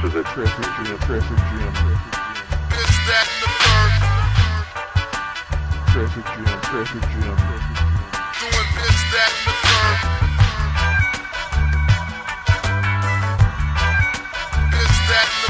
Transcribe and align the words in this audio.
This 0.00 0.12
is 0.12 0.20
a 0.20 0.22
traffic 0.22 0.62
jam, 0.62 0.98
traffic 1.00 1.38
jam, 1.38 1.72
traffic 1.74 2.12
jam. 2.14 2.38
This, 2.70 2.94
that, 3.08 3.26
the 3.42 3.48
third. 3.58 3.92
Traffic 5.90 6.22
jam, 6.24 6.46
traffic 6.62 7.02
jam, 7.02 7.34
traffic 7.34 7.74
jam. 7.74 7.90
Doing 8.38 8.70
this, 8.78 8.98
that, 9.10 9.32
the 9.42 9.52
third. 9.66 9.98
This, 14.70 14.94
that, 15.10 15.28
the 15.42 15.47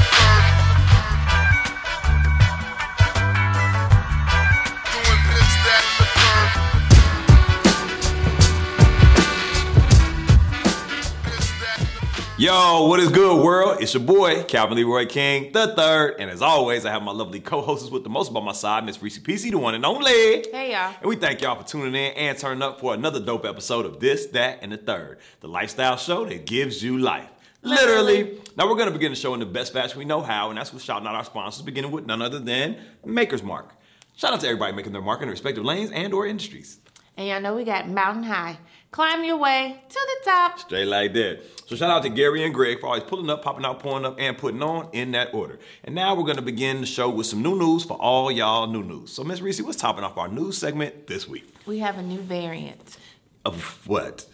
Yo, 12.39 12.87
what 12.87 13.01
is 13.01 13.09
good, 13.09 13.43
world? 13.43 13.81
It's 13.81 13.93
your 13.93 14.01
boy, 14.01 14.43
Calvin 14.43 14.77
Leroy 14.77 15.05
King, 15.07 15.51
the 15.51 15.75
third. 15.75 16.15
And 16.19 16.31
as 16.31 16.41
always, 16.41 16.85
I 16.85 16.91
have 16.91 17.03
my 17.03 17.11
lovely 17.11 17.41
co 17.41 17.59
hosts 17.59 17.89
with 17.89 18.05
the 18.05 18.09
most 18.09 18.33
by 18.33 18.39
my 18.39 18.53
side, 18.53 18.85
Miss 18.85 18.97
Rici 18.99 19.21
Pieci, 19.21 19.51
the 19.51 19.57
one 19.57 19.75
and 19.75 19.85
only. 19.85 20.09
Hey, 20.09 20.71
y'all. 20.71 20.95
And 21.01 21.09
we 21.09 21.17
thank 21.17 21.41
y'all 21.41 21.61
for 21.61 21.67
tuning 21.67 21.93
in 21.95 22.13
and 22.13 22.37
turning 22.37 22.61
up 22.61 22.79
for 22.79 22.93
another 22.93 23.19
dope 23.19 23.43
episode 23.43 23.85
of 23.85 23.99
This, 23.99 24.27
That, 24.27 24.59
and 24.61 24.71
the 24.71 24.77
Third, 24.77 25.19
the 25.41 25.49
lifestyle 25.49 25.97
show 25.97 26.23
that 26.27 26.45
gives 26.45 26.81
you 26.81 26.97
life. 26.97 27.27
Literally. 27.61 28.23
Literally. 28.23 28.41
Now 28.55 28.69
we're 28.69 28.77
gonna 28.77 28.91
begin 28.91 29.11
the 29.11 29.17
show 29.17 29.33
in 29.33 29.41
the 29.41 29.45
best 29.45 29.73
fashion 29.73 29.99
we 29.99 30.05
know 30.05 30.21
how, 30.21 30.47
and 30.47 30.57
that's 30.57 30.71
with 30.71 30.81
shouting 30.81 31.09
out 31.09 31.15
our 31.15 31.25
sponsors, 31.25 31.61
beginning 31.61 31.91
with 31.91 32.05
none 32.05 32.21
other 32.21 32.39
than 32.39 32.77
Maker's 33.03 33.43
Mark. 33.43 33.75
Shout 34.15 34.31
out 34.31 34.39
to 34.39 34.47
everybody 34.47 34.71
making 34.71 34.93
their 34.93 35.01
mark 35.01 35.19
in 35.19 35.27
their 35.27 35.33
respective 35.33 35.65
lanes 35.65 35.91
and 35.91 36.13
or 36.13 36.25
industries. 36.25 36.79
And 37.17 37.27
y'all 37.27 37.41
know 37.41 37.53
we 37.53 37.65
got 37.65 37.89
Mountain 37.89 38.23
High. 38.23 38.59
Climb 38.91 39.23
your 39.23 39.37
way 39.37 39.79
to 39.87 39.93
the 39.93 40.29
top. 40.31 40.57
Straight 40.59 40.85
like 40.87 41.13
that. 41.13 41.41
So 41.67 41.75
shout 41.75 41.91
out 41.91 42.01
to 42.03 42.09
Gary 42.09 42.43
and 42.43 42.51
Greg 42.53 42.79
for 42.79 42.87
always 42.87 43.03
pulling 43.03 43.29
up, 43.29 43.43
popping 43.43 43.63
out, 43.63 43.79
pulling 43.79 44.03
up, 44.03 44.15
and 44.19 44.35
putting 44.35 44.63
on 44.63 44.89
in 44.93 45.11
that 45.11 45.31
order. 45.33 45.59
And 45.83 45.93
now 45.93 46.15
we're 46.15 46.25
gonna 46.25 46.41
begin 46.41 46.81
the 46.81 46.87
show 46.87 47.07
with 47.09 47.27
some 47.27 47.43
new 47.43 47.55
news 47.55 47.83
for 47.83 47.93
all 47.97 48.31
y'all 48.31 48.65
new 48.65 48.81
news. 48.83 49.11
So 49.11 49.23
Miss 49.23 49.41
Reese, 49.41 49.61
what's 49.61 49.77
topping 49.77 50.03
off 50.03 50.17
our 50.17 50.27
news 50.27 50.57
segment 50.57 51.05
this 51.05 51.27
week? 51.27 51.53
We 51.67 51.77
have 51.79 51.99
a 51.99 52.01
new 52.01 52.19
variant, 52.19 52.97
Of 53.45 53.85
what? 53.87 54.25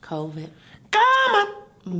COVID. 0.00 0.48
Come 0.90 1.34
on. 1.34 1.46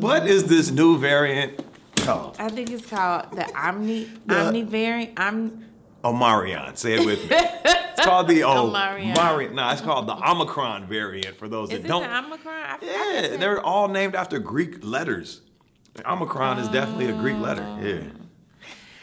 What 0.01 0.27
is 0.27 0.45
this 0.45 0.71
new 0.71 0.97
variant 0.99 1.63
called? 1.97 2.37
I 2.39 2.49
think 2.49 2.71
it's 2.71 2.87
called 2.87 3.31
the 3.33 3.47
Omni 3.55 4.09
The- 4.25 4.47
Omni 4.47 4.63
variant. 4.63 5.13
I'm 5.19 5.67
Omarion. 6.05 6.77
Say 6.77 6.95
it 6.95 7.05
with 7.07 7.19
me. 7.31 7.37
It's 7.37 8.05
called 8.05 8.29
the 8.29 8.43
oh, 8.45 8.71
Omarion. 8.71 9.15
Omarion. 9.15 9.53
No, 9.55 9.69
it's 9.71 9.81
called 9.81 10.07
the 10.07 10.15
Omicron 10.31 10.87
variant 10.87 11.37
for 11.39 11.49
those 11.49 11.71
is 11.71 11.79
that 11.81 11.85
it 11.85 11.89
don't. 11.89 12.03
the 12.03 12.19
Omicron? 12.19 12.55
I, 12.55 12.73
I 12.75 12.79
Yeah, 12.83 13.21
think 13.29 13.41
they're 13.41 13.61
all 13.61 13.89
named 13.89 14.15
after 14.15 14.39
Greek 14.39 14.83
letters. 14.85 15.43
Omicron 16.07 16.59
is 16.59 16.69
definitely 16.69 17.09
a 17.11 17.15
Greek 17.15 17.37
letter. 17.37 17.63
Yeah. 17.83 17.95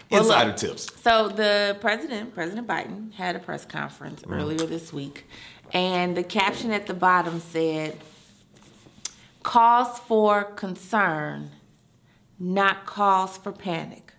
Well, 0.09 0.21
look. 0.23 0.31
Insider 0.31 0.53
tips. 0.53 0.87
So 1.01 1.27
the 1.27 1.77
president, 1.81 2.33
President 2.33 2.65
Biden, 2.65 3.11
had 3.13 3.35
a 3.35 3.39
press 3.39 3.65
conference 3.65 4.21
Mm-hmm. 4.21 4.33
earlier 4.33 4.65
this 4.65 4.91
week, 4.93 5.25
and 5.73 6.15
the 6.15 6.23
caption 6.23 6.71
at 6.71 6.87
the 6.87 6.93
bottom 6.93 7.41
said, 7.41 7.97
"Cause 9.43 9.99
for 9.99 10.45
concern, 10.45 11.51
not 12.39 12.85
cause 12.85 13.37
for 13.37 13.51
panic." 13.51 14.13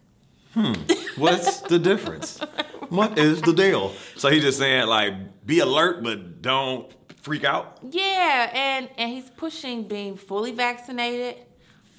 Hmm. 0.54 0.74
What's 1.16 1.60
the 1.62 1.78
difference? 1.78 2.38
What 2.88 3.18
is 3.18 3.40
the 3.42 3.52
deal? 3.52 3.92
So 4.16 4.28
he's 4.30 4.42
just 4.42 4.58
saying 4.58 4.86
like 4.86 5.14
be 5.46 5.60
alert 5.60 6.02
but 6.02 6.42
don't 6.42 6.90
freak 7.22 7.44
out. 7.44 7.78
Yeah, 7.82 8.50
and 8.54 8.88
and 8.96 9.10
he's 9.10 9.28
pushing 9.30 9.86
being 9.88 10.16
fully 10.16 10.52
vaccinated 10.52 11.36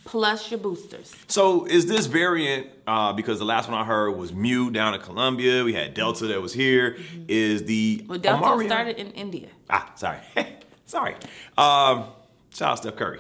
plus 0.05 0.49
your 0.49 0.59
boosters. 0.59 1.13
So 1.27 1.65
is 1.65 1.85
this 1.85 2.07
variant 2.07 2.67
uh, 2.87 3.13
because 3.13 3.37
the 3.37 3.45
last 3.45 3.69
one 3.69 3.79
I 3.79 3.83
heard 3.85 4.11
was 4.17 4.33
Mu 4.33 4.71
down 4.71 4.95
in 4.95 5.01
Colombia. 5.01 5.63
We 5.63 5.73
had 5.73 5.93
Delta 5.93 6.25
that 6.27 6.41
was 6.41 6.53
here. 6.53 6.97
Is 7.27 7.65
the 7.65 8.03
Well, 8.07 8.17
Delta 8.17 8.43
Omarion- 8.43 8.65
started 8.65 8.97
in 8.97 9.11
India. 9.11 9.49
Ah, 9.69 9.91
sorry, 9.95 10.17
sorry. 10.87 11.13
Um, 11.57 12.05
shout 12.51 12.71
out 12.71 12.77
Steph 12.79 12.95
Curry. 12.95 13.19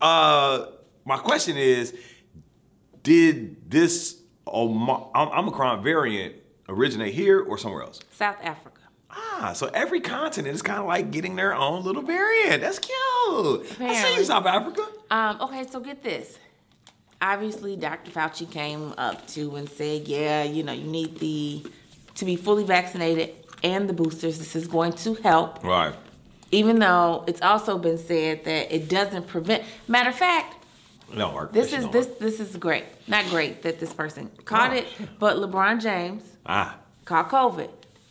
Uh, 0.00 0.66
my 1.04 1.16
question 1.18 1.56
is, 1.56 1.94
did 3.02 3.68
this 3.70 4.20
Oma- 4.46 5.10
Om- 5.14 5.32
Omicron 5.38 5.82
variant 5.82 6.36
originate 6.68 7.14
here 7.14 7.40
or 7.40 7.58
somewhere 7.58 7.82
else? 7.82 8.00
South 8.10 8.36
Africa. 8.42 8.80
Ah, 9.10 9.52
so 9.54 9.70
every 9.74 10.00
continent 10.00 10.54
is 10.54 10.62
kind 10.62 10.80
of 10.80 10.86
like 10.86 11.10
getting 11.10 11.36
their 11.36 11.54
own 11.54 11.84
little 11.84 12.02
variant. 12.02 12.62
That's 12.62 12.78
cute. 12.78 13.80
I 13.80 13.94
see 13.94 14.16
you, 14.16 14.24
South 14.24 14.46
Africa. 14.46 14.86
Um, 15.10 15.40
okay, 15.42 15.64
so 15.66 15.80
get 15.80 16.02
this. 16.02 16.38
Obviously, 17.22 17.76
Dr. 17.76 18.10
Fauci 18.10 18.50
came 18.50 18.92
up 18.98 19.26
to 19.28 19.54
and 19.56 19.68
said, 19.68 20.08
"Yeah, 20.08 20.42
you 20.42 20.62
know, 20.62 20.72
you 20.72 20.84
need 20.84 21.18
the 21.20 21.64
to 22.16 22.24
be 22.24 22.36
fully 22.36 22.64
vaccinated 22.64 23.34
and 23.62 23.88
the 23.88 23.92
boosters. 23.92 24.38
This 24.38 24.56
is 24.56 24.66
going 24.66 24.92
to 24.94 25.14
help." 25.14 25.62
Right. 25.62 25.94
Even 26.50 26.80
though 26.80 27.24
it's 27.26 27.40
also 27.40 27.78
been 27.78 27.98
said 27.98 28.44
that 28.44 28.74
it 28.74 28.88
doesn't 28.88 29.26
prevent. 29.26 29.62
Matter 29.88 30.10
of 30.10 30.16
fact, 30.16 30.63
Don't 31.16 31.52
this 31.52 31.72
is 31.72 31.88
this 31.90 32.06
this 32.18 32.40
is 32.40 32.56
great. 32.56 32.84
Not 33.08 33.24
great 33.30 33.62
that 33.62 33.80
this 33.80 33.92
person 33.92 34.30
caught 34.44 34.72
No. 34.72 34.78
it, 34.78 34.86
but 35.18 35.36
LeBron 35.36 35.80
James 35.80 36.22
Ah, 36.46 36.76
caught 37.04 37.30
COVID, 37.30 37.70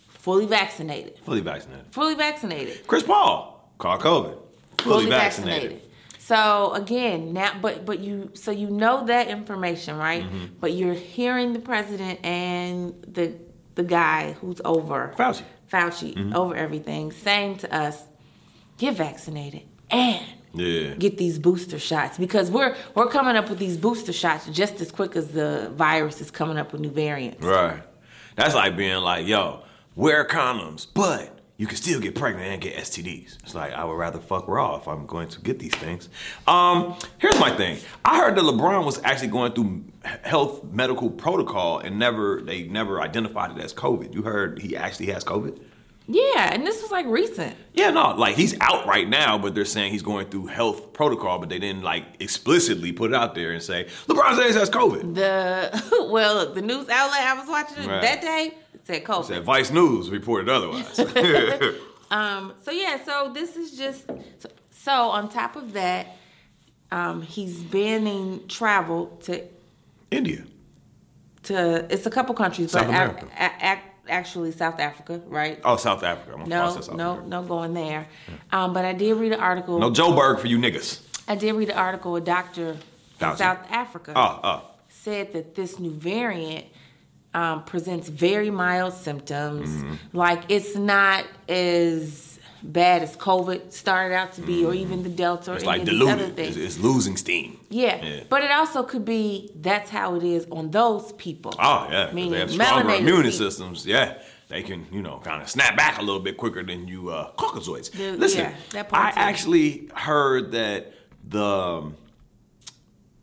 fully 0.09 0.46
vaccinated. 0.46 1.19
fully 1.25 1.41
vaccinated. 1.41 1.86
Fully 1.91 2.16
vaccinated. 2.16 2.86
Chris 2.88 3.03
Paul 3.03 3.69
caught 3.78 4.00
COVID. 4.00 4.38
Fully, 4.80 5.08
vaccinated. 5.09 5.81
So 6.19 6.74
again, 6.74 7.34
now 7.34 7.52
but 7.62 7.86
but 7.86 8.00
you 8.00 8.31
so 8.34 8.52
you 8.52 8.69
know 8.69 9.06
that 9.06 9.28
information, 9.28 9.97
right? 9.97 10.24
Mm-hmm. 10.24 10.46
But 10.59 10.74
you're 10.74 10.94
hearing 10.94 11.53
the 11.53 11.59
president 11.59 12.20
and 12.25 12.94
the 13.08 13.34
the 13.75 13.84
guy 13.84 14.34
who's 14.34 14.62
over 14.66 15.14
Fauci. 15.18 15.44
Fauci 15.72 16.14
Mm-hmm. 16.16 16.35
over 16.35 16.56
everything 16.56 17.12
saying 17.12 17.58
to 17.58 17.74
us, 17.75 18.03
get 18.78 18.96
vaccinated 18.96 19.64
and 19.90 20.24
Yeah. 20.53 20.94
get 20.94 21.18
these 21.18 21.40
booster 21.40 21.80
shots 21.80 22.18
because 22.19 22.52
we're 22.52 22.75
we're 22.94 23.08
coming 23.08 23.36
up 23.36 23.50
with 23.50 23.58
these 23.58 23.75
booster 23.75 24.14
shots 24.14 24.46
just 24.47 24.80
as 24.81 24.91
quick 24.91 25.16
as 25.16 25.30
the 25.30 25.72
virus 25.74 26.22
is 26.22 26.30
coming 26.30 26.58
up 26.58 26.72
with 26.72 26.81
new 26.81 26.91
variants. 26.91 27.44
Right. 27.44 27.81
That's 28.36 28.53
like 28.56 28.78
being 28.78 28.97
like, 28.97 29.25
yo, 29.28 29.64
wear 29.96 30.25
condoms, 30.25 30.86
but 30.94 31.40
you 31.58 31.68
can 31.68 31.78
still 31.78 32.00
get 32.00 32.16
pregnant 32.16 32.47
and 32.47 32.62
get 32.62 32.75
STDs. 32.75 33.38
It's 33.44 33.53
like 33.56 33.74
I 33.74 33.86
would 33.86 33.94
rather 33.94 34.19
fuck 34.19 34.47
raw 34.47 34.75
if 34.75 34.88
I'm 34.88 35.06
going 35.06 35.28
to 35.30 35.41
get 35.41 35.59
these 35.59 35.75
things. 35.75 36.09
Um, 36.47 36.96
here's 37.20 37.40
my 37.40 37.56
thing. 37.56 37.78
I 38.03 38.18
heard 38.18 38.35
that 38.35 38.44
LeBron 38.44 38.85
was 38.85 39.02
actually 39.03 39.30
going 39.30 39.53
through 39.53 39.85
health 40.24 40.64
medical 40.64 41.09
protocol 41.09 41.80
and 41.80 41.97
never 42.00 42.41
they 42.41 42.64
never 42.64 43.02
identified 43.02 43.58
it 43.58 43.64
as 43.64 43.74
COVID. 43.74 44.14
You 44.14 44.24
heard 44.24 44.62
he 44.62 44.75
actually 44.75 45.08
has 45.08 45.24
COVID? 45.24 45.59
Yeah, 46.08 46.53
and 46.53 46.68
this 46.68 46.81
was 46.81 46.91
like 46.91 47.06
recent. 47.06 47.56
Yeah, 47.74 47.90
no, 47.91 48.12
like 48.16 48.36
he's 48.36 48.59
out 48.59 48.86
right 48.86 49.08
now, 49.08 49.38
but 49.38 49.56
they're 49.56 49.64
saying 49.64 49.94
he's 49.94 50.02
going 50.02 50.28
through 50.28 50.47
health 50.47 50.91
protocol, 50.91 51.40
but 51.40 51.47
they 51.50 51.59
didn't 51.59 51.81
like 51.84 52.03
explicitly 52.19 52.91
put 52.91 53.12
it 53.12 53.16
out 53.16 53.36
there 53.36 53.52
and 53.52 53.64
say 53.64 53.86
LeBron 54.08 54.38
James 54.38 54.56
has 54.56 54.69
COVID. 54.69 55.16
The 55.16 56.08
well, 56.12 56.53
the 56.53 56.62
news 56.62 56.90
outlet 56.90 57.22
I 57.22 57.34
was 57.40 57.47
watching 57.47 57.88
Right. 57.90 58.02
that 58.02 58.22
day 58.22 58.53
said 58.84 59.03
COVID. 59.06 59.25
Said 59.25 59.44
Vice 59.46 59.72
News 59.72 60.09
reported 60.09 60.50
otherwise. 60.50 61.00
Um, 62.12 62.53
so 62.62 62.70
yeah, 62.70 63.03
so 63.03 63.31
this 63.34 63.56
is 63.56 63.75
just 63.75 64.06
so, 64.38 64.50
so 64.70 64.91
on 64.91 65.30
top 65.30 65.56
of 65.56 65.74
that, 65.74 66.16
um, 66.91 67.24
he's 67.24 67.64
banning 67.64 68.47
travel 68.47 69.08
to 69.24 69.41
India. 70.12 70.44
to 71.44 71.88
it's 71.91 72.06
a 72.06 72.12
couple 72.12 72.35
countries, 72.35 72.70
South 72.70 72.84
but 72.84 72.90
America. 72.90 73.28
Actually 74.09 74.52
South 74.52 74.80
Africa, 74.80 75.22
right? 75.28 75.59
Oh, 75.64 75.78
South 75.78 76.03
Africa. 76.03 76.38
I'm 76.38 76.50
no, 76.50 76.72
South 76.74 76.94
no, 76.94 77.14
Africa. 77.14 77.28
no 77.30 77.44
going 77.44 77.74
there. 77.74 78.08
Um, 78.52 78.74
but 78.74 78.84
I 78.86 78.94
did 78.94 79.16
read 79.16 79.31
an 79.31 79.40
article. 79.40 79.80
No 79.80 79.91
Joburg 79.91 80.40
for 80.40 80.47
you 80.47 80.58
niggas. 80.58 81.02
I 81.28 81.36
did 81.36 81.53
read 81.53 81.69
an 81.69 81.78
article. 81.78 82.16
A 82.18 82.22
doctor 82.22 82.72
in 82.72 83.38
South 83.38 83.59
Africa 83.69 84.12
Oh, 84.16 84.40
oh. 84.44 84.62
said 84.90 85.32
that 85.34 85.55
this 85.55 85.79
new 85.79 85.91
variant 85.91 86.66
um, 87.34 87.64
presents 87.64 88.09
very 88.09 88.50
mild 88.50 88.94
symptoms. 88.94 89.70
Mm-hmm. 89.70 90.17
Like 90.17 90.44
it's 90.49 90.76
not 90.76 91.26
as 91.47 92.33
bad 92.63 93.03
as 93.03 93.15
COVID 93.17 93.71
started 93.73 94.15
out 94.15 94.33
to 94.33 94.41
be, 94.41 94.63
or 94.65 94.73
even 94.73 95.03
the 95.03 95.09
Delta 95.09 95.51
or. 95.51 95.55
It's 95.55 95.63
any 95.63 95.67
like 95.67 95.81
of 95.81 95.87
these 95.89 96.01
other 96.07 96.29
things. 96.29 96.57
It's, 96.57 96.75
it's 96.77 96.79
losing 96.83 97.17
steam. 97.17 97.59
yeah. 97.69 98.03
Yeah. 98.03 98.23
but 98.29 98.43
it 98.43 98.51
also 98.51 98.83
could 98.83 99.03
be 99.05 99.51
that's 99.55 99.89
how 99.89 100.15
it 100.15 100.23
is 100.23 100.47
on 100.51 100.71
those 100.71 101.11
people. 101.13 101.53
Oh, 101.59 101.87
yeah, 101.91 102.11
Meaning 102.13 102.31
They 102.31 102.39
have 102.39 102.51
stronger 102.51 102.89
immune 102.95 103.17
people. 103.23 103.31
systems. 103.31 103.85
Yeah. 103.85 104.17
They 104.49 104.61
can, 104.61 104.85
you 104.91 105.01
know, 105.01 105.19
kind 105.23 105.41
of 105.41 105.49
snap 105.49 105.75
back 105.75 105.97
a 105.97 106.01
little 106.01 106.21
bit 106.21 106.37
quicker 106.37 106.63
than 106.63 106.87
you 106.87 107.09
uh, 107.09 107.31
Caucasoids. 107.33 107.91
The- 107.91 108.11
Listen, 108.17 108.41
yeah, 108.41 108.55
that 108.71 108.89
part 108.89 109.07
I 109.07 109.11
too. 109.11 109.19
actually 109.19 109.89
heard 109.95 110.51
that 110.51 110.93
the 111.27 111.43
um, 111.43 111.95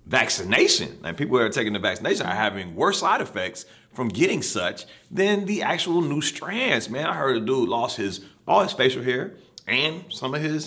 vaccination 0.06 0.98
and 1.04 1.16
people 1.16 1.38
who 1.38 1.44
are 1.44 1.48
taking 1.48 1.72
the 1.72 1.78
vaccination 1.78 2.26
are 2.26 2.34
having 2.34 2.74
worse 2.74 2.98
side 3.00 3.20
effects 3.20 3.64
from 3.92 4.08
getting 4.08 4.42
such 4.42 4.86
than 5.10 5.44
the 5.46 5.62
actual 5.62 6.00
new 6.00 6.20
strands. 6.20 6.88
Man, 6.88 7.06
I 7.06 7.14
heard 7.14 7.36
a 7.36 7.40
dude 7.40 7.68
lost 7.68 7.96
his 7.96 8.20
all 8.50 8.62
his 8.66 8.72
facial 8.72 9.02
hair 9.10 9.22
and 9.66 9.94
some 10.20 10.34
of 10.36 10.40
his 10.42 10.62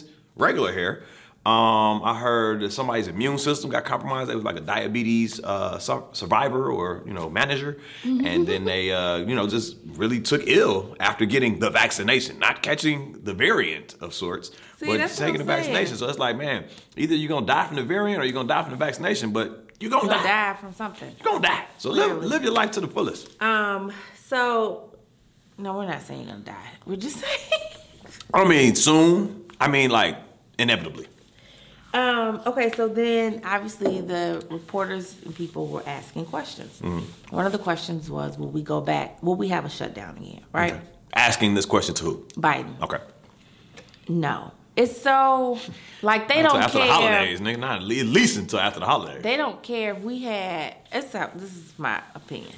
regular 0.46 0.72
hair 0.82 0.94
Um, 1.46 1.98
I 2.12 2.14
heard 2.28 2.62
that 2.64 2.72
somebody's 2.72 3.10
immune 3.10 3.38
system 3.38 3.68
got 3.70 3.84
compromised. 3.84 4.30
They 4.30 4.36
was 4.42 4.46
like 4.50 4.56
a 4.64 4.66
diabetes 4.76 5.32
uh, 5.44 5.78
su- 5.88 6.08
survivor 6.14 6.64
or 6.78 6.88
you 7.10 7.14
know 7.18 7.26
manager, 7.42 7.72
and 8.30 8.48
then 8.48 8.62
they 8.72 8.84
uh, 9.02 9.18
you 9.30 9.36
know 9.36 9.46
just 9.56 9.76
really 10.02 10.22
took 10.22 10.42
ill 10.60 10.78
after 11.10 11.26
getting 11.36 11.60
the 11.60 11.70
vaccination, 11.70 12.40
not 12.40 12.56
catching 12.68 12.98
the 13.28 13.34
variant 13.34 13.90
of 14.00 14.10
sorts, 14.14 14.48
See, 14.78 14.86
but 14.88 14.98
taking 15.24 15.40
the 15.44 15.50
vaccination. 15.58 15.98
So 16.00 16.08
it's 16.08 16.22
like, 16.28 16.38
man, 16.38 16.60
either 16.96 17.14
you're 17.20 17.34
gonna 17.36 17.46
die 17.56 17.66
from 17.68 17.76
the 17.82 17.88
variant 17.96 18.18
or 18.22 18.24
you're 18.26 18.38
gonna 18.40 18.56
die 18.56 18.64
from 18.64 18.72
the 18.78 18.84
vaccination, 18.88 19.34
but 19.38 19.48
you're 19.82 19.92
gonna, 19.92 20.06
You 20.08 20.12
gonna 20.16 20.24
die. 20.24 20.54
die 20.54 20.58
from 20.62 20.72
something. 20.84 21.12
You're 21.20 21.28
gonna 21.34 21.46
die. 21.54 21.66
So 21.78 21.88
live, 21.92 22.24
live 22.24 22.42
your 22.48 22.54
life 22.62 22.72
to 22.78 22.82
the 22.86 22.92
fullest. 22.96 23.24
Um. 23.42 23.92
So, 24.32 24.93
no, 25.58 25.78
we're 25.78 25.88
not 25.88 26.02
saying 26.02 26.22
you're 26.22 26.32
gonna 26.32 26.44
die. 26.44 26.72
We're 26.86 26.98
just 26.98 27.18
saying. 27.18 27.62
I 28.34 28.46
mean, 28.46 28.76
soon. 28.76 29.46
I 29.60 29.68
mean, 29.68 29.90
like 29.90 30.18
inevitably. 30.58 31.08
Um, 31.94 32.42
okay, 32.48 32.72
so 32.72 32.88
then 32.88 33.42
obviously 33.46 34.02
the 34.02 34.44
reporters 34.50 35.16
and 35.24 35.36
people 35.36 35.68
were 35.68 35.84
asking 35.86 36.26
questions. 36.26 36.80
Mm-hmm. 36.82 37.36
One 37.36 37.46
of 37.46 37.52
the 37.52 37.60
questions 37.60 38.10
was, 38.10 38.38
will 38.38 38.50
we 38.50 38.64
go 38.64 38.82
back? 38.82 39.22
Will 39.22 39.36
we 39.36 39.50
have 39.50 39.64
a 39.64 39.70
shutdown 39.70 40.18
again? 40.18 40.42
Right? 40.52 40.76
Asking 41.14 41.54
this 41.54 41.66
question 41.66 41.94
to 41.96 42.04
who? 42.04 42.26
Biden. 42.36 42.82
Okay. 42.82 42.98
No. 44.10 44.52
It's 44.76 45.00
so 45.00 45.60
like 46.02 46.28
they 46.28 46.40
Until 46.40 46.54
don't 46.54 46.64
after 46.64 46.78
care. 46.80 46.88
the 46.88 46.94
holidays, 46.94 47.40
nigga. 47.40 47.60
Not 47.60 47.78
at 47.78 47.84
least 47.84 48.38
until 48.38 48.60
after 48.60 48.80
the 48.80 48.88
holidays. 48.88 49.22
They 49.22 49.38
don't 49.38 49.62
care 49.62 49.94
if 49.94 50.02
we 50.02 50.24
had. 50.24 50.76
It's 50.92 51.14
a, 51.14 51.30
this 51.36 51.56
is 51.56 51.74
my 51.78 52.02
opinion. 52.16 52.54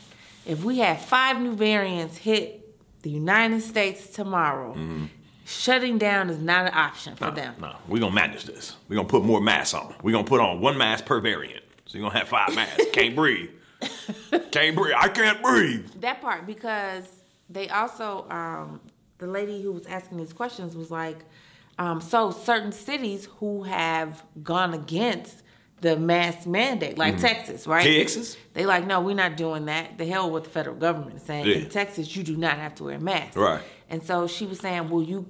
If 0.45 0.63
we 0.63 0.77
had 0.77 1.01
five 1.01 1.41
new 1.41 1.55
variants 1.55 2.15
hit 2.15 2.64
the 3.05 3.11
United 3.11 3.61
States 3.61 4.07
tomorrow, 4.07 4.75
shutting 5.45 5.99
down 5.99 6.27
is 6.27 6.39
not 6.39 6.65
an 6.65 6.73
option 6.73 7.15
for 7.15 7.25
no, 7.25 7.35
them. 7.35 7.55
no, 7.61 7.75
we're 7.87 7.99
gonna 7.99 8.15
manage 8.15 8.45
this. 8.45 8.75
We're 8.89 8.95
gonna 8.95 9.07
put 9.07 9.23
more 9.23 9.39
masks 9.39 9.75
on. 9.75 9.93
We're 10.01 10.11
gonna 10.11 10.23
put 10.23 10.41
on 10.41 10.59
one 10.59 10.75
mask 10.75 11.05
per 11.05 11.19
variant. 11.19 11.63
So 11.85 11.99
you're 11.99 12.09
gonna 12.09 12.17
have 12.17 12.27
five 12.27 12.55
masks. 12.55 12.83
Can't 12.93 13.15
breathe. 13.15 13.51
Can't 14.49 14.75
breathe. 14.75 14.95
I 14.97 15.09
can't 15.09 15.39
breathe. 15.43 15.87
That 16.01 16.19
part 16.19 16.47
because 16.47 17.07
they 17.47 17.69
also 17.69 18.27
um, 18.31 18.81
the 19.19 19.27
lady 19.27 19.61
who 19.61 19.71
was 19.71 19.85
asking 19.85 20.17
these 20.17 20.33
questions 20.33 20.75
was 20.75 20.89
like, 20.89 21.19
um, 21.77 22.01
so 22.01 22.31
certain 22.31 22.71
cities 22.71 23.27
who 23.37 23.61
have 23.61 24.23
gone 24.41 24.73
against 24.73 25.43
the 25.81 25.97
mask 25.97 26.47
mandate, 26.47 26.97
like 26.97 27.15
mm-hmm. 27.15 27.25
Texas, 27.25 27.67
right? 27.67 27.83
Texas? 27.83 28.37
They 28.53 28.65
like, 28.65 28.87
no, 28.87 29.01
we're 29.01 29.15
not 29.15 29.37
doing 29.37 29.65
that. 29.65 29.97
The 29.97 30.05
hell 30.05 30.31
with 30.31 30.45
the 30.45 30.49
federal 30.49 30.75
government 30.75 31.17
is 31.17 31.23
saying 31.23 31.45
Yeah. 31.45 31.55
in 31.55 31.69
Texas 31.69 32.15
you 32.15 32.23
do 32.23 32.37
not 32.37 32.57
have 32.57 32.75
to 32.75 32.85
wear 32.85 32.95
a 32.95 32.99
mask. 32.99 33.37
Right. 33.37 33.61
And 33.89 34.01
so 34.01 34.27
she 34.27 34.45
was 34.45 34.59
saying, 34.59 34.89
will 34.89 35.03
you, 35.03 35.27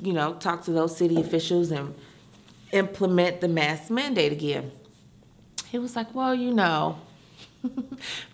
you 0.00 0.12
know, 0.12 0.34
talk 0.34 0.64
to 0.64 0.72
those 0.72 0.96
city 0.96 1.20
officials 1.20 1.70
and 1.70 1.94
implement 2.72 3.40
the 3.40 3.48
mask 3.48 3.90
mandate 3.90 4.32
again? 4.32 4.72
He 5.68 5.78
was 5.78 5.96
like, 5.96 6.14
well, 6.14 6.34
you 6.34 6.52
know. 6.52 6.98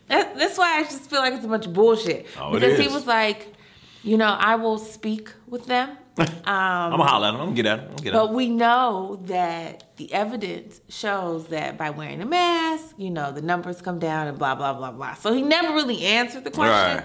that, 0.09 0.37
that's 0.37 0.59
why 0.59 0.79
I 0.79 0.83
just 0.83 1.09
feel 1.09 1.21
like 1.21 1.35
it's 1.35 1.45
a 1.45 1.49
bunch 1.49 1.67
of 1.67 1.73
bullshit. 1.73 2.27
Oh, 2.39 2.53
because 2.53 2.79
he 2.79 2.89
was 2.89 3.07
like, 3.07 3.55
you 4.03 4.17
know, 4.17 4.37
I 4.39 4.57
will 4.57 4.79
speak 4.79 5.31
with 5.47 5.67
them. 5.67 5.97
Um, 6.21 6.29
I'm 6.47 6.91
gonna 6.91 7.05
holler 7.05 7.29
at 7.29 7.35
him. 7.35 7.41
I'm 7.41 7.47
gonna 7.47 7.57
get 7.57 7.67
at 7.67 7.79
him. 7.79 7.85
I'm 7.85 7.91
gonna 7.91 8.03
get 8.03 8.15
at 8.15 8.19
but 8.21 8.29
him. 8.29 8.35
we 8.35 8.49
know 8.49 9.21
that 9.25 9.97
the 9.97 10.13
evidence 10.13 10.81
shows 10.89 11.47
that 11.49 11.79
by 11.79 11.91
wearing 11.91 12.21
a 12.21 12.27
mask, 12.27 12.95
you 12.99 13.11
know, 13.11 13.33
the 13.33 13.43
numbers 13.43 13.81
come 13.81 13.99
down 13.99 14.29
and 14.29 14.39
blah 14.39 14.55
blah 14.55 14.73
blah 14.73 14.91
blah. 14.93 15.15
So 15.15 15.33
he 15.33 15.43
never 15.43 15.73
really 15.75 16.05
answered 16.05 16.45
the 16.45 16.51
question. 16.51 17.05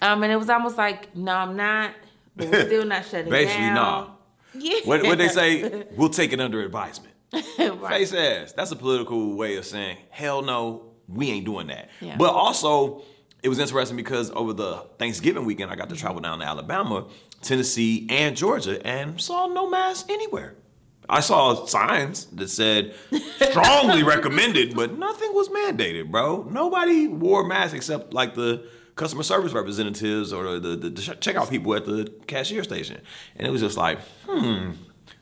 Um, 0.00 0.22
and 0.22 0.32
it 0.32 0.36
was 0.36 0.48
almost 0.48 0.78
like, 0.78 1.14
no, 1.16 1.32
I'm 1.32 1.56
not, 1.56 1.92
but 2.36 2.48
we're 2.48 2.66
still 2.66 2.84
not 2.84 3.04
shutting 3.04 3.24
down. 3.24 3.30
Basically, 3.32 3.64
down. 3.64 3.74
nah. 3.74 4.08
Yeah. 4.54 4.80
What 4.84 5.02
what 5.04 5.18
they 5.18 5.28
say? 5.28 5.84
We'll 5.96 6.08
take 6.08 6.32
it 6.32 6.40
under 6.40 6.62
advisement. 6.62 7.14
right. 7.32 7.90
Face 7.90 8.14
ass. 8.14 8.52
That's 8.52 8.70
a 8.70 8.76
political 8.76 9.36
way 9.36 9.56
of 9.56 9.66
saying, 9.66 9.98
hell 10.10 10.42
no, 10.42 10.92
we 11.06 11.30
ain't 11.30 11.44
doing 11.44 11.66
that. 11.68 11.90
Yeah. 12.00 12.16
But 12.16 12.30
also, 12.32 13.02
it 13.42 13.48
was 13.48 13.58
interesting 13.58 13.96
because 13.96 14.30
over 14.32 14.52
the 14.52 14.84
Thanksgiving 14.98 15.44
weekend, 15.44 15.70
I 15.70 15.76
got 15.76 15.88
to 15.90 15.96
travel 15.96 16.20
down 16.20 16.40
to 16.40 16.44
Alabama, 16.44 17.06
Tennessee, 17.42 18.06
and 18.10 18.36
Georgia, 18.36 18.84
and 18.86 19.20
saw 19.20 19.46
no 19.46 19.68
mask 19.68 20.10
anywhere. 20.10 20.54
I 21.08 21.20
saw 21.20 21.64
signs 21.64 22.26
that 22.26 22.48
said 22.48 22.94
strongly 23.40 24.02
recommended, 24.04 24.76
but 24.76 24.98
nothing 24.98 25.32
was 25.32 25.48
mandated, 25.48 26.10
bro. 26.10 26.46
Nobody 26.50 27.08
wore 27.08 27.44
masks 27.44 27.74
except 27.74 28.12
like 28.12 28.34
the 28.34 28.68
customer 28.94 29.22
service 29.22 29.52
representatives 29.52 30.32
or 30.32 30.58
the, 30.58 30.76
the, 30.76 30.90
the 30.90 31.00
checkout 31.00 31.48
people 31.48 31.74
at 31.74 31.86
the 31.86 32.12
cashier 32.26 32.62
station. 32.62 33.00
And 33.36 33.46
it 33.46 33.50
was 33.50 33.62
just 33.62 33.78
like, 33.78 34.00
hmm, 34.26 34.72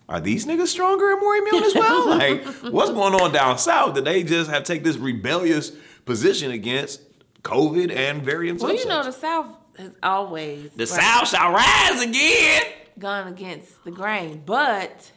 are 0.08 0.20
these 0.20 0.46
niggas 0.46 0.68
stronger 0.68 1.12
and 1.12 1.20
more 1.20 1.36
immune 1.36 1.62
as 1.62 1.74
well? 1.74 2.08
like, 2.18 2.44
what's 2.72 2.90
going 2.90 3.14
on 3.14 3.32
down 3.32 3.58
south 3.58 3.94
that 3.94 4.04
they 4.04 4.24
just 4.24 4.50
have 4.50 4.64
take 4.64 4.82
this 4.82 4.96
rebellious 4.96 5.70
position 6.04 6.50
against 6.50 7.00
COVID 7.46 7.94
and 7.94 8.22
variants 8.22 8.62
Well, 8.62 8.72
of 8.72 8.78
you 8.78 8.86
know, 8.88 9.02
the? 9.04 9.12
South 9.12 9.46
has 9.78 9.92
always 10.02 10.70
The 10.72 10.84
right, 10.86 10.88
South 10.88 11.28
shall 11.28 11.52
rise 11.52 12.02
again. 12.02 12.62
gone 12.98 13.28
against 13.28 13.84
the 13.84 13.90
grain. 13.90 14.42
But 14.44 15.10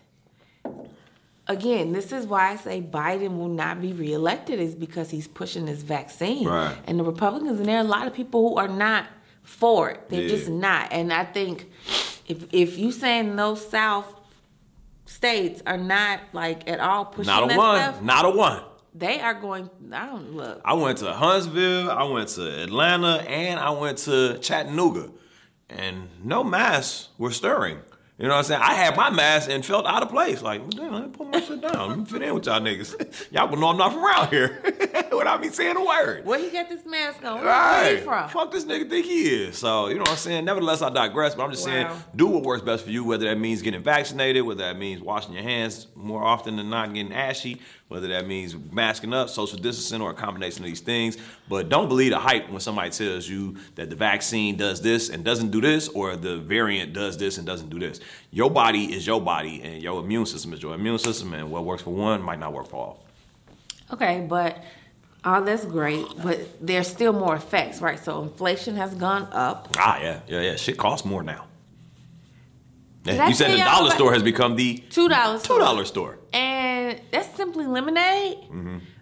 again, 1.48 1.92
this 1.94 2.12
is 2.12 2.26
why 2.26 2.52
I 2.52 2.56
say 2.56 2.81
Biden 2.81 3.38
will 3.38 3.48
not 3.50 3.81
be 3.81 3.94
reelected 3.94 4.60
is 4.60 4.76
because 4.76 5.10
he's 5.10 5.28
pushing 5.28 5.66
this 5.66 5.81
vaccine. 5.81 6.48
Right. 6.48 6.76
And 6.86 7.00
the 7.00 7.04
Republicans, 7.04 7.60
and 7.60 7.68
there 7.68 7.78
are 7.78 7.81
a 7.81 7.84
lot 7.84 8.08
of 8.08 8.14
people 8.14 8.50
who 8.50 8.56
are 8.58 8.68
not 8.68 9.06
for 9.44 9.90
it. 9.90 10.10
They're 10.10 10.24
Yeah. 10.24 10.30
just 10.36 10.50
not. 10.50 10.92
And 10.92 11.12
I 11.12 11.25
think 11.25 11.70
if 12.28 12.46
if 12.54 12.78
you 12.78 12.92
saying 12.92 13.36
those 13.36 13.68
South 13.68 14.14
states 15.06 15.62
are 15.66 15.78
not 15.78 16.20
like 16.34 16.70
at 16.70 16.80
all 16.80 17.06
pushing 17.06 17.32
Not 17.34 17.44
a 17.46 17.48
that 17.48 17.58
one. 17.58 17.82
stuff, 17.82 18.02
Not 18.04 18.25
a 18.25 18.30
one. 18.30 18.62
They 18.94 19.19
are 19.19 19.33
going. 19.33 19.69
I 19.91 20.07
don't 20.07 20.33
look. 20.33 20.62
I 20.65 20.74
went 20.74 20.97
to 21.00 21.13
Huntsville, 21.13 21.91
I 21.91 22.03
went 22.03 22.30
to 22.30 22.63
Atlanta, 22.63 23.21
and 23.27 23.59
I 23.59 23.69
went 23.71 24.00
to 24.00 24.38
Chattanooga. 24.39 25.12
And 25.69 26.07
no 26.24 26.44
masks 26.44 27.09
were 27.18 27.31
stirring. 27.31 27.77
You 28.18 28.25
know 28.27 28.31
what 28.33 28.39
I'm 28.39 28.44
saying? 28.44 28.62
I 28.62 28.74
had 28.74 28.97
my 28.97 29.09
mask 29.09 29.50
and 29.50 29.65
felt 29.65 29.86
out 29.86 30.03
of 30.03 30.09
place. 30.09 30.41
Like, 30.41 30.69
damn, 30.71 30.91
let 30.94 31.03
me 31.03 31.09
put 31.09 31.31
my 31.31 31.39
shit 31.39 31.62
down. 31.62 31.88
Let 31.89 32.00
me 32.00 32.06
fit 32.06 32.21
in 32.24 32.33
with 32.33 32.47
y'all 32.47 32.59
niggas. 32.59 33.27
y'all 33.31 33.47
will 33.47 33.56
know 33.57 33.69
I'm 33.69 33.77
not 33.77 33.94
from 33.94 34.03
around 34.03 34.27
here 34.30 34.62
without 35.18 35.39
me 35.39 35.47
saying 35.47 35.77
a 35.77 35.86
word. 35.86 36.25
Where 36.25 36.38
he 36.38 36.50
got 36.50 36.68
this 36.68 36.86
mask 36.86 37.24
on? 37.24 37.36
Where, 37.36 37.45
Right. 37.45 37.81
where 37.83 37.95
he 37.95 38.01
from? 38.01 38.27
Fuck 38.27 38.51
this 38.51 38.65
nigga 38.65 38.89
think 38.89 39.06
he 39.06 39.21
is. 39.45 39.57
So, 39.57 39.88
you 39.88 39.95
know 39.95 40.01
what 40.01 40.09
I'm 40.09 40.18
saying? 40.18 40.44
Nevertheless, 40.44 40.81
I 40.81 40.89
digress, 40.89 41.33
but 41.33 41.44
I'm 41.44 41.51
just 41.51 41.63
saying 41.63 41.88
do 42.13 42.27
what 42.27 42.44
works 42.44 42.62
best 42.62 42.83
for 42.83 42.91
you, 42.91 43.06
whether 43.06 43.25
that 43.25 43.38
means 43.39 43.62
getting 43.62 43.83
vaccinated, 43.83 44.44
whether 44.44 44.63
that 44.65 44.77
means 44.77 45.01
washing 45.01 45.31
your 45.33 45.44
hands 45.44 45.88
more 45.95 46.21
often 46.21 46.57
than 46.57 46.69
not, 46.69 46.94
getting 46.94 47.13
ashy, 47.13 47.62
whether 47.89 48.07
that 48.07 48.25
means 48.27 48.56
masking 48.71 49.13
up, 49.13 49.30
social 49.30 49.57
distancing, 49.57 50.00
or 50.00 50.12
a 50.12 50.13
combination 50.13 50.63
of 50.63 50.69
these 50.69 50.80
things. 50.80 51.18
But 51.50 51.69
don't 51.69 51.89
believe 51.89 52.12
the 52.12 52.19
hype 52.19 52.50
when 52.50 52.60
somebody 52.62 52.91
tells 52.91 53.27
you 53.27 53.58
that 53.75 53.89
the 53.89 53.96
vaccine 53.96 54.55
does 54.55 54.81
this 54.81 55.10
and 55.10 55.25
doesn't 55.25 55.50
do 55.50 55.60
this, 55.60 55.88
or 55.89 56.15
the 56.15 56.38
variant 56.38 56.93
does 56.93 57.17
this 57.17 57.38
and 57.38 57.46
doesn't 57.46 57.69
do 57.69 57.79
this. 57.79 58.00
Your 58.31 58.50
body 58.50 58.93
is 58.96 59.05
your 59.05 59.19
body, 59.19 59.62
and 59.62 59.81
your 59.81 60.00
immune 60.00 60.27
system 60.27 60.53
is 60.53 60.63
your 60.63 60.75
immune 60.75 61.00
system, 61.00 61.34
and 61.34 61.51
what 61.51 61.65
works 61.65 61.81
for 61.81 61.93
one 61.93 62.22
might 62.22 62.39
not 62.39 62.53
work 62.53 62.67
for 62.67 62.75
all. 62.77 63.03
Okay, 63.91 64.25
but 64.29 64.63
all 65.25 65.41
that's 65.41 65.65
great, 65.65 66.05
but 66.24 66.39
there's 66.65 66.88
still 66.88 67.12
more 67.12 67.36
effects, 67.36 67.81
right? 67.81 68.00
So 68.00 68.22
inflation 68.22 68.75
has 68.75 68.93
gone 68.93 69.27
up. 69.31 69.67
Ah, 69.77 70.00
yeah, 70.00 70.19
yeah, 70.27 70.41
yeah. 70.41 70.55
Shit 70.55 70.77
costs 70.77 71.05
more 71.05 71.24
now. 71.24 71.49
You 73.28 73.34
said 73.34 73.51
the 73.51 73.58
dollar 73.58 73.92
store 73.92 74.13
has 74.13 74.24
become 74.24 74.56
the 74.56 74.78
Two 74.89 75.10
dollars. 75.10 75.44
two 75.44 75.58
dollar 75.60 75.86
store. 75.86 76.20
And 76.34 77.00
that's 77.12 77.36
simply 77.36 77.66
lemonade. 77.68 78.38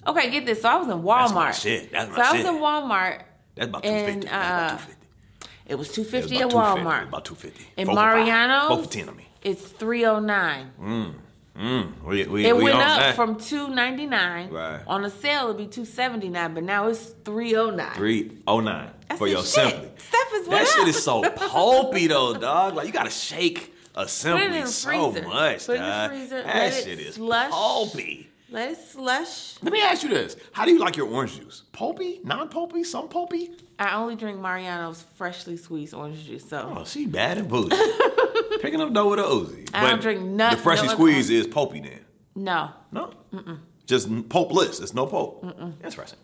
Okay, 0.07 0.29
get 0.31 0.45
this. 0.45 0.61
So 0.61 0.69
I 0.69 0.75
was 0.77 0.87
in 0.87 0.93
Mm-hmm. 0.93 1.07
That's 1.07 1.31
Walmart. 1.31 1.35
my 1.35 1.51
shit. 1.51 1.91
That's 1.91 2.09
my 2.11 2.15
so 2.15 2.21
I 2.21 2.31
was 2.37 2.45
in 2.45 2.55
Walmart. 2.55 3.21
That's 3.55 3.69
about 3.69 3.83
two 3.83 3.89
And, 3.89 4.21
fifty. 4.23 4.29
Uh. 4.29 4.77
It 5.65 5.75
was 5.77 5.91
two 5.91 6.03
fifty 6.05 6.37
at 6.39 6.49
Walmart. 6.49 7.09
About 7.09 7.25
two 7.25 7.35
fifty. 7.35 7.65
In 7.75 7.87
Four 7.87 7.95
Mariano's, 7.95 8.85
for 8.85 8.91
ten 8.91 9.09
of 9.09 9.17
me. 9.17 9.27
it's 9.41 9.61
three 9.63 10.05
oh 10.05 10.19
nine. 10.19 10.71
Mm, 11.57 12.03
we, 12.05 12.23
we, 12.27 12.45
It 12.45 12.55
we 12.55 12.65
went 12.65 12.75
up 12.77 12.99
that. 12.99 13.15
from 13.15 13.35
two 13.35 13.67
ninety 13.69 14.05
nine. 14.05 14.49
Right. 14.51 14.79
On 14.85 15.03
a 15.03 15.09
sale, 15.09 15.45
it'd 15.45 15.57
be 15.57 15.65
two 15.67 15.85
seventy 15.85 16.29
nine, 16.29 16.53
but 16.53 16.63
now 16.63 16.87
it's 16.87 17.15
three 17.25 17.55
oh 17.55 17.71
nine. 17.71 17.95
three 17.95 18.37
oh 18.47 18.59
nine 18.59 18.91
for 19.17 19.27
your 19.27 19.39
shit, 19.43 19.47
simply. 19.71 19.89
stuff 19.97 20.27
is 20.35 20.45
That 20.47 20.51
went 20.51 20.67
shit 20.69 20.87
is 20.87 21.03
so 21.03 21.23
pulpy 21.23 22.05
though, 22.07 22.35
dog. 22.35 22.75
Like 22.75 22.85
you 22.87 22.93
gotta 22.93 23.09
shake 23.09 23.73
a 23.97 24.03
it 24.03 24.41
in 24.55 24.61
the 24.61 24.67
so 24.67 25.11
much, 25.11 25.65
Put 25.65 25.75
it 25.75 25.79
in 25.79 26.29
the 26.29 26.35
dog. 26.35 26.45
That 26.45 26.73
shit 26.73 26.99
is 26.99 27.15
slush. 27.15 27.51
pulpy. 27.51 28.29
Let 28.49 28.71
it 28.71 28.77
slush. 28.77 29.55
Let 29.61 29.73
me 29.73 29.81
ask 29.81 30.03
you 30.03 30.09
this: 30.09 30.37
How 30.53 30.63
do 30.65 30.71
you 30.71 30.79
like 30.79 30.95
your 30.95 31.07
orange 31.09 31.37
juice? 31.37 31.63
Pulpy, 31.73 32.21
non-pulpy, 32.23 32.83
some 32.85 33.09
pulpy? 33.09 33.51
I 33.77 33.95
only 33.95 34.15
drink 34.15 34.39
Mariano's 34.39 35.03
freshly 35.15 35.57
squeezed 35.57 35.93
orange 35.93 36.23
juice, 36.25 36.47
so 36.49 36.75
Oh, 36.77 36.85
she 36.85 37.05
bad 37.07 37.37
and 37.37 37.47
bougie. 37.49 37.75
Picking 38.61 38.79
up 38.81 38.93
dough 38.93 39.09
with 39.09 39.19
a 39.19 39.23
Uzi. 39.23 39.69
I 39.73 39.81
don't 39.81 39.91
But 39.97 40.01
drink 40.01 40.21
nut- 40.21 40.51
The 40.51 40.57
freshly 40.63 40.87
no 40.87 40.93
squeezed 40.93 41.29
is 41.29 41.45
pulpy 41.47 41.81
then. 41.81 41.99
no. 42.35 42.71
No, 42.91 43.11
just 43.85 44.29
pulpless. 44.29 44.79
It's 44.79 44.93
no 44.93 45.05
pulp. 45.05 45.45
Interesting. 45.83 46.17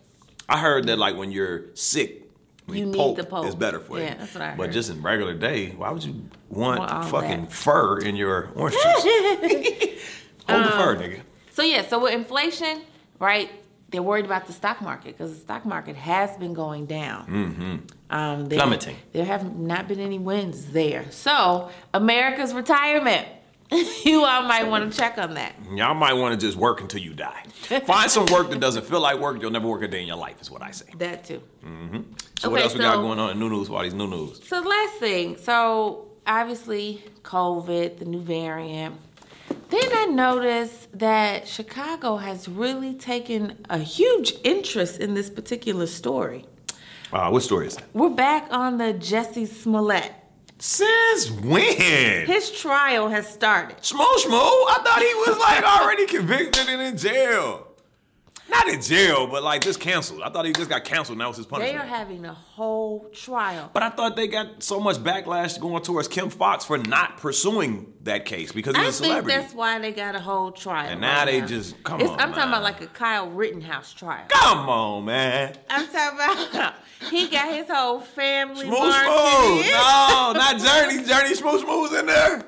I 0.48 0.58
heard 0.58 0.86
that 0.86 0.98
like 0.98 1.16
when 1.16 1.30
you're 1.30 1.66
sick, 1.74 2.22
You 2.68 2.86
need 2.86 3.16
the 3.16 3.24
pulp. 3.24 3.46
It's 3.46 3.54
better 3.54 3.78
for 3.80 3.98
you. 3.98 4.04
Yeah, 4.04 4.14
that's 4.14 4.34
what 4.34 4.42
I 4.42 4.54
But 4.56 4.70
just 4.70 4.90
in 4.90 5.02
regular 5.02 5.34
day, 5.34 5.70
why 5.70 5.90
would 5.90 6.02
you 6.02 6.28
want 6.48 6.88
fucking 7.10 7.42
that. 7.42 7.52
fur 7.52 7.98
in 7.98 8.16
your 8.16 8.50
orange 8.54 8.74
juice? 8.74 8.84
Hold 10.48 10.64
the 10.64 10.72
Um, 10.72 10.78
fur, 10.78 10.96
nigga. 10.96 11.20
So 11.52 11.62
yeah, 11.62 11.82
so 11.86 11.98
with 12.02 12.14
inflation, 12.14 12.80
right? 13.18 13.50
They're 13.90 14.02
worried 14.02 14.24
about 14.24 14.46
the 14.46 14.52
stock 14.52 14.80
market 14.82 15.16
because 15.16 15.32
the 15.34 15.40
stock 15.40 15.64
market 15.64 15.94
has 15.94 16.36
been 16.36 16.52
going 16.52 16.86
down. 16.86 17.26
Mm-hmm. 17.26 17.76
Um, 18.16 18.46
there, 18.46 18.58
Plummeting. 18.58 18.96
There 19.12 19.24
have 19.24 19.56
not 19.56 19.86
been 19.86 20.00
any 20.00 20.18
wins 20.18 20.66
there. 20.72 21.04
So 21.10 21.70
America's 21.92 22.52
retirement. 22.54 23.28
you 24.04 24.24
all 24.24 24.42
might 24.42 24.66
want 24.68 24.90
to 24.90 24.96
check 24.96 25.18
on 25.18 25.34
that. 25.34 25.54
Y'all 25.72 25.94
might 25.94 26.12
want 26.14 26.38
to 26.38 26.46
just 26.46 26.56
work 26.58 26.80
until 26.80 27.00
you 27.00 27.14
die. 27.14 27.44
Find 27.86 28.10
some 28.10 28.26
work 28.26 28.50
that 28.50 28.60
doesn't 28.60 28.86
feel 28.86 29.00
like 29.00 29.18
work. 29.18 29.40
You'll 29.40 29.50
never 29.50 29.66
work 29.66 29.82
a 29.82 29.88
day 29.88 30.00
in 30.02 30.06
your 30.06 30.16
life, 30.16 30.40
is 30.40 30.50
what 30.50 30.62
I 30.62 30.70
say. 30.70 30.86
That 30.98 31.24
too. 31.24 31.42
So 32.38 32.50
what 32.50 32.56
Okay, 32.58 32.62
else 32.64 32.74
we 32.74 32.80
got 32.80 32.96
going 32.96 33.18
on 33.18 33.30
in 33.30 33.38
new 33.38 33.48
news? 33.48 33.68
All 33.70 33.82
these 33.82 33.94
new 33.94 34.06
news. 34.06 34.40
So 34.46 34.60
the 34.62 34.68
last 34.68 34.94
thing, 34.96 35.36
so 35.36 36.08
obviously 36.26 37.02
COVID, 37.22 37.98
the 37.98 38.04
new 38.04 38.20
variant. 38.20 38.96
Then 39.70 39.90
I 39.92 40.06
noticed 40.06 40.96
that 40.98 41.48
Chicago 41.48 42.16
has 42.18 42.48
really 42.48 42.94
taken 42.94 43.64
a 43.70 43.78
huge 43.78 44.34
interest 44.44 45.00
in 45.00 45.14
this 45.14 45.30
particular 45.30 45.86
story. 45.86 46.44
Uh, 47.12 47.28
what 47.30 47.42
story 47.42 47.66
is 47.66 47.76
that? 47.76 47.84
We're 47.94 48.10
back 48.10 48.46
on 48.50 48.78
the 48.78 48.92
Jesse 48.92 49.46
Smollett. 49.46 50.12
Since 50.58 51.30
when? 51.30 52.26
His 52.26 52.50
trial 52.50 53.08
has 53.08 53.28
started. 53.28 53.78
Schmo 53.78 54.06
Schmo? 54.16 54.40
I 54.40 54.80
thought 54.84 55.00
he 55.00 55.14
was 55.14 55.38
like 55.38 55.64
already 55.64 56.06
convicted 56.06 56.68
and 56.68 56.80
in 56.80 56.96
jail. 56.96 57.63
Not 58.48 58.68
in 58.68 58.80
jail, 58.82 59.26
but 59.26 59.42
like 59.42 59.62
just 59.62 59.80
canceled. 59.80 60.20
I 60.22 60.28
thought 60.28 60.44
he 60.44 60.52
just 60.52 60.68
got 60.68 60.84
canceled. 60.84 61.14
and 61.16 61.20
That 61.22 61.28
was 61.28 61.38
his 61.38 61.46
punishment. 61.46 61.72
They 61.78 61.82
are 61.82 61.86
having 61.88 62.24
a 62.26 62.34
whole 62.34 63.08
trial. 63.12 63.70
But 63.72 63.82
I 63.82 63.88
thought 63.90 64.16
they 64.16 64.28
got 64.28 64.62
so 64.62 64.78
much 64.78 64.96
backlash 64.98 65.58
going 65.58 65.82
towards 65.82 66.08
Kim 66.08 66.28
Foxx 66.30 66.64
for 66.64 66.76
not 66.78 67.16
pursuing 67.16 67.92
that 68.02 68.26
case 68.26 68.52
because 68.52 68.74
I 68.76 68.84
he's 68.84 68.98
a 69.00 69.02
think 69.02 69.10
celebrity. 69.12 69.38
that's 69.40 69.54
why 69.54 69.78
they 69.78 69.92
got 69.92 70.14
a 70.14 70.20
whole 70.20 70.52
trial. 70.52 70.88
And 70.90 71.00
now 71.00 71.20
right 71.24 71.24
they 71.26 71.40
just- 71.40 71.82
come 71.84 72.00
It's- 72.00 72.10
on, 72.14 72.20
I'm 72.20 72.32
talking 72.34 72.50
about 72.50 72.62
like 72.62 72.80
a 72.82 72.86
Kyle 72.86 73.28
Rittenhouse 73.30 73.92
trial. 73.94 74.26
Come 74.28 74.68
on, 74.68 75.04
man. 75.06 75.56
I'm 75.70 75.86
talking 75.88 76.18
about 76.52 76.74
he 77.10 77.28
got 77.28 77.48
his 77.52 77.66
whole 77.68 78.00
family 78.00 78.66
Smooth 78.66 78.78
Smooth. 78.78 79.66
No, 79.72 80.32
not 80.36 80.56
Jurnee. 80.56 81.04
Jurnee 81.06 81.34
Smooth 81.34 81.62
Smooth's 81.62 81.94
in 81.94 82.06
there. 82.06 82.42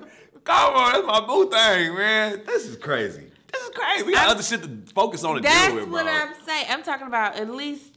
Come 0.45 0.75
on, 0.77 0.93
that's 0.93 1.07
my 1.07 1.21
boo 1.27 1.51
thing, 1.51 1.95
man. 1.97 2.43
This 2.47 2.67
is 2.67 2.77
crazy. 2.77 3.26
This 3.57 3.69
is 3.69 3.71
crazy. 3.75 4.03
We 4.05 4.13
got 4.13 4.23
I'm- 4.23 4.31
other 4.31 4.43
shit 4.43 4.63
to 4.63 4.93
focus 4.93 5.25
on 5.25 5.37
and 5.37 5.45
That's 5.45 5.67
deal 5.69 5.77
with, 5.77 5.85
bro. 5.85 5.93
what 6.05 6.07
I'm 6.07 6.35
saying. 6.47 6.67
I'm 6.71 6.83
talking 6.83 7.07
about 7.07 7.37
at 7.37 7.51
least 7.51 7.93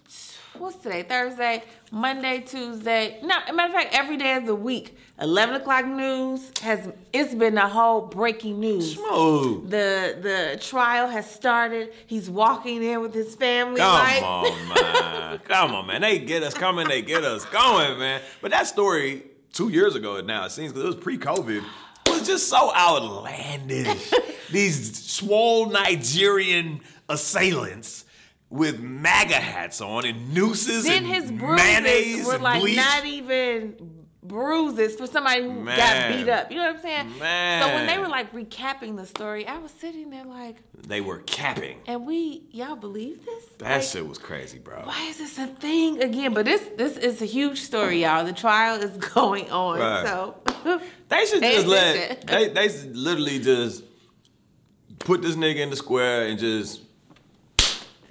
what's 0.57 0.75
today? 0.77 1.03
Thursday, 1.03 1.63
Monday, 1.91 2.41
Tuesday. 2.41 3.19
No, 3.23 3.35
as 3.43 3.49
a 3.49 3.53
matter 3.53 3.69
of 3.73 3.81
fact, 3.81 3.93
every 3.93 4.17
day 4.17 4.35
of 4.35 4.45
the 4.45 4.55
week. 4.55 4.97
Eleven 5.21 5.55
o'clock 5.55 5.85
news 5.85 6.49
has 6.61 6.87
it's 7.11 7.35
been 7.35 7.57
a 7.57 7.67
whole 7.67 8.01
breaking 8.01 8.61
news. 8.61 8.95
Smooth. 8.95 9.69
The 9.69 10.17
the 10.21 10.59
trial 10.61 11.09
has 11.09 11.29
started. 11.29 11.91
He's 12.07 12.29
walking 12.29 12.81
in 12.81 13.01
with 13.01 13.13
his 13.13 13.35
family. 13.35 13.81
Come 13.81 13.93
like, 13.93 14.23
on, 14.23 14.67
man. 14.69 15.39
Come 15.45 15.75
on, 15.75 15.87
man. 15.87 16.01
They 16.01 16.19
get 16.19 16.41
us 16.43 16.53
coming. 16.53 16.87
They 16.87 17.01
get 17.01 17.25
us 17.25 17.43
going, 17.45 17.99
man. 17.99 18.21
But 18.41 18.51
that 18.51 18.67
story 18.67 19.23
two 19.51 19.67
years 19.69 19.95
ago 19.95 20.21
now 20.21 20.45
it 20.45 20.51
seems 20.51 20.71
because 20.71 20.83
it 20.83 20.87
was 20.87 21.03
pre-COVID 21.03 21.63
was 22.19 22.27
just 22.27 22.49
so 22.49 22.73
outlandish. 22.75 24.11
These 24.51 25.05
swole 25.05 25.69
Nigerian 25.69 26.81
assailants 27.07 28.05
with 28.49 28.79
MAGA 28.79 29.35
hats 29.35 29.79
on 29.81 30.05
and 30.05 30.33
nooses 30.33 30.85
then 30.85 31.05
and 31.05 31.13
his 31.13 31.31
bruises 31.31 31.55
mayonnaise 31.65 32.25
were 32.25 32.33
and 32.35 32.43
like 32.43 32.61
bleach. 32.61 32.77
not 32.77 33.05
even 33.05 33.98
bruises 34.29 34.95
for 34.95 35.05
somebody 35.07 35.43
who 35.43 35.65
got 35.65 36.07
beat 36.13 36.29
up. 36.29 36.49
You 36.49 36.57
know 36.59 36.67
what 36.67 36.75
I'm 36.77 36.81
saying? 36.81 37.09
So 37.61 37.67
when 37.75 37.87
they 37.87 37.97
were 37.97 38.07
like 38.07 38.31
recapping 38.31 38.95
the 38.95 39.05
story, 39.05 39.45
I 39.45 39.57
was 39.57 39.71
sitting 39.71 40.09
there 40.09 40.23
like, 40.23 40.55
they 40.87 41.01
were 41.01 41.17
capping. 41.19 41.79
and 41.87 42.05
we 42.05 42.43
y'all 42.51 42.77
believe 42.77 43.25
this? 43.25 43.45
That 43.57 43.73
Like, 43.77 43.83
shit 43.83 44.07
was 44.07 44.17
crazy, 44.17 44.59
bro. 44.59 44.83
why 44.85 45.07
is 45.09 45.17
this 45.17 45.37
a 45.37 45.47
thing 45.47 46.01
again? 46.01 46.33
But 46.33 46.45
this 46.45 46.61
this 46.77 46.95
is 46.95 47.21
a 47.21 47.25
huge 47.25 47.59
story, 47.61 48.03
y'all. 48.03 48.23
The 48.23 48.31
trial 48.31 48.81
is 48.81 48.95
going 49.13 49.51
on. 49.51 49.79
Right. 49.79 50.05
So 50.07 50.35
They 51.09 51.25
should 51.25 51.41
They 51.43 51.55
just 51.55 51.67
let 51.67 52.25
they 52.27 52.47
they 52.49 52.69
literally 52.93 53.39
just 53.39 53.83
put 54.99 55.21
this 55.21 55.35
nigga 55.35 55.57
in 55.57 55.69
the 55.69 55.75
square 55.75 56.27
and 56.27 56.39
just 56.39 56.81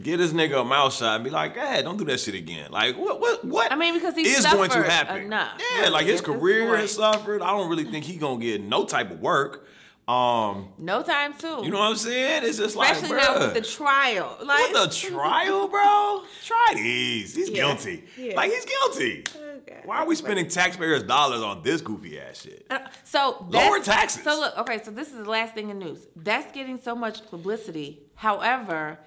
get 0.03 0.19
this 0.19 0.33
nigga 0.33 0.61
a 0.61 0.65
mouth 0.65 0.95
shot 0.95 1.17
and 1.17 1.25
be 1.25 1.31
like, 1.31 1.57
hey, 1.57 1.83
don't 1.83 1.97
do 1.97 2.05
that 2.05 2.21
shit 2.21 2.35
again. 2.35 2.71
Like 2.71 2.97
what 2.97 3.21
what 3.21 3.45
what 3.45 3.73
I 3.73 3.77
mean, 3.77 3.95
because 3.95 4.15
he 4.15 4.23
is 4.23 4.47
going 4.47 4.71
to 4.71 4.83
happen? 4.83 5.23
enough, 5.23 5.61
Yeah, 5.81 5.89
like 5.91 6.07
his 6.07 6.21
career 6.21 6.77
has 6.77 6.93
suffered. 6.95 7.43
I 7.43 7.51
don't 7.51 7.69
really 7.69 7.85
think 7.85 8.05
he 8.05 8.17
gonna 8.17 8.41
get 8.41 8.61
no 8.63 8.85
type 8.85 9.11
of 9.11 9.21
work. 9.21 9.67
Um, 10.07 10.71
no 10.79 11.03
time 11.03 11.35
soon. 11.39 11.65
you 11.65 11.71
know 11.71 11.81
what 11.81 11.91
I'm 11.91 11.97
saying? 11.97 12.43
It's 12.43 12.57
just 12.57 12.75
Especially 12.77 13.11
like, 13.11 13.19
now 13.19 13.35
bruh. 13.35 13.41
with 13.41 13.55
the 13.55 13.61
trial. 13.71 14.39
Like 14.43 14.73
With 14.73 14.83
the 14.85 14.89
trial, 15.11 15.69
bro? 15.69 16.23
Try 16.47 16.73
these. 16.77 17.35
He's 17.35 17.51
Yeah. 17.51 17.57
guilty. 17.57 18.05
Yeah. 18.17 18.35
Like 18.35 18.51
he's 18.51 18.65
guilty. 18.65 19.25
Okay. 19.59 19.81
Why 19.85 19.99
are 19.99 20.07
we 20.07 20.15
spending 20.15 20.49
taxpayers' 20.49 21.03
dollars 21.03 21.43
on 21.43 21.63
this 21.63 21.83
goofy 21.83 22.19
ass 22.19 22.41
shit? 22.41 22.65
Uh, 22.71 22.79
So 23.05 23.45
Lower 23.51 23.81
taxes. 23.81 24.23
So 24.25 24.41
look, 24.41 24.57
okay, 24.57 24.81
so 24.83 24.91
this 24.91 25.09
is 25.09 25.17
the 25.25 25.29
last 25.31 25.53
thing 25.55 25.69
in 25.69 25.79
news. 25.79 26.07
That's 26.17 26.51
getting 26.53 26.81
so 26.81 26.95
much 26.95 27.29
publicity. 27.29 28.01
However, 28.15 28.99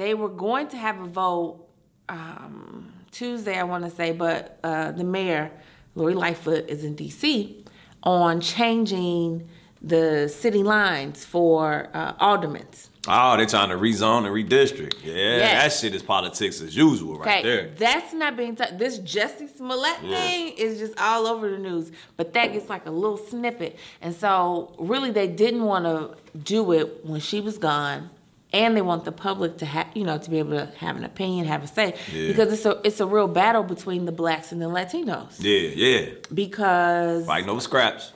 they 0.00 0.14
were 0.14 0.28
going 0.30 0.66
to 0.68 0.76
have 0.78 0.98
a 1.00 1.06
vote 1.06 1.66
um, 2.08 2.90
Tuesday, 3.12 3.56
I 3.58 3.64
want 3.64 3.84
to 3.84 3.90
say, 3.90 4.12
but 4.12 4.58
uh, 4.64 4.92
the 4.92 5.04
mayor, 5.04 5.50
Lori 5.94 6.14
Lightfoot, 6.14 6.68
is 6.68 6.84
in 6.84 6.94
D.C. 6.94 7.64
on 8.02 8.40
changing 8.40 9.48
the 9.82 10.28
city 10.28 10.62
lines 10.62 11.24
for 11.24 11.88
uh, 11.94 12.12
aldermans. 12.14 12.88
Oh, 13.08 13.36
they're 13.36 13.46
trying 13.46 13.70
to 13.70 13.76
rezone 13.76 14.26
and 14.26 14.34
redistrict. 14.34 15.02
Yeah, 15.02 15.14
Yes. 15.14 15.62
that 15.62 15.80
shit 15.86 15.94
is 15.94 16.02
politics 16.02 16.60
as 16.60 16.76
usual 16.76 17.18
right 17.18 17.38
Okay, 17.38 17.42
there. 17.42 17.70
that's 17.78 18.12
not 18.12 18.36
being 18.36 18.56
t- 18.56 18.64
this 18.76 18.98
Jesse 18.98 19.48
Smollett 19.48 19.96
Yeah. 20.02 20.20
thing 20.20 20.48
is 20.58 20.78
just 20.78 20.98
all 21.00 21.26
over 21.26 21.50
the 21.50 21.56
news, 21.58 21.92
but 22.18 22.34
that 22.34 22.52
gets 22.52 22.68
like 22.68 22.84
a 22.86 22.90
little 22.90 23.16
snippet, 23.16 23.78
and 24.02 24.14
so 24.14 24.74
really 24.78 25.10
they 25.10 25.28
didn't 25.28 25.64
want 25.64 25.84
to 25.86 26.14
do 26.38 26.72
it 26.72 27.04
when 27.04 27.20
she 27.20 27.40
was 27.40 27.56
gone, 27.56 28.10
and 28.52 28.76
they 28.76 28.82
want 28.82 29.04
the 29.04 29.12
public 29.12 29.58
to 29.58 29.66
have 29.66 29.86
you 29.94 30.04
know 30.04 30.18
to 30.18 30.30
be 30.30 30.38
able 30.38 30.50
to 30.52 30.66
have 30.78 30.96
an 30.96 31.04
opinion, 31.04 31.46
have 31.46 31.62
a 31.62 31.66
say, 31.66 31.94
Yeah. 32.12 32.28
because 32.28 32.52
it's 32.52 32.66
a 32.66 32.80
it's 32.84 33.00
a 33.00 33.06
real 33.06 33.28
battle 33.28 33.62
between 33.62 34.04
the 34.06 34.12
blacks 34.12 34.52
and 34.52 34.60
the 34.60 34.66
Latinos 34.66 35.36
Yeah, 35.38 35.68
yeah. 35.74 36.06
because 36.32 37.26
Fighting 37.26 37.48
over 37.50 37.60
scraps. 37.60 38.12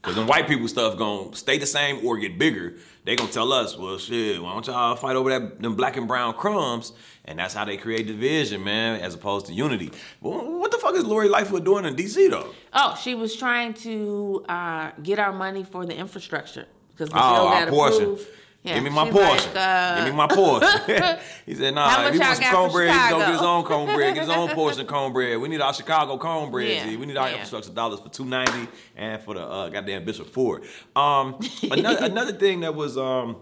Because 0.00 0.16
then 0.16 0.26
white 0.26 0.46
people 0.46 0.68
stuff 0.68 0.98
gonna 0.98 1.34
stay 1.34 1.56
the 1.56 1.64
same 1.66 2.06
or 2.06 2.18
get 2.18 2.38
bigger. 2.38 2.74
They 3.04 3.16
gonna 3.16 3.30
tell 3.32 3.50
us, 3.54 3.76
well, 3.76 3.96
shit, 3.98 4.42
why 4.42 4.52
don't 4.52 4.66
y'all 4.66 4.96
fight 4.96 5.16
over 5.16 5.30
that 5.30 5.62
them 5.62 5.76
black 5.76 5.96
and 5.96 6.06
brown 6.06 6.34
crumbs? 6.34 6.92
And 7.24 7.38
that's 7.38 7.54
how 7.54 7.64
they 7.64 7.78
create 7.78 8.06
division, 8.06 8.62
man, 8.64 9.00
as 9.00 9.14
opposed 9.14 9.46
to 9.46 9.54
unity. 9.54 9.90
Well, 10.20 10.58
what 10.60 10.70
the 10.72 10.76
fuck 10.76 10.94
is 10.94 11.04
Lori 11.04 11.30
Lightfoot 11.30 11.64
doing 11.64 11.86
in 11.86 11.94
D.C. 11.96 12.28
though? 12.28 12.50
oh 12.74 12.98
she 13.02 13.14
was 13.14 13.34
trying 13.34 13.72
to 13.74 14.44
uh, 14.46 14.90
get 15.02 15.18
our 15.18 15.32
money 15.32 15.64
for 15.64 15.86
the 15.86 15.96
infrastructure 15.96 16.66
because 16.92 17.08
the 17.08 17.16
Oh, 17.16 17.48
our 17.48 17.64
got 17.64 17.68
portion. 17.70 18.02
approved. 18.02 18.26
Yeah, 18.64 18.76
Give 18.76 18.84
me 18.84 18.90
my 18.90 19.10
portion. 19.10 19.52
like, 19.52 19.56
uh, 19.56 19.96
Give 19.96 20.14
me 20.14 20.16
my 20.16 20.26
portion. 20.26 20.68
he 21.46 21.54
said, 21.54 21.74
nah, 21.74 22.06
if 22.06 22.14
he 22.14 22.18
wants 22.18 22.40
some 22.40 22.50
cornbread, 22.54 22.90
he's 22.90 23.10
gonna 23.10 23.24
get 23.26 23.32
his 23.32 23.42
own 23.42 23.62
cornbread, 23.64 24.14
get 24.14 24.20
his 24.22 24.30
own 24.30 24.48
portion 24.54 24.80
of 24.80 24.86
cornbread. 24.86 25.38
We 25.38 25.48
need 25.48 25.60
our 25.60 25.74
Chicago 25.74 26.16
cornbread. 26.16 26.70
Yeah, 26.70 26.96
We 26.96 27.04
need 27.04 27.18
our 27.18 27.26
yeah. 27.28 27.34
infrastructure 27.34 27.72
dollars 27.72 28.00
for 28.00 28.08
two 28.08 28.24
ninety 28.24 28.66
and 28.96 29.20
for 29.22 29.34
the 29.34 29.42
uh, 29.42 29.68
goddamn 29.68 30.06
Bishop 30.06 30.28
Ford. 30.30 30.64
Um, 30.96 31.38
another, 31.70 32.06
another 32.06 32.32
thing 32.32 32.60
that 32.60 32.74
was 32.74 32.96
um, 32.96 33.36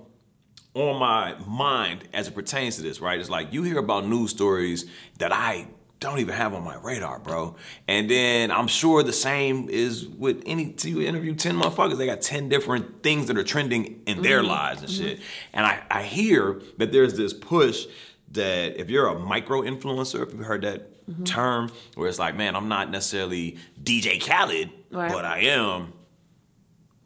on 0.75 0.99
my 0.99 1.37
mind 1.47 2.09
as 2.13 2.27
it 2.27 2.35
pertains 2.35 2.75
to 2.77 2.83
this, 2.83 3.01
right? 3.01 3.21
Is 3.21 3.31
like 3.31 3.53
you 3.53 3.63
hear 3.63 3.79
about 3.79 4.05
news 4.05 4.31
stories 4.33 4.87
that 5.19 5.33
I 5.33 5.69
don't 6.03 6.19
even 6.19 6.35
have 6.35 6.55
on 6.55 6.65
my 6.65 6.77
radar, 6.77 7.19
bro. 7.19 7.57
And 7.89 8.11
then 8.11 8.51
I'm 8.51 8.67
sure 8.67 9.03
the 9.03 9.13
same 9.13 9.69
is 9.69 10.07
with 10.07 10.43
any 10.47 10.75
you 10.83 11.03
interview 11.03 11.35
10 11.35 11.57
motherfuckers, 11.57 11.99
they 11.99 12.07
got 12.07 12.21
10 12.21 12.49
different 12.49 13.03
things 13.03 13.29
that 13.29 13.39
are 13.39 13.45
trending 13.45 14.03
in 14.07 14.23
their 14.23 14.41
mm-hmm. 14.41 14.49
lives 14.49 14.81
and 14.83 14.91
mm-hmm. 14.91 15.05
shit. 15.05 15.21
And 15.53 15.67
I, 15.67 15.83
I 15.91 16.03
hear 16.03 16.61
that 16.79 16.93
there's 16.93 17.15
this 17.15 17.33
push 17.33 17.87
that 18.33 18.81
if 18.81 18.91
you're 18.91 19.07
a 19.07 19.19
micro 19.19 19.63
influencer, 19.63 20.27
if 20.27 20.33
you've 20.33 20.45
heard 20.45 20.63
that 20.63 21.07
mm-hmm. 21.07 21.25
term, 21.25 21.71
where 21.95 22.09
it's 22.09 22.19
like, 22.19 22.37
man, 22.37 22.57
I'm 22.57 22.69
not 22.69 22.91
necessarily 22.91 23.59
DJ 23.83 24.21
Khaled, 24.21 24.71
Right. 24.91 25.11
but 25.11 25.25
I 25.25 25.41
am 25.41 25.93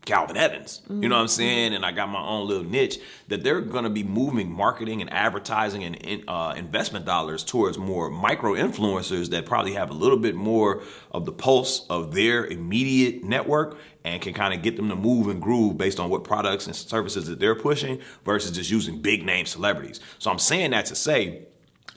Calvin 0.06 0.36
Evans. 0.36 0.80
You 0.88 1.08
know 1.08 1.16
what 1.16 1.22
I'm 1.22 1.28
saying? 1.28 1.74
And 1.74 1.84
I 1.84 1.92
got 1.92 2.08
my 2.08 2.20
own 2.20 2.48
little 2.48 2.64
niche 2.64 2.98
that 3.28 3.42
they're 3.44 3.60
going 3.60 3.84
to 3.84 3.90
be 3.90 4.04
moving 4.04 4.50
marketing 4.50 5.02
and 5.02 5.12
advertising 5.12 5.84
and 5.84 6.24
uh, 6.28 6.54
investment 6.56 7.04
dollars 7.04 7.44
towards 7.44 7.76
more 7.76 8.08
micro 8.08 8.54
influencers 8.54 9.30
that 9.30 9.44
probably 9.44 9.72
have 9.72 9.90
a 9.90 9.94
little 9.94 10.16
bit 10.16 10.34
more 10.34 10.82
of 11.10 11.26
the 11.26 11.32
pulse 11.32 11.84
of 11.90 12.14
their 12.14 12.46
immediate 12.46 13.24
network 13.24 13.76
and 14.04 14.22
can 14.22 14.32
kind 14.32 14.54
of 14.54 14.62
get 14.62 14.76
them 14.76 14.88
to 14.88 14.96
move 14.96 15.26
and 15.26 15.42
groove 15.42 15.76
based 15.76 15.98
on 15.98 16.08
what 16.08 16.22
products 16.22 16.66
and 16.66 16.76
services 16.76 17.26
that 17.26 17.40
they're 17.40 17.56
pushing 17.56 18.00
versus 18.24 18.52
just 18.52 18.70
using 18.70 19.02
big 19.02 19.24
name 19.24 19.44
celebrities. 19.44 20.00
So 20.20 20.30
I'm 20.30 20.38
saying 20.38 20.70
that 20.70 20.86
to 20.86 20.94
say 20.94 21.46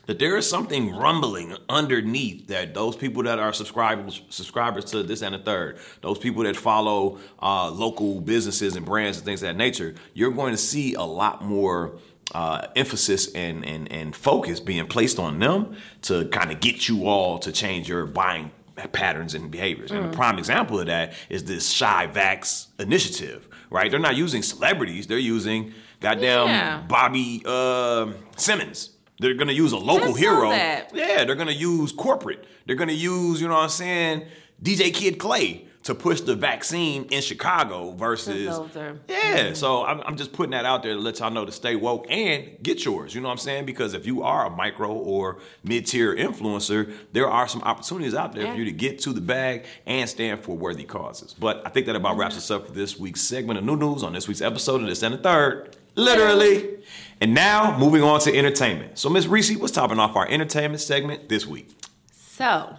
that 0.06 0.18
there 0.18 0.36
is 0.36 0.48
something 0.48 0.94
rumbling 0.94 1.56
underneath 1.68 2.46
that 2.48 2.74
those 2.74 2.96
people 2.96 3.22
that 3.24 3.38
are 3.38 3.52
subscribers 3.52 4.22
subscribers 4.30 4.84
to 4.86 5.02
this 5.02 5.22
and 5.22 5.34
the 5.34 5.38
third, 5.38 5.78
those 6.02 6.18
people 6.18 6.42
that 6.44 6.56
follow 6.56 7.18
uh, 7.42 7.70
local 7.70 8.20
businesses 8.20 8.76
and 8.76 8.84
brands 8.86 9.18
and 9.18 9.24
things 9.24 9.42
of 9.42 9.48
that 9.48 9.56
nature, 9.56 9.94
you're 10.14 10.32
going 10.32 10.52
to 10.52 10.58
see 10.58 10.94
a 10.94 11.02
lot 11.02 11.44
more 11.44 11.92
uh, 12.34 12.66
emphasis 12.76 13.32
and, 13.34 13.64
and 13.64 13.90
and 13.90 14.14
focus 14.14 14.60
being 14.60 14.86
placed 14.86 15.18
on 15.18 15.38
them 15.38 15.76
to 16.02 16.26
kind 16.28 16.50
of 16.52 16.60
get 16.60 16.88
you 16.88 17.06
all 17.06 17.38
to 17.40 17.50
change 17.52 17.88
your 17.88 18.06
buying 18.06 18.50
patterns 18.92 19.34
and 19.34 19.50
behaviors. 19.50 19.90
And 19.90 20.06
a 20.06 20.08
prime 20.08 20.38
example 20.38 20.80
of 20.80 20.86
that 20.86 21.12
is 21.28 21.44
this 21.44 21.68
Shy 21.68 22.06
Vax 22.12 22.68
initiative, 22.78 23.46
right? 23.68 23.90
They're 23.90 24.00
not 24.00 24.16
using 24.16 24.42
celebrities, 24.42 25.06
they're 25.06 25.18
using 25.18 25.74
goddamn 26.00 26.46
Yeah. 26.48 26.82
Bobby 26.88 27.42
uh, 27.44 28.12
Simmons. 28.36 28.90
They're 29.20 29.34
gonna 29.34 29.52
use 29.52 29.72
a 29.72 29.76
local 29.78 30.14
hero. 30.14 30.50
that. 30.50 30.90
Yeah, 30.94 31.24
they're 31.24 31.36
gonna 31.36 31.52
use 31.52 31.92
corporate. 31.92 32.44
They're 32.66 32.76
gonna 32.76 32.92
use, 32.92 33.40
you 33.40 33.46
know 33.48 33.54
what 33.54 33.64
I'm 33.64 33.68
saying, 33.68 34.24
DJ 34.62 34.92
Kid 34.92 35.18
Clay 35.18 35.66
to 35.82 35.94
push 35.94 36.20
the 36.20 36.34
vaccine 36.34 37.04
in 37.04 37.22
Chicago 37.22 37.92
versus 37.92 38.60
yeah. 39.08 39.54
So 39.54 39.84
I'm, 39.86 40.00
I'm 40.02 40.16
just 40.16 40.32
putting 40.34 40.50
that 40.50 40.66
out 40.66 40.82
there 40.82 40.92
to 40.92 40.98
let 41.00 41.20
y'all 41.20 41.30
know 41.30 41.46
to 41.46 41.52
stay 41.52 41.74
woke 41.74 42.06
and 42.10 42.50
get 42.62 42.84
yours. 42.84 43.14
You 43.14 43.22
know 43.22 43.28
what 43.28 43.32
I'm 43.32 43.38
saying? 43.38 43.64
Because 43.64 43.94
if 43.94 44.04
you 44.06 44.22
are 44.22 44.44
a 44.46 44.50
micro 44.50 44.92
or 44.92 45.38
mid 45.64 45.86
tier 45.86 46.14
influencer, 46.14 46.92
there 47.12 47.28
are 47.30 47.48
some 47.48 47.62
opportunities 47.62 48.14
out 48.14 48.34
there 48.34 48.44
Yeah. 48.44 48.52
for 48.52 48.58
you 48.58 48.66
to 48.66 48.72
get 48.72 48.98
to 49.00 49.12
the 49.14 49.22
bag 49.22 49.64
and 49.86 50.08
stand 50.08 50.42
for 50.42 50.54
worthy 50.54 50.84
causes. 50.84 51.34
But 51.38 51.62
I 51.64 51.70
think 51.70 51.86
that 51.86 51.96
about 51.96 52.18
wraps 52.18 52.36
us 52.36 52.50
up 52.50 52.66
for 52.66 52.72
this 52.72 52.98
week's 52.98 53.22
segment 53.22 53.58
of 53.58 53.64
New 53.64 53.76
News 53.76 54.02
on 54.02 54.12
this 54.12 54.28
week's 54.28 54.42
episode 54.42 54.82
of 54.82 54.86
This 54.86 55.02
and 55.02 55.14
the 55.14 55.18
Third. 55.18 55.76
Literally. 55.94 56.78
And 57.20 57.34
now 57.34 57.76
moving 57.76 58.02
on 58.02 58.20
to 58.20 58.34
entertainment. 58.36 58.98
So 58.98 59.10
Miss 59.10 59.26
Reese, 59.26 59.54
what's 59.58 59.72
topping 59.72 59.98
off 59.98 60.16
our 60.16 60.26
entertainment 60.26 60.80
segment 60.80 61.28
this 61.28 61.46
week? 61.46 61.68
So, 62.12 62.76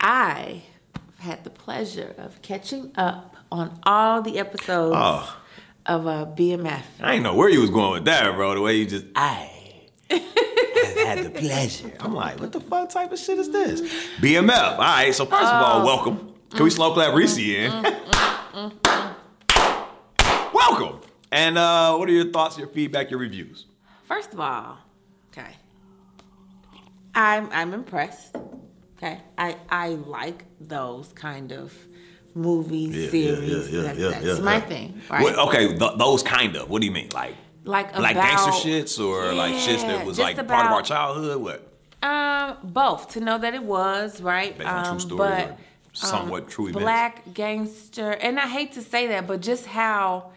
I 0.00 0.62
had 1.18 1.42
the 1.42 1.50
pleasure 1.50 2.14
of 2.16 2.40
catching 2.42 2.92
up 2.94 3.36
on 3.50 3.80
all 3.82 4.22
the 4.22 4.38
episodes 4.38 4.94
Oh. 4.96 5.36
of 5.86 6.06
uh, 6.06 6.26
BMF. 6.26 6.82
I 7.00 7.14
ain't 7.14 7.24
know 7.24 7.34
where 7.34 7.48
you 7.48 7.60
was 7.60 7.70
going 7.70 7.92
with 7.94 8.04
that, 8.04 8.32
bro. 8.36 8.54
The 8.54 8.60
way 8.60 8.76
you 8.76 8.86
just 8.86 9.06
I 9.16 9.50
have 10.10 10.22
had 10.96 11.24
the 11.24 11.30
pleasure. 11.30 11.92
I'm 11.98 12.14
like, 12.14 12.38
what 12.38 12.52
the 12.52 12.60
fuck 12.60 12.90
type 12.90 13.10
of 13.10 13.18
shit 13.18 13.38
is 13.38 13.50
this? 13.50 13.80
BMF. 14.20 14.72
All 14.74 14.78
right. 14.78 15.12
So 15.12 15.26
first 15.26 15.42
of 15.42 15.62
all, 15.62 15.82
oh. 15.82 15.84
welcome. 15.84 16.34
Can 16.50 16.62
we 16.62 16.70
slow 16.70 16.94
clap 16.94 17.14
Reese 17.14 17.36
mm-hmm. 17.36 17.84
in? 17.84 17.84
Mm-hmm. 17.84 18.88
Mm-hmm. 18.88 20.56
welcome. 20.56 20.93
And 21.34 21.58
uh, 21.58 21.96
what 21.96 22.08
are 22.08 22.12
your 22.12 22.30
thoughts, 22.30 22.56
your 22.56 22.68
feedback, 22.68 23.10
your 23.10 23.18
reviews? 23.18 23.66
First 24.06 24.32
of 24.32 24.38
all, 24.38 24.78
okay, 25.32 25.50
I'm 27.12 27.48
I'm 27.50 27.74
impressed. 27.74 28.36
Okay, 28.96 29.20
I 29.36 29.56
I 29.68 29.88
like 29.88 30.44
those 30.60 31.12
kind 31.12 31.50
of 31.50 31.74
movies, 32.36 32.94
yeah, 32.94 33.10
series. 33.10 33.72
Yeah, 33.72 33.80
yeah, 33.80 33.92
yeah, 33.94 34.10
that's 34.10 34.24
that's 34.24 34.40
my 34.42 34.60
thing, 34.60 35.00
right? 35.10 35.24
What- 35.24 35.36
okay, 35.48 35.76
th- 35.76 35.98
those 35.98 36.22
kind 36.22 36.54
of. 36.54 36.70
What 36.70 36.80
do 36.80 36.86
you 36.86 36.92
mean, 36.92 37.08
like? 37.12 37.34
Like 37.64 37.98
like 37.98 38.14
gangster 38.14 38.52
shits 38.52 39.04
or 39.04 39.32
like 39.32 39.54
shits 39.54 39.80
that 39.88 40.06
was 40.06 40.20
like 40.20 40.36
part 40.36 40.66
of 40.66 40.72
our 40.72 40.82
childhood? 40.82 41.42
What? 41.42 41.72
Um, 42.08 42.58
both 42.62 43.08
to 43.14 43.20
know 43.20 43.38
that 43.38 43.54
it 43.54 43.64
was 43.64 44.20
right. 44.20 44.56
Based 44.56 44.70
on 44.70 44.84
true 44.84 44.92
um, 44.92 45.00
story 45.00 45.18
but 45.18 45.58
somewhat 45.94 46.48
true 46.48 46.66
events? 46.68 46.82
Black 46.84 47.34
gangster, 47.34 48.10
and 48.12 48.38
I 48.38 48.46
hate 48.46 48.72
to 48.72 48.82
say 48.82 49.08
that, 49.08 49.26
but 49.26 49.40
just 49.40 49.64
how, 49.66 50.30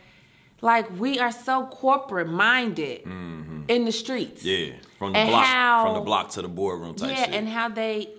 like, 0.61 0.99
we 0.99 1.19
are 1.19 1.31
so 1.31 1.65
corporate 1.67 2.27
minded 2.29 3.01
in 3.05 3.85
the 3.85 3.91
streets. 3.91 4.43
Mm-hmm. 4.43 4.71
Yeah, 4.73 4.79
from 4.99 5.13
the 5.13 5.19
And 5.19 5.29
block, 5.29 5.45
how- 5.45 5.85
from 5.85 5.93
the 5.95 6.01
block 6.01 6.29
to 6.31 6.41
the 6.41 6.47
boardroom 6.47 6.95
type 6.95 7.09
Yeah, 7.11 7.25
shit. 7.25 7.33
and 7.33 7.47
how 7.47 7.69
they, 7.69 8.09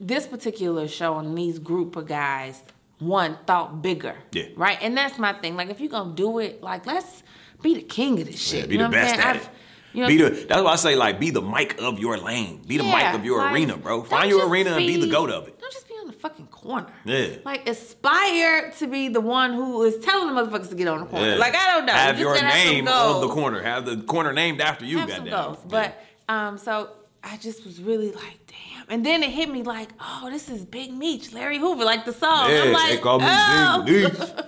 this 0.00 0.26
particular 0.26 0.88
show 0.88 1.18
and 1.18 1.36
these 1.36 1.58
group 1.58 1.96
of 1.96 2.06
guys, 2.06 2.62
one 2.98 3.38
thought 3.46 3.82
bigger. 3.82 4.14
Yeah. 4.32 4.44
Right, 4.56 4.78
and 4.80 4.96
that's 4.96 5.18
my 5.18 5.32
thing. 5.34 5.56
Like, 5.56 5.70
if 5.70 5.80
you're 5.80 5.90
gonna 5.90 6.14
do 6.14 6.38
it, 6.38 6.62
like, 6.62 6.86
let's 6.86 7.22
be 7.62 7.74
the 7.74 7.82
king 7.82 8.20
of 8.20 8.26
this 8.26 8.40
shit. 8.40 8.60
Yeah, 8.60 8.66
be 8.66 8.72
you 8.74 8.78
know 8.78 8.84
the 8.88 8.92
best 8.92 9.18
at 9.18 9.26
I've- 9.36 9.38
it. 9.44 9.48
You 9.94 10.02
know, 10.02 10.08
be 10.08 10.16
the 10.18 10.30
that's 10.46 10.62
why 10.62 10.72
I 10.72 10.76
say 10.76 10.96
like 10.96 11.18
be 11.18 11.30
the 11.30 11.40
mic 11.40 11.80
of 11.80 11.98
your 11.98 12.18
lane. 12.18 12.60
Be 12.66 12.76
the 12.76 12.82
mic 12.84 13.14
of 13.14 13.24
your 13.24 13.38
like, 13.40 13.52
arena, 13.54 13.76
bro. 13.78 14.02
Find 14.04 14.28
your 14.28 14.46
arena 14.46 14.72
and 14.72 14.86
be 14.86 15.00
the 15.00 15.08
goat 15.08 15.30
of 15.30 15.48
it. 15.48 15.58
Don't 15.58 15.72
just 15.72 15.87
be 15.87 15.87
the 16.08 16.12
fucking 16.12 16.48
corner. 16.48 16.92
Yeah. 17.04 17.36
Like 17.44 17.68
aspire 17.68 18.72
to 18.78 18.86
be 18.86 19.08
the 19.08 19.20
one 19.20 19.52
who 19.52 19.82
is 19.84 20.04
telling 20.04 20.34
the 20.34 20.40
motherfuckers 20.40 20.70
to 20.70 20.74
get 20.74 20.88
on 20.88 21.00
the 21.00 21.06
corner. 21.06 21.26
Yeah. 21.26 21.36
Like 21.36 21.54
I 21.54 21.76
don't 21.76 21.86
know. 21.86 21.92
Have 21.92 22.16
Just 22.16 22.20
your 22.20 22.34
gotta 22.34 22.46
have 22.46 22.66
name 22.66 22.88
on 22.88 23.20
the 23.20 23.28
corner. 23.28 23.62
Have 23.62 23.86
the 23.86 23.98
corner 23.98 24.32
named 24.32 24.60
after 24.60 24.84
you. 24.84 24.98
Have 24.98 25.10
some 25.10 25.24
goddamn. 25.24 25.44
goals. 25.44 25.64
But 25.68 26.02
um, 26.28 26.58
so 26.58 26.90
I 27.22 27.36
just 27.36 27.64
was 27.64 27.80
really 27.80 28.12
like, 28.12 28.38
damn. 28.46 28.84
And 28.88 29.04
then 29.04 29.22
it 29.22 29.30
hit 29.30 29.50
me 29.50 29.62
like, 29.62 29.90
oh, 30.00 30.28
this 30.30 30.48
is 30.48 30.64
Big 30.64 30.92
Meech, 30.92 31.32
Larry 31.32 31.58
Hoover, 31.58 31.84
like 31.84 32.04
the 32.04 32.12
song. 32.12 32.50
yeah, 32.50 32.62
I'm 32.62 32.72
like, 32.72 32.90
they 32.90 32.98
call 32.98 33.18
me 33.18 33.26
oh. 33.28 33.82
Big 33.84 34.04
Leash. 34.14 34.30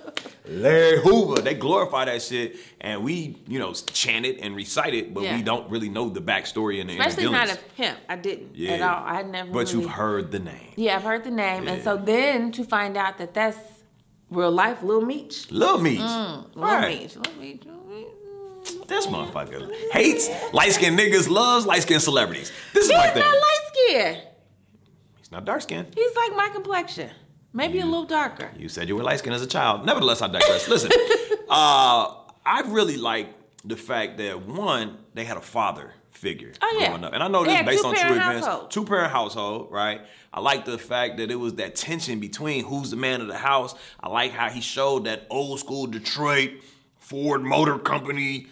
Larry 0.51 0.99
Hoover. 1.01 1.41
They 1.41 1.53
glorify 1.53 2.05
that 2.05 2.21
shit, 2.21 2.57
and 2.79 3.03
we, 3.03 3.37
you 3.47 3.59
know, 3.59 3.73
chant 3.73 4.25
it 4.25 4.39
and 4.41 4.55
recite 4.55 4.93
it, 4.93 5.13
but 5.13 5.23
Yeah. 5.23 5.35
we 5.37 5.41
don't 5.43 5.69
really 5.69 5.89
know 5.89 6.09
the 6.09 6.21
backstory 6.21 6.81
and 6.81 6.89
the 6.89 6.99
Especially 6.99 7.31
not 7.31 7.51
of 7.51 7.61
him. 7.75 7.95
I 8.09 8.15
didn't 8.15 8.55
Yeah. 8.55 8.71
at 8.71 8.81
all. 8.81 9.03
I 9.05 9.13
had 9.15 9.29
never. 9.29 9.51
But 9.51 9.67
really, 9.67 9.81
you've 9.83 9.91
heard 9.91 10.31
the 10.31 10.39
name, 10.39 10.73
Yeah, 10.75 10.95
I've 10.97 11.03
heard 11.03 11.23
the 11.23 11.31
name, 11.31 11.67
and 11.67 11.83
so 11.83 11.97
then 11.97 12.51
to 12.53 12.63
find 12.63 12.97
out 12.97 13.17
that 13.19 13.33
that's 13.33 13.57
real 14.29 14.51
life, 14.51 14.83
Lil 14.83 15.01
Meech. 15.01 15.49
Lil 15.51 15.77
Meech. 15.79 15.99
Mm, 15.99 16.55
Lil 16.55 16.63
Right. 16.65 16.99
Meech. 17.01 17.15
Lil 17.15 17.35
Meech. 17.39 17.63
Lil 17.65 17.75
Meech. 17.89 18.87
This 18.87 19.07
motherfucker 19.07 19.71
hates 19.91 20.29
light 20.53 20.71
skinned 20.73 20.97
niggas, 20.99 21.29
loves 21.29 21.65
light 21.65 21.81
skinned 21.81 22.01
celebrities. 22.01 22.51
This 22.73 22.85
is 22.85 22.91
He's 22.91 22.97
my 22.97 23.07
not 23.07 23.15
light 23.15 23.59
skinned. 23.73 24.21
He's 25.17 25.31
not 25.31 25.45
dark 25.45 25.61
skinned. 25.63 25.87
He's 25.95 26.15
like 26.15 26.35
my 26.35 26.49
complexion, 26.49 27.09
maybe 27.53 27.79
a 27.79 27.85
little 27.85 28.05
darker. 28.05 28.51
You 28.57 28.69
said 28.69 28.87
you 28.87 28.95
were 28.95 29.03
light 29.03 29.19
skinned 29.19 29.35
as 29.35 29.41
a 29.41 29.47
child. 29.47 29.85
Nevertheless, 29.85 30.21
I 30.21 30.27
digress. 30.27 30.67
Listen, 30.67 30.91
uh, 31.49 32.13
I 32.45 32.61
really 32.67 32.97
like 32.97 33.29
the 33.63 33.75
fact 33.77 34.17
that 34.17 34.45
one, 34.45 34.97
they 35.13 35.23
had 35.25 35.37
a 35.37 35.41
father 35.41 35.93
figure 36.11 36.51
Oh, 36.61 36.77
yeah. 36.79 36.87
growing 36.89 37.03
up. 37.03 37.13
And 37.13 37.23
I 37.23 37.27
know 37.27 37.43
this 37.43 37.59
is 37.59 37.65
based 37.65 37.85
on 37.85 37.95
true 37.95 38.15
events. 38.15 38.47
Two 38.69 38.85
parent 38.85 39.11
household, 39.11 39.71
right? 39.71 40.01
I 40.33 40.39
like 40.39 40.65
the 40.65 40.77
fact 40.77 41.17
that 41.17 41.31
it 41.31 41.35
was 41.35 41.55
that 41.55 41.75
tension 41.75 42.19
between 42.19 42.63
who's 42.65 42.91
the 42.91 42.95
man 42.97 43.21
of 43.21 43.27
the 43.27 43.37
house. 43.37 43.75
I 43.99 44.09
like 44.09 44.31
how 44.31 44.49
he 44.49 44.61
showed 44.61 45.05
that 45.05 45.25
old 45.29 45.59
school 45.59 45.87
Detroit 45.87 46.51
Ford 46.97 47.41
Motor 47.43 47.77
Company 47.79 48.47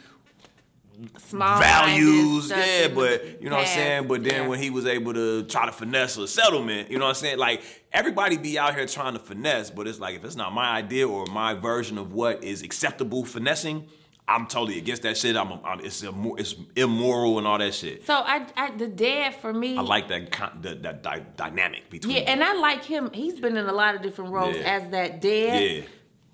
Small 1.17 1.59
values. 1.59 2.49
Yeah, 2.49 2.87
but 2.89 3.41
you 3.41 3.49
know 3.49 3.55
what 3.57 3.67
I'm 3.67 3.73
saying? 3.73 4.07
But 4.07 4.23
then 4.23 4.43
Yeah. 4.43 4.47
when 4.47 4.59
he 4.59 4.69
was 4.69 4.85
able 4.85 5.13
to 5.13 5.43
try 5.43 5.65
to 5.65 5.71
finesse 5.71 6.17
a 6.17 6.27
settlement, 6.27 6.89
you 6.91 6.97
know 6.97 7.05
what 7.05 7.09
I'm 7.09 7.15
saying? 7.15 7.37
Like 7.37 7.61
everybody 7.91 8.37
be 8.37 8.57
out 8.59 8.75
here 8.75 8.85
trying 8.85 9.13
to 9.13 9.19
finesse, 9.19 9.69
but 9.71 9.87
it's 9.87 9.99
like 9.99 10.15
if 10.15 10.23
it's 10.25 10.35
not 10.35 10.53
my 10.53 10.71
idea 10.77 11.07
or 11.07 11.25
my 11.27 11.53
version 11.53 11.97
of 11.97 12.13
what 12.13 12.43
is 12.43 12.61
acceptable 12.63 13.23
finessing, 13.25 13.87
I'm 14.27 14.45
totally 14.45 14.77
against 14.77 15.01
that 15.03 15.17
shit. 15.17 15.35
I'm, 15.35 15.51
I'm 15.63 15.79
it's 15.79 16.03
immo- 16.03 16.35
it's 16.35 16.53
immoral 16.75 17.39
and 17.39 17.47
all 17.47 17.57
that 17.57 17.73
shit. 17.73 18.05
So 18.05 18.13
I, 18.13 18.45
I, 18.55 18.71
the 18.75 18.87
dad 18.87 19.33
for 19.35 19.51
me. 19.51 19.75
I 19.75 19.81
like 19.81 20.07
that 20.09 20.31
con- 20.31 20.59
the, 20.61 20.75
that 20.75 21.01
dy- 21.01 21.25
dynamic 21.35 21.89
between. 21.89 22.15
Yeah, 22.17 22.21
and 22.23 22.43
I 22.43 22.53
like 22.53 22.83
him. 22.85 23.09
He's 23.11 23.39
been 23.39 23.57
in 23.57 23.65
a 23.65 23.73
lot 23.73 23.95
of 23.95 24.01
different 24.03 24.31
roles 24.31 24.55
Yeah. 24.55 24.61
as 24.81 24.89
that 24.91 25.19
dad. 25.21 25.63
yeah. 25.63 25.81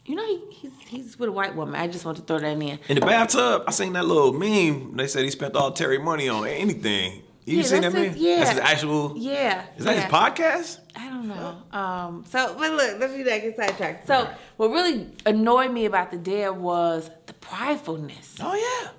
You 0.06 0.16
know, 0.16 0.26
he, 0.26 0.40
he's 0.52 0.72
he's 0.88 1.20
with 1.20 1.30
a 1.30 1.32
white 1.32 1.56
woman. 1.56 1.76
I 1.76 1.88
just 1.88 2.06
want 2.06 2.18
to 2.18 2.24
throw 2.24 2.38
that 2.40 2.48
in. 2.48 2.62
In 2.88 2.96
the 2.96 3.02
bathtub, 3.02 3.64
I 3.68 3.72
seen 3.72 3.94
that 3.94 4.06
little 4.06 4.34
meme. 4.34 4.96
They 4.98 5.08
said 5.08 5.24
he 5.24 5.32
spent 5.32 5.56
all 5.56 5.72
Terry 5.72 5.98
money 5.98 6.30
on 6.30 6.48
anything. 6.48 7.24
You 7.46 7.58
Yeah, 7.58 7.64
seen 7.64 7.82
that 7.82 7.94
meme? 7.94 8.14
yeah. 8.18 8.38
That's 8.38 8.50
his 8.52 8.60
actual. 8.60 9.14
Yeah. 9.16 9.66
Is 9.78 9.86
that 9.86 9.96
yeah. 9.96 10.02
his 10.04 10.12
podcast? 10.12 10.80
I 10.96 11.10
don't 11.10 11.28
know. 11.28 11.58
Um, 11.72 12.24
so, 12.28 12.56
but 12.58 12.72
look, 12.72 13.00
let 13.00 13.12
me 13.12 13.18
not 13.20 13.42
get 13.42 13.56
sidetracked. 13.56 14.08
So, 14.08 14.30
what 14.58 14.70
really 14.72 15.08
annoyed 15.26 15.72
me 15.72 15.86
about 15.86 16.12
the 16.12 16.18
dad 16.18 16.50
was 16.52 17.10
the 17.26 17.34
pridefulness. 17.34 18.38
Oh 18.42 18.54
yeah. 18.56 18.90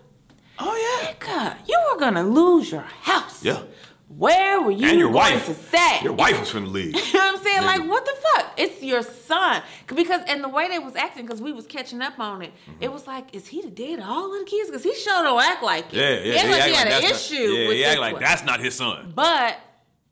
Oh 0.58 1.00
yeah. 1.02 1.14
God, 1.18 1.56
you 1.68 1.78
were 1.92 2.00
gonna 2.00 2.22
lose 2.24 2.70
your 2.70 2.80
house. 2.82 3.44
Yeah. 3.44 3.62
Where 4.08 4.62
were 4.62 4.70
you 4.70 4.88
and 4.88 4.98
your 4.98 5.08
going 5.10 5.34
wife. 5.34 5.46
to 5.46 5.54
stay? 5.54 5.98
Your 6.02 6.12
wife 6.12 6.38
was 6.38 6.48
from 6.48 6.64
the 6.66 6.70
league. 6.70 6.94
You 6.96 7.12
know 7.12 7.18
what 7.20 7.38
I'm 7.38 7.42
saying? 7.44 7.56
Yeah. 7.62 7.66
Like, 7.66 7.88
what 7.88 8.04
the 8.04 8.12
fuck? 8.34 8.52
It's 8.56 8.80
your 8.82 9.02
son. 9.02 9.62
Because, 9.92 10.20
and 10.28 10.44
the 10.44 10.48
way 10.48 10.68
they 10.68 10.78
was 10.78 10.94
acting, 10.94 11.26
because 11.26 11.42
we 11.42 11.52
was 11.52 11.66
catching 11.66 12.00
up 12.00 12.18
on 12.20 12.42
it, 12.42 12.52
Mm-hmm. 12.70 12.82
it 12.84 12.92
was 12.92 13.06
like, 13.06 13.34
is 13.34 13.48
he 13.48 13.62
the 13.62 13.70
dad 13.70 13.98
of 13.98 14.04
all 14.08 14.32
of 14.32 14.38
the 14.44 14.50
kids? 14.50 14.70
Because 14.70 14.84
he 14.84 14.94
sure 14.94 15.22
don't 15.24 15.42
act 15.42 15.62
like 15.62 15.92
it. 15.92 15.96
Yeah, 15.96 16.32
yeah. 16.34 16.42
He 16.42 16.50
like 16.52 16.62
he 16.64 16.74
had 16.74 16.86
an 16.88 17.02
issue 17.10 17.34
Not, 17.34 17.58
yeah, 17.58 17.68
with 17.68 17.76
he 17.76 17.84
act 17.84 18.00
like 18.00 18.12
one. 18.14 18.22
that's 18.22 18.44
not 18.44 18.60
his 18.60 18.74
son. 18.76 19.12
But 19.14 19.58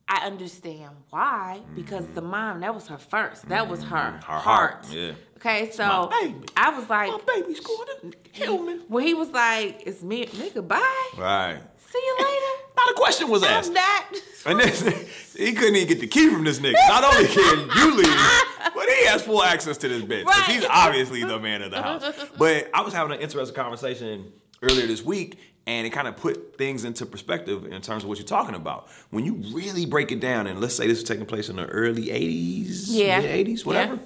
I 0.09 0.27
understand 0.27 0.91
why, 1.11 1.61
because 1.77 2.05
the 2.15 2.21
mom, 2.21 2.61
that 2.61 2.75
was 2.75 2.89
her 2.89 2.99
first. 2.99 3.49
That 3.49 3.69
was 3.69 3.85
her, 3.85 3.97
Mm-hmm. 3.97 4.17
Her 4.33 4.39
heart. 4.39 4.85
heart, 4.85 4.87
yeah. 4.93 5.13
Okay, 5.37 5.71
so. 5.71 6.11
I 6.57 6.71
was 6.77 6.89
like, 6.89 7.11
My 7.13 7.21
baby's 7.27 7.61
going 7.61 7.87
to 8.11 8.19
kill 8.33 8.63
me. 8.63 8.81
when 8.89 9.07
he 9.07 9.15
was 9.15 9.29
like, 9.31 9.83
it's 9.87 10.03
me, 10.03 10.25
nigga, 10.27 10.67
bye. 10.67 11.09
Right. 11.19 11.61
See 11.95 12.03
you 12.05 12.17
later. 12.19 12.63
Not 12.77 12.91
a 12.91 12.95
question 12.95 13.29
was 13.31 13.43
asked. 13.45 13.69
I'm 13.69 13.75
not. 13.75 14.05
And 14.47 14.61
then 14.61 15.07
he 15.39 15.53
couldn't 15.55 15.75
even 15.77 15.89
get 15.89 16.01
the 16.01 16.07
key 16.07 16.29
from 16.29 16.45
this 16.45 16.59
nigga. 16.59 16.75
Not 16.89 17.03
only 17.03 17.27
can 17.29 17.67
you 17.79 17.95
leave, 17.97 18.43
but 18.75 18.87
he 18.91 19.07
has 19.07 19.23
full 19.23 19.43
access 19.43 19.79
to 19.79 19.89
this 19.89 20.03
bitch. 20.03 20.27
Right. 20.27 20.43
He's 20.51 20.67
obviously 20.69 21.25
the 21.25 21.39
man 21.39 21.63
of 21.63 21.71
the 21.71 21.81
house. 21.81 22.05
But 22.39 22.69
I 22.75 22.83
was 22.83 22.93
having 22.93 23.15
an 23.17 23.21
interesting 23.23 23.55
conversation 23.57 24.31
earlier 24.61 24.87
this 24.87 25.03
week, 25.03 25.39
and 25.67 25.87
it 25.87 25.91
kind 25.91 26.07
of 26.09 26.19
put 26.19 26.59
things 26.59 26.85
into 26.85 27.07
perspective 27.07 27.65
in 27.65 27.81
terms 27.81 28.03
of 28.03 28.11
what 28.11 28.19
you're 28.19 28.27
talking 28.27 28.55
about. 28.55 28.91
When 29.09 29.25
you 29.25 29.37
really 29.55 29.87
break 29.87 30.13
it 30.13 30.21
down, 30.21 30.47
and 30.47 30.61
let's 30.61 30.75
say 30.77 30.87
this 30.87 30.99
is 30.99 31.05
taking 31.05 31.25
place 31.25 31.49
in 31.49 31.57
the 31.57 31.65
early 31.65 32.09
'80s, 32.09 32.89
Yeah. 32.89 33.21
mid 33.21 33.47
'80s, 33.47 33.65
whatever. 33.65 33.99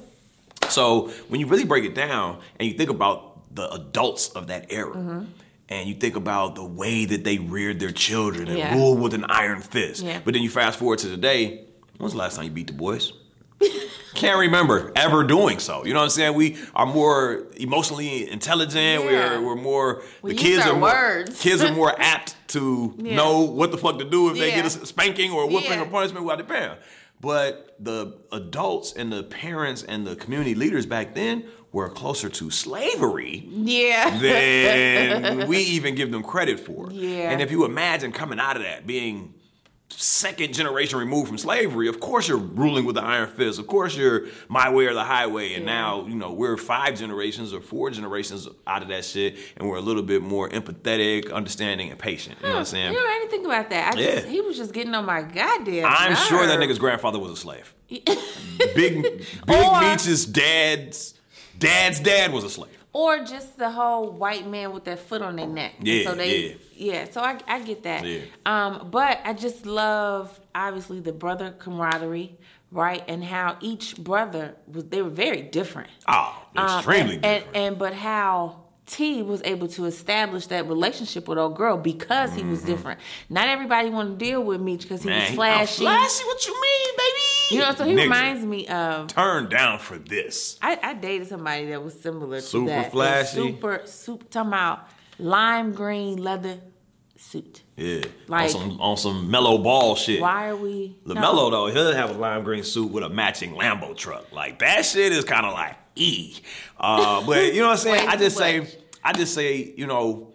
So 0.69 1.09
when 1.29 1.41
you 1.41 1.49
really 1.49 1.65
break 1.65 1.83
it 1.85 1.97
down 1.97 2.39
and 2.61 2.69
you 2.69 2.75
think 2.79 2.91
about 2.91 3.53
the 3.57 3.69
adults 3.73 4.29
of 4.31 4.47
that 4.49 4.71
era, 4.71 4.95
Mm-hmm. 4.95 5.25
And 5.69 5.89
you 5.89 5.95
think 5.95 6.17
about 6.17 6.55
the 6.55 6.65
way 6.65 7.05
that 7.05 7.25
they 7.25 7.39
reared 7.39 7.79
their 7.81 7.91
children 7.93 8.49
and 8.49 8.59
Yeah. 8.59 8.75
ruled 8.75 9.01
with 9.01 9.15
an 9.15 9.25
iron 9.29 9.61
fist, 9.61 10.03
Yeah. 10.05 10.21
but 10.25 10.35
then 10.35 10.43
you 10.43 10.51
fast 10.51 10.79
forward 10.79 10.99
to 11.01 11.09
today. 11.09 11.61
When's 11.99 12.13
the 12.13 12.19
last 12.19 12.37
time 12.37 12.45
you 12.45 12.51
beat 12.51 12.69
the 12.69 12.73
boys? 12.73 13.13
Can't 14.15 14.39
remember 14.39 14.93
ever 14.97 15.23
doing 15.25 15.59
so. 15.59 15.85
You 15.85 15.93
know 15.93 16.01
what 16.01 16.05
I'm 16.05 16.11
saying? 16.11 16.35
We 16.35 16.57
are 16.75 16.87
more 16.87 17.45
emotionally 17.57 18.29
intelligent. 18.31 19.05
Yeah. 19.05 19.39
We're 19.39 19.43
we're 19.43 19.55
more 19.57 20.03
We 20.23 20.31
the 20.35 20.43
use 20.43 20.43
kids 20.43 20.67
our 20.67 20.73
are 20.73 20.79
more, 20.79 20.89
words. 20.89 21.41
kids 21.41 21.63
are 21.63 21.73
more 21.73 21.95
apt 22.01 22.35
to 22.49 22.95
know 22.99 23.41
what 23.41 23.71
the 23.71 23.79
fuck 23.79 23.99
to 23.99 24.05
do 24.05 24.31
if 24.31 24.39
they 24.39 24.51
get 24.51 24.65
a 24.65 24.71
spanking 24.71 25.31
or 25.33 25.43
a 25.43 25.47
whooping 25.47 25.71
Yeah. 25.73 25.83
or 25.83 25.87
punishment 25.87 26.25
while 26.25 26.37
they're 26.37 26.47
paying. 26.47 26.71
But 27.21 27.77
the 27.81 28.17
adults 28.33 28.93
and 28.93 29.13
the 29.13 29.23
parents 29.25 29.83
and 29.83 30.07
the 30.07 30.15
community 30.17 30.55
leaders 30.55 30.87
back 30.87 31.15
then 31.15 31.45
were 31.73 31.89
closer 31.91 32.29
to 32.29 32.51
slavery 32.51 33.47
Yeah. 33.51 34.19
than 34.21 35.49
we 35.49 35.59
even 35.59 35.95
give 35.95 36.11
them 36.11 36.23
credit 36.23 36.61
for. 36.61 36.91
Yeah. 36.93 37.31
And 37.31 37.43
if 37.43 37.51
you 37.51 37.65
imagine 37.65 38.13
coming 38.13 38.39
out 38.39 38.57
of 38.57 38.63
that 38.63 38.87
being 38.87 39.35
second 39.91 40.53
generation 40.55 40.99
removed 40.99 41.29
from 41.29 41.39
slavery, 41.39 41.89
of 41.89 41.99
course 41.99 42.29
you're 42.29 42.37
ruling 42.37 42.85
with 42.85 42.95
the 42.95 43.03
iron 43.03 43.29
fist. 43.29 43.59
Of 43.59 43.67
course 43.67 43.97
you're 43.97 44.27
my 44.49 44.69
way 44.71 44.87
or 44.87 44.95
the 44.95 45.03
highway. 45.05 45.55
And 45.55 45.65
Yeah. 45.65 45.73
now, 45.73 46.07
you 46.07 46.15
know, 46.15 46.33
we're 46.33 46.57
five 46.57 46.97
generations 46.99 47.53
or 47.55 47.61
four 47.61 47.91
generations 47.91 48.47
out 48.67 48.83
of 48.83 48.89
that 48.89 49.05
shit 49.05 49.37
and 49.57 49.69
we're 49.69 49.77
a 49.79 49.81
little 49.81 50.03
bit 50.03 50.23
more 50.23 50.49
empathetic, 50.51 51.33
understanding, 51.33 51.91
and 51.91 51.99
patient. 51.99 52.37
You 52.41 52.49
know 52.49 52.55
what 52.55 52.59
I'm 52.61 52.65
saying? 52.67 52.93
You 52.93 52.99
know, 53.01 53.07
I 53.07 53.19
didn't 53.21 53.31
think 53.31 53.47
about 53.47 53.71
that. 53.71 53.95
I 53.95 53.97
just 53.97 54.27
Yeah. 54.27 54.31
he 54.31 54.41
was 54.41 54.57
just 54.57 54.73
getting 54.73 54.95
on 54.95 55.05
my 55.07 55.23
goddamn. 55.23 55.87
I'm 55.87 56.15
sure 56.17 56.47
that 56.47 56.59
nigga's 56.59 56.79
grandfather 56.79 57.19
was 57.19 57.33
a 57.33 57.37
slave. 57.37 57.75
Big 57.89 58.05
Big 58.75 59.25
Or- 59.49 59.81
Meech's 59.81 60.27
dad's 60.27 61.15
dad's 61.59 61.99
dad 62.01 62.33
was 62.33 62.45
a 62.45 62.51
slave. 62.51 62.78
Or 63.03 63.13
just 63.25 63.57
the 63.59 63.71
whole 63.71 64.11
white 64.11 64.47
man 64.55 64.73
with 64.73 64.85
their 64.85 64.97
foot 65.09 65.23
on 65.23 65.37
their 65.37 65.47
neck. 65.47 65.75
Yeah, 65.81 66.05
so 66.05 66.15
they, 66.17 66.57
yeah. 66.75 67.09
So 67.11 67.21
I, 67.21 67.39
I 67.47 67.61
get 67.61 67.85
that. 67.85 68.05
Yeah. 68.05 68.23
Um, 68.45 68.89
but 68.91 69.21
I 69.25 69.33
just 69.35 69.67
love 69.67 70.25
obviously 70.53 70.99
the 71.01 71.13
brother 71.13 71.49
camaraderie, 71.63 72.37
right? 72.73 73.03
And 73.07 73.23
how 73.23 73.57
each 73.61 73.97
brother 73.97 74.57
was 74.67 74.85
they 74.93 75.01
were 75.03 75.11
very 75.27 75.43
different. 75.43 75.91
Oh, 76.09 76.33
Um, 76.57 76.79
extremely 76.79 77.15
and, 77.15 77.23
different. 77.23 77.47
And, 77.47 77.65
and 77.67 77.79
but 77.79 77.95
how 77.95 78.65
T 78.87 79.23
was 79.23 79.43
able 79.45 79.69
to 79.69 79.85
establish 79.85 80.47
that 80.49 80.67
relationship 80.67 81.29
with 81.29 81.39
old 81.39 81.57
girl 81.57 81.77
because 81.77 82.35
he 82.35 82.43
was 82.43 82.63
different. 82.63 82.99
Not 83.29 83.47
everybody 83.47 83.91
want 83.91 84.19
to 84.19 84.25
deal 84.25 84.43
with 84.43 84.61
Meech 84.61 84.83
because 84.83 85.03
he 85.05 85.11
Mm-hmm. 85.11 85.37
Man, 85.37 85.61
was 85.61 85.77
flashy. 85.77 85.87
I'm 85.87 85.99
flashy, 86.01 86.25
what 86.25 86.47
you 86.47 86.55
mean, 86.61 86.91
baby? 86.97 87.38
You 87.51 87.61
know, 87.61 87.75
so 87.75 87.85
he 87.85 87.93
Nigga, 87.93 88.03
reminds 88.03 88.45
me 88.45 88.67
of 88.69 89.09
Turned 89.09 89.51
down 89.51 89.79
for 89.79 89.99
this. 89.99 90.59
I, 90.61 90.79
I 90.83 90.95
dated 90.95 91.29
somebody 91.29 91.67
that 91.67 91.83
was 91.83 91.99
similar 91.99 92.41
Super 92.41 92.67
to 92.67 92.71
that. 92.71 92.85
Super 92.85 92.91
flashy. 92.91 93.37
Super, 93.37 93.83
super, 93.85 94.25
talking 94.27 94.49
about 94.49 94.89
lime 95.19 95.73
green 95.73 96.23
leather 96.23 96.59
suit. 97.17 97.63
Yeah. 97.77 98.03
Like- 98.27 98.45
on 98.45 98.51
some 98.51 98.81
on 98.81 98.97
some 98.97 99.31
Melo 99.31 99.59
Ball 99.59 99.95
shit. 99.97 100.21
Why 100.21 100.49
are 100.49 100.57
we? 100.57 100.97
no. 101.05 101.15
LaMelo 101.15 101.51
though, 101.51 101.67
he'll 101.69 101.93
have 101.93 102.11
a 102.11 102.19
lime 102.19 102.45
green 102.45 102.63
suit 102.63 102.91
with 102.91 103.05
a 103.05 103.09
matching 103.09 103.55
Lambo 103.55 103.97
truck. 103.97 104.31
Like 104.33 104.59
that 104.61 104.85
shit 104.85 105.13
is 105.13 105.25
kind 105.25 105.47
of 105.47 105.53
like 105.53 105.77
e. 105.95 106.37
Uh, 106.79 107.25
but 107.25 107.55
you 107.55 107.61
know 107.61 107.69
what 107.69 107.73
I'm 107.73 107.77
saying? 107.85 108.09
I 108.09 108.17
just 108.17 108.37
say. 108.37 108.67
I 109.03 109.13
just 109.13 109.33
say, 109.33 109.73
you 109.77 109.87
know, 109.87 110.28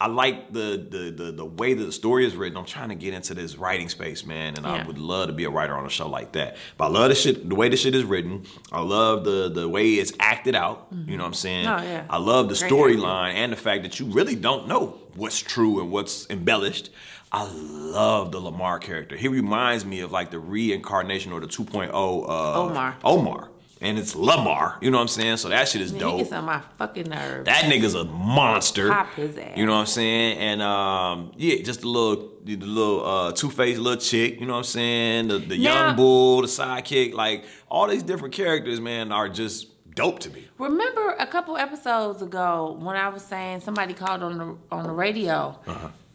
I 0.00 0.06
like 0.06 0.50
the, 0.50 0.86
the 0.88 1.10
the 1.24 1.32
the 1.32 1.44
way 1.44 1.74
that 1.74 1.84
the 1.84 1.92
story 1.92 2.24
is 2.24 2.34
written. 2.34 2.56
I'm 2.56 2.64
trying 2.64 2.88
to 2.88 2.94
get 2.94 3.12
into 3.12 3.34
this 3.34 3.58
writing 3.58 3.90
space, 3.90 4.24
man, 4.24 4.56
and 4.56 4.66
I 4.66 4.82
would 4.86 4.96
love 4.96 5.26
to 5.26 5.34
be 5.34 5.44
a 5.44 5.50
writer 5.50 5.76
on 5.76 5.84
a 5.84 5.90
show 5.90 6.08
like 6.08 6.32
that. 6.32 6.56
But 6.78 6.86
I 6.86 6.88
love 6.88 7.08
the 7.10 7.14
shit, 7.14 7.46
the 7.46 7.54
way 7.54 7.68
the 7.68 7.76
shit 7.76 7.94
is 7.94 8.04
written. 8.04 8.46
I 8.72 8.80
love 8.80 9.24
the 9.24 9.50
the 9.50 9.68
way 9.68 9.94
it's 9.94 10.14
acted 10.18 10.54
out. 10.54 10.86
You 10.90 11.18
know 11.18 11.24
what 11.24 11.28
I'm 11.28 11.34
saying? 11.34 11.66
Oh, 11.66 11.82
yeah. 11.82 12.06
I 12.08 12.16
love 12.16 12.48
the 12.48 12.54
storyline 12.54 13.34
and 13.34 13.52
the 13.52 13.56
fact 13.56 13.82
that 13.82 14.00
you 14.00 14.06
really 14.06 14.36
don't 14.36 14.66
know 14.68 14.98
what's 15.16 15.38
true 15.38 15.80
and 15.80 15.90
what's 15.90 16.28
embellished. 16.30 16.88
I 17.30 17.44
love 17.44 18.32
the 18.32 18.40
Lamar 18.40 18.78
character. 18.78 19.16
He 19.16 19.28
reminds 19.28 19.84
me 19.84 20.00
of 20.00 20.10
like 20.10 20.30
the 20.30 20.38
reincarnation 20.38 21.30
or 21.30 21.40
the 21.40 21.46
2.0 21.46 21.90
uh, 21.92 22.60
Omar. 22.60 22.96
Omar. 23.04 23.49
And 23.82 23.98
it's 23.98 24.14
Lamar. 24.14 24.76
You 24.82 24.90
know 24.90 24.98
what 24.98 25.02
I'm 25.02 25.08
saying? 25.08 25.38
So 25.38 25.48
that 25.48 25.66
shit 25.66 25.80
is 25.80 25.90
He 25.92 25.98
dope. 25.98 26.18
gets 26.18 26.32
on 26.32 26.44
my 26.44 26.60
fucking 26.76 27.08
nerves. 27.08 27.46
That 27.46 27.64
nigga's 27.64 27.94
a 27.94 28.04
monster. 28.04 28.90
Pop 28.90 29.08
his 29.14 29.38
ass. 29.38 29.56
You 29.56 29.64
know 29.64 29.72
what 29.72 29.78
I'm 29.80 29.86
saying? 29.86 30.36
And 30.38 30.60
um, 30.60 31.32
yeah, 31.36 31.62
just 31.62 31.82
a 31.82 31.88
little, 31.88 32.30
the 32.44 32.56
little 32.56 33.06
uh, 33.06 33.32
two 33.32 33.48
faced 33.48 33.80
little 33.80 33.98
chick. 34.00 34.38
You 34.38 34.44
know 34.46 34.52
what 34.52 34.58
I'm 34.58 34.64
saying? 34.64 35.28
The, 35.28 35.38
the 35.38 35.56
Now- 35.58 35.86
young 35.86 35.96
bull, 35.96 36.42
the 36.42 36.46
sidekick, 36.48 37.14
like 37.14 37.44
all 37.70 37.86
these 37.88 38.02
different 38.02 38.34
characters, 38.34 38.80
man, 38.80 39.12
are 39.12 39.30
just 39.30 39.68
dope 39.94 40.18
to 40.20 40.30
me. 40.30 40.46
Remember 40.58 41.16
a 41.18 41.26
couple 41.26 41.56
episodes 41.56 42.20
ago 42.20 42.76
when 42.80 42.96
I 42.96 43.08
was 43.08 43.22
saying 43.24 43.60
somebody 43.60 43.94
called 43.94 44.22
on 44.22 44.36
the 44.36 44.56
on 44.70 44.82
the 44.84 44.92
radio 44.92 45.58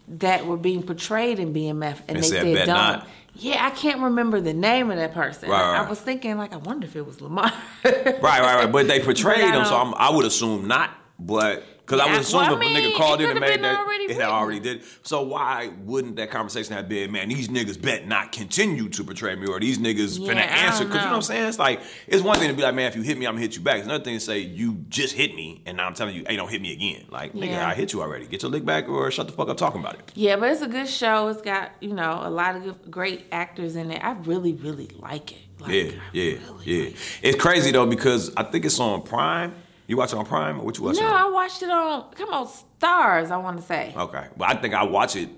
that 0.07 0.45
were 0.45 0.57
being 0.57 0.83
portrayed 0.83 1.39
in 1.39 1.51
BMF, 1.51 1.71
and 1.71 1.83
Uh-huh. 1.83 2.03
And 2.09 2.17
they 2.17 2.21
said, 2.21 2.43
said, 2.43 2.65
"Don't." 2.67 2.75
not. 2.75 3.07
Yeah, 3.37 3.65
I 3.65 3.69
can't 3.69 4.01
remember 4.01 4.39
the 4.39 4.53
name 4.53 4.89
of 4.91 4.97
that 4.97 5.13
person. 5.13 5.49
Right, 5.49 5.59
right. 5.59 5.85
I 5.85 5.89
was 5.89 5.99
thinking 5.99 6.37
like, 6.37 6.53
I 6.53 6.57
wonder 6.57 6.87
if 6.87 6.95
it 6.95 7.05
was 7.05 7.19
Lamar. 7.21 7.51
Right, 7.83 8.21
right, 8.21 8.41
right. 8.41 8.71
But 8.71 8.87
they 8.87 8.99
portrayed 9.03 9.39
him, 9.53 9.65
so 9.65 9.75
I'm, 9.75 9.93
I 9.95 10.09
would 10.09 10.25
assume 10.25 10.67
not. 10.67 10.91
But 11.19 11.63
because 11.85 11.99
I 12.01 12.05
Yeah, 12.05 12.11
would 12.13 12.21
assume 12.21 12.39
well, 12.39 12.55
I 12.55 12.59
if 12.59 12.61
a 12.61 12.63
nigga 12.63 12.97
called 12.97 13.21
in 13.21 13.29
and 13.29 13.39
made 13.39 13.63
that, 13.63 13.79
already 13.79 14.03
it 14.05 14.15
had 14.15 14.23
already 14.29 14.59
did. 14.59 14.83
So 15.03 15.21
why 15.21 15.71
wouldn't 15.83 16.15
that 16.15 16.31
conversation 16.31 16.73
have 16.75 16.89
been, 16.89 17.11
man? 17.11 17.29
These 17.29 17.49
niggas 17.49 17.79
bet 17.81 18.07
not 18.07 18.31
continue 18.31 18.89
to 18.89 19.03
portray 19.03 19.35
me, 19.35 19.47
or 19.47 19.59
these 19.59 19.77
niggas 19.77 20.19
Yeah, 20.19 20.33
finna 20.33 20.47
answer? 20.47 20.85
Because 20.85 21.01
you 21.01 21.01
know 21.01 21.05
what. 21.05 21.05
I'm 21.05 21.13
uh-huh. 21.13 21.21
saying? 21.21 21.47
It's 21.49 21.59
like 21.59 21.81
it's 22.07 22.23
one 22.23 22.39
thing 22.39 22.49
to 22.49 22.55
be 22.55 22.63
like, 22.63 22.73
man, 22.73 22.87
if 22.87 22.95
you 22.95 23.03
hit 23.03 23.17
me, 23.17 23.27
I'm 23.27 23.33
gonna 23.35 23.41
hit 23.41 23.55
you 23.55 23.61
back. 23.61 23.77
It's 23.77 23.85
another 23.85 24.03
thing 24.03 24.15
to 24.15 24.19
say 24.19 24.39
you 24.39 24.83
just 24.89 25.13
hit 25.15 25.35
me, 25.35 25.61
and 25.65 25.77
now 25.77 25.85
I'm 25.85 25.93
telling 25.93 26.15
you, 26.15 26.23
hey, 26.27 26.35
don't 26.35 26.49
hit 26.49 26.61
me 26.61 26.73
again. 26.73 27.05
Like, 27.09 27.33
nigga, 27.33 27.47
Yeah. 27.51 27.67
I 27.69 27.75
hit 27.75 27.93
you 27.93 28.01
already. 28.01 28.25
Get 28.25 28.41
your 28.41 28.51
lick 28.51 28.65
back, 28.65 28.89
or 28.89 29.09
shut 29.11 29.27
the 29.27 29.33
fuck 29.33 29.49
up 29.49 29.57
talking 29.57 29.79
about 29.81 29.95
it. 29.95 30.11
yeah, 30.15 30.35
but 30.37 30.49
it's 30.49 30.61
a 30.61 30.67
good 30.67 30.87
show. 30.89 31.27
It's 31.27 31.41
got 31.41 31.71
you 31.81 31.93
know 31.93 32.19
a 32.23 32.29
lot 32.29 32.55
of 32.55 32.63
good, 32.63 32.91
great 32.91 33.25
actors 33.31 33.75
in 33.75 33.91
it. 33.91 34.03
I 34.03 34.13
really, 34.13 34.53
really 34.53 34.89
like 34.97 35.33
it. 35.33 35.37
Like, 35.59 35.71
Yeah, 35.71 35.83
I 35.83 35.93
yeah, 36.13 36.23
really 36.23 36.39
yeah. 36.65 36.83
like 36.85 36.93
it. 36.93 36.95
It's 37.21 37.41
crazy 37.41 37.71
though 37.71 37.85
because 37.85 38.33
I 38.35 38.43
think 38.43 38.65
it's 38.65 38.79
on 38.79 39.03
Prime. 39.03 39.53
You 39.87 39.97
watch 39.97 40.13
it 40.13 40.17
on 40.17 40.25
Prime, 40.25 40.59
or 40.59 40.65
what 40.65 40.77
you 40.77 40.83
watch? 40.83 40.97
No, 40.97 41.05
on? 41.05 41.13
I 41.13 41.29
watched 41.29 41.61
it 41.61 41.69
on 41.69 42.11
come 42.13 42.29
on 42.29 42.47
Starz. 42.47 43.31
I 43.31 43.37
want 43.37 43.57
to 43.57 43.63
say. 43.63 43.93
Okay, 43.95 44.27
but 44.35 44.49
I 44.49 44.59
think 44.59 44.73
I 44.73 44.83
watch 44.83 45.15
it 45.15 45.29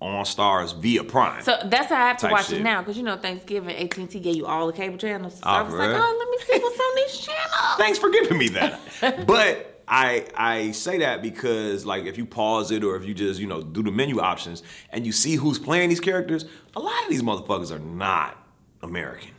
on 0.00 0.24
Starz 0.24 0.76
via 0.76 1.02
Prime. 1.02 1.42
So 1.42 1.58
that's 1.64 1.88
how 1.88 1.96
I 1.96 2.08
have 2.08 2.18
to 2.18 2.28
watch 2.28 2.48
shit. 2.48 2.60
it 2.60 2.62
now 2.62 2.80
because 2.80 2.96
you 2.96 3.02
know 3.02 3.16
Thanksgiving 3.16 3.74
AT 3.76 3.96
and 3.98 4.08
T 4.08 4.20
gave 4.20 4.36
you 4.36 4.46
all 4.46 4.66
the 4.66 4.72
cable 4.72 4.98
channels. 4.98 5.34
So 5.34 5.40
Oh, 5.44 5.50
I 5.50 5.62
was 5.62 5.74
like, 5.74 5.90
oh, 5.90 6.16
let 6.18 6.30
me 6.30 6.54
see 6.54 6.62
what's 6.62 6.78
on 6.78 6.96
these 6.96 7.18
channels. 7.26 7.76
Thanks 7.78 7.98
for 7.98 8.10
giving 8.10 8.38
me 8.38 8.48
that. 8.50 8.80
but 9.26 9.82
I 9.88 10.26
I 10.36 10.70
say 10.70 10.98
that 10.98 11.20
because 11.22 11.84
like 11.84 12.04
if 12.04 12.16
you 12.16 12.26
pause 12.26 12.70
it 12.70 12.84
or 12.84 12.94
if 12.96 13.04
you 13.04 13.14
just 13.14 13.40
you 13.40 13.48
know 13.48 13.62
do 13.62 13.82
the 13.82 13.90
menu 13.90 14.20
options 14.20 14.62
and 14.90 15.04
you 15.04 15.12
see 15.12 15.34
who's 15.34 15.58
playing 15.58 15.88
these 15.88 16.00
characters, 16.00 16.44
a 16.76 16.80
lot 16.80 17.02
of 17.02 17.10
these 17.10 17.22
motherfuckers 17.22 17.72
are 17.74 17.80
not 17.80 18.36
American. 18.82 19.30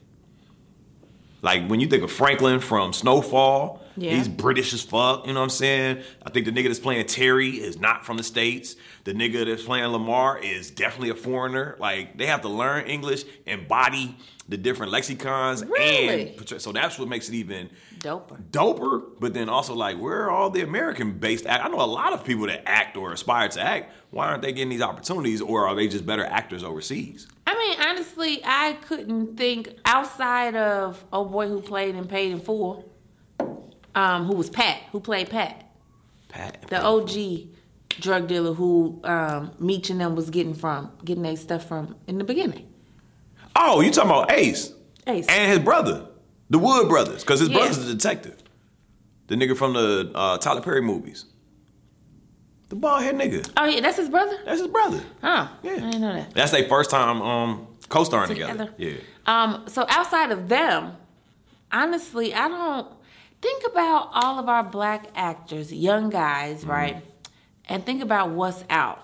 Like 1.42 1.68
when 1.68 1.80
you 1.80 1.88
think 1.88 2.04
of 2.04 2.12
Franklin 2.12 2.60
from 2.60 2.92
Snowfall, 2.92 3.82
Yeah. 4.02 4.12
he's 4.16 4.28
British 4.28 4.74
as 4.74 4.82
fuck. 4.82 5.26
You 5.28 5.34
know 5.34 5.40
what 5.40 5.46
I'm 5.46 5.50
saying? 5.50 6.04
I 6.26 6.30
think 6.30 6.46
the 6.46 6.52
nigga 6.52 6.66
that's 6.68 6.80
playing 6.80 7.06
Terry 7.08 7.50
is 7.50 7.80
not 7.80 8.06
from 8.06 8.18
the 8.18 8.24
states. 8.24 8.76
The 9.04 9.14
nigga 9.14 9.46
that's 9.46 9.64
playing 9.64 9.86
Lamar 9.88 10.40
is 10.40 10.72
definitely 10.72 11.10
a 11.10 11.16
foreigner. 11.16 11.76
Like 11.80 12.18
they 12.18 12.26
have 12.28 12.42
to 12.42 12.50
learn 12.50 12.86
English, 12.88 13.24
embody 13.46 14.16
the 14.48 14.58
different 14.58 14.92
lexicons, 14.92 15.64
Really? 15.64 16.36
and 16.36 16.60
so 16.60 16.72
that's 16.72 16.98
what 16.98 17.08
makes 17.08 17.30
it 17.30 17.36
even 17.36 17.70
Doper. 18.00 18.42
doper. 18.50 19.04
But 19.20 19.36
then 19.36 19.48
also 19.48 19.76
like, 19.76 20.00
where 20.00 20.24
are 20.24 20.32
all 20.32 20.50
the 20.50 20.62
American 20.64 21.20
based? 21.20 21.46
Act- 21.46 21.64
I 21.64 21.68
know 21.68 21.82
a 21.82 21.86
lot 21.86 22.14
of 22.14 22.26
people 22.26 22.48
that 22.48 22.68
act 22.68 22.98
or 22.98 23.12
aspire 23.14 23.48
to 23.50 23.62
act. 23.62 23.94
Why 24.10 24.26
aren't 24.28 24.42
they 24.42 24.52
getting 24.52 24.70
these 24.70 24.82
opportunities, 24.82 25.40
or 25.40 25.68
are 25.68 25.76
they 25.76 25.88
just 25.88 26.04
better 26.04 26.26
actors 26.26 26.64
overseas? 26.64 27.28
I 27.46 27.56
mean, 27.56 27.80
honestly, 27.88 28.42
I 28.44 28.74
couldn't 28.88 29.38
think 29.38 29.70
outside 29.86 30.56
of 30.56 31.06
oh 31.14 31.26
boy 31.26 31.48
who 31.48 31.62
played 31.62 31.94
and 31.94 32.10
paid 32.10 32.32
in 32.32 32.40
full, 32.40 32.92
um, 33.96 34.26
who 34.26 34.36
was 34.36 34.50
Pat, 34.50 34.82
who 34.92 35.00
played 35.00 35.30
Pat, 35.30 35.66
Pat, 36.30 36.62
the 36.70 36.82
OG 36.84 37.48
drug 38.02 38.28
dealer 38.28 38.54
who 38.54 39.00
um, 39.04 39.52
Meech 39.60 39.90
and 39.90 40.00
them 40.00 40.16
was 40.16 40.30
getting 40.30 40.54
from, 40.54 40.92
getting 41.04 41.24
their 41.24 41.36
stuff 41.36 41.66
from 41.68 41.96
in 42.08 42.18
the 42.18 42.24
beginning. 42.24 42.68
Oh, 43.56 43.82
you 43.82 43.92
talking 43.92 44.10
about 44.12 44.32
Ace? 44.32 44.74
Ace. 45.08 45.26
and 45.28 45.50
his 45.52 45.60
brother, 45.60 46.06
the 46.50 46.60
Wood 46.60 46.88
brothers, 46.88 47.24
because 47.24 47.40
his 47.40 47.50
Yeah. 47.50 47.58
brother's 47.58 47.78
a 47.80 47.94
detective. 47.94 48.38
The 49.28 49.36
nigga 49.36 49.58
from 49.58 49.74
the 49.74 50.12
uh, 50.16 50.38
Tyler 50.38 50.62
Perry 50.62 50.82
movies. 50.82 51.26
The 52.70 52.76
bald 52.76 53.02
head 53.04 53.16
nigga. 53.16 53.50
Oh 53.58 53.66
yeah, 53.66 53.82
that's 53.82 53.98
his 53.98 54.10
brother. 54.10 54.38
That's 54.46 54.60
his 54.60 54.68
brother. 54.70 55.02
Huh? 55.22 55.48
Yeah. 55.64 55.72
I 55.72 55.76
didn't 55.80 56.02
know 56.02 56.14
that. 56.14 56.34
That's 56.36 56.52
their 56.52 56.68
first 56.70 56.92
time 56.92 57.22
um, 57.22 57.68
co-starring 57.90 58.30
together. 58.30 58.52
Together. 58.68 58.74
Yeah. 58.78 58.98
Um, 59.26 59.66
so 59.68 59.86
outside 59.90 60.32
of 60.32 60.48
them, 60.50 60.94
honestly, 61.72 62.34
I 62.34 62.48
don't 62.48 62.88
think 63.42 63.64
about 63.72 64.10
all 64.14 64.40
of 64.40 64.48
our 64.50 64.64
black 64.64 65.08
actors, 65.16 65.72
young 65.74 66.10
guys, 66.10 66.62
Mm-hmm. 66.62 66.72
right? 66.72 67.04
And 67.68 67.86
think 67.86 68.02
about 68.02 68.32
what's 68.32 68.64
out. 68.70 69.00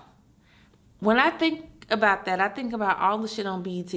when 1.00 1.18
I 1.18 1.30
think 1.30 1.84
about 1.90 2.24
that, 2.24 2.40
I 2.40 2.48
think 2.48 2.72
about 2.72 2.98
all 2.98 3.18
the 3.18 3.28
shit 3.28 3.46
on 3.46 3.62
BET. 3.62 3.94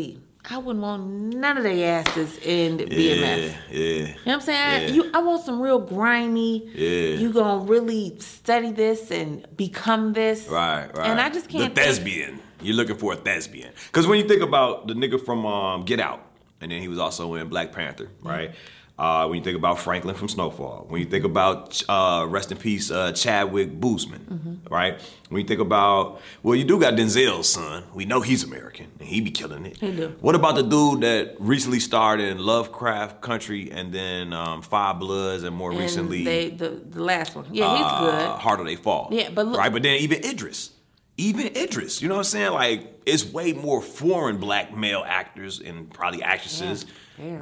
I 0.49 0.57
wouldn't 0.57 0.81
want 0.81 1.03
none 1.35 1.57
of 1.57 1.63
their 1.63 1.99
asses 1.99 2.37
in 2.37 2.77
BMF. 2.77 2.89
Yeah, 2.89 3.51
yeah. 3.71 3.77
You 3.79 4.03
know 4.05 4.13
what 4.25 4.33
I'm 4.35 4.41
saying? 4.41 4.81
Yeah. 4.89 4.93
You, 4.95 5.11
I 5.13 5.19
want 5.21 5.43
some 5.43 5.59
real 5.61 5.79
grimy. 5.79 6.67
Yeah. 6.73 7.17
You 7.19 7.33
gonna 7.33 7.65
really 7.65 8.17
study 8.19 8.71
this 8.71 9.11
and 9.11 9.45
become 9.57 10.13
this. 10.13 10.47
Right, 10.47 10.87
right. 10.95 11.09
And 11.09 11.19
I 11.19 11.29
just 11.29 11.49
can't. 11.49 11.73
The 11.75 11.81
think- 11.81 11.95
thespian. 11.95 12.39
You're 12.61 12.75
looking 12.75 12.97
for 12.97 13.13
a 13.13 13.15
thespian. 13.15 13.71
Because 13.87 14.05
when 14.05 14.19
you 14.19 14.27
think 14.27 14.41
about 14.41 14.87
the 14.87 14.93
nigga 14.93 15.23
from 15.23 15.45
um, 15.45 15.83
Get 15.85 15.99
Out, 15.99 16.21
and 16.61 16.71
then 16.71 16.81
he 16.81 16.87
was 16.89 16.99
also 16.99 17.33
in 17.35 17.47
Black 17.49 17.71
Panther, 17.71 18.09
right? 18.21 18.51
Uh, 18.99 19.25
when 19.27 19.37
you 19.37 19.43
think 19.43 19.55
about 19.57 19.79
Franklin 19.79 20.13
from 20.13 20.27
Snowfall, 20.27 20.85
when 20.89 20.99
you 20.99 21.07
think 21.07 21.23
about 21.23 21.81
uh, 21.87 22.25
rest 22.27 22.51
in 22.51 22.57
peace 22.57 22.91
uh, 22.91 23.13
Chadwick 23.13 23.79
Boseman, 23.79 24.19
Mm-hmm. 24.29 24.73
right? 24.73 24.99
When 25.29 25.41
you 25.41 25.47
think 25.47 25.61
about 25.61 26.19
well, 26.43 26.53
you 26.55 26.65
do 26.65 26.77
got 26.79 26.95
Denzel's 26.95 27.47
son. 27.47 27.83
We 27.93 28.03
know 28.05 28.19
he's 28.19 28.43
American 28.43 28.87
and 28.99 29.07
he 29.07 29.21
be 29.21 29.31
killing 29.31 29.65
it. 29.65 29.77
He 29.77 29.91
do. 29.91 30.15
What 30.19 30.35
about 30.35 30.55
the 30.55 30.63
dude 30.63 31.01
that 31.01 31.35
recently 31.39 31.79
starred 31.79 32.19
in 32.19 32.39
Lovecraft 32.39 33.21
Country 33.21 33.71
and 33.71 33.93
then 33.93 34.33
um, 34.33 34.61
Five 34.61 34.99
Bloods 34.99 35.43
and 35.43 35.55
more 35.55 35.71
and 35.71 35.79
recently 35.79 36.23
they, 36.25 36.49
the 36.49 36.69
the 36.69 37.01
last 37.01 37.35
one. 37.35 37.45
Yeah, 37.51 37.77
he's 37.77 37.85
uh, 37.85 37.99
good. 38.01 38.39
Harder 38.41 38.63
They 38.65 38.75
Fall. 38.75 39.07
Yeah, 39.11 39.29
but 39.33 39.47
look- 39.47 39.57
right, 39.59 39.71
but 39.71 39.81
then 39.81 39.95
even 40.01 40.25
Idris, 40.25 40.71
even 41.15 41.55
Idris, 41.55 42.01
you 42.01 42.09
know 42.09 42.15
what 42.15 42.19
I'm 42.27 42.35
saying? 42.35 42.51
Like 42.51 43.01
it's 43.05 43.23
way 43.25 43.53
more 43.53 43.81
foreign 43.81 44.37
black 44.39 44.75
male 44.75 45.03
actors 45.07 45.61
and 45.61 45.89
probably 45.93 46.21
actresses 46.21 46.83
Yeah. 46.83 46.89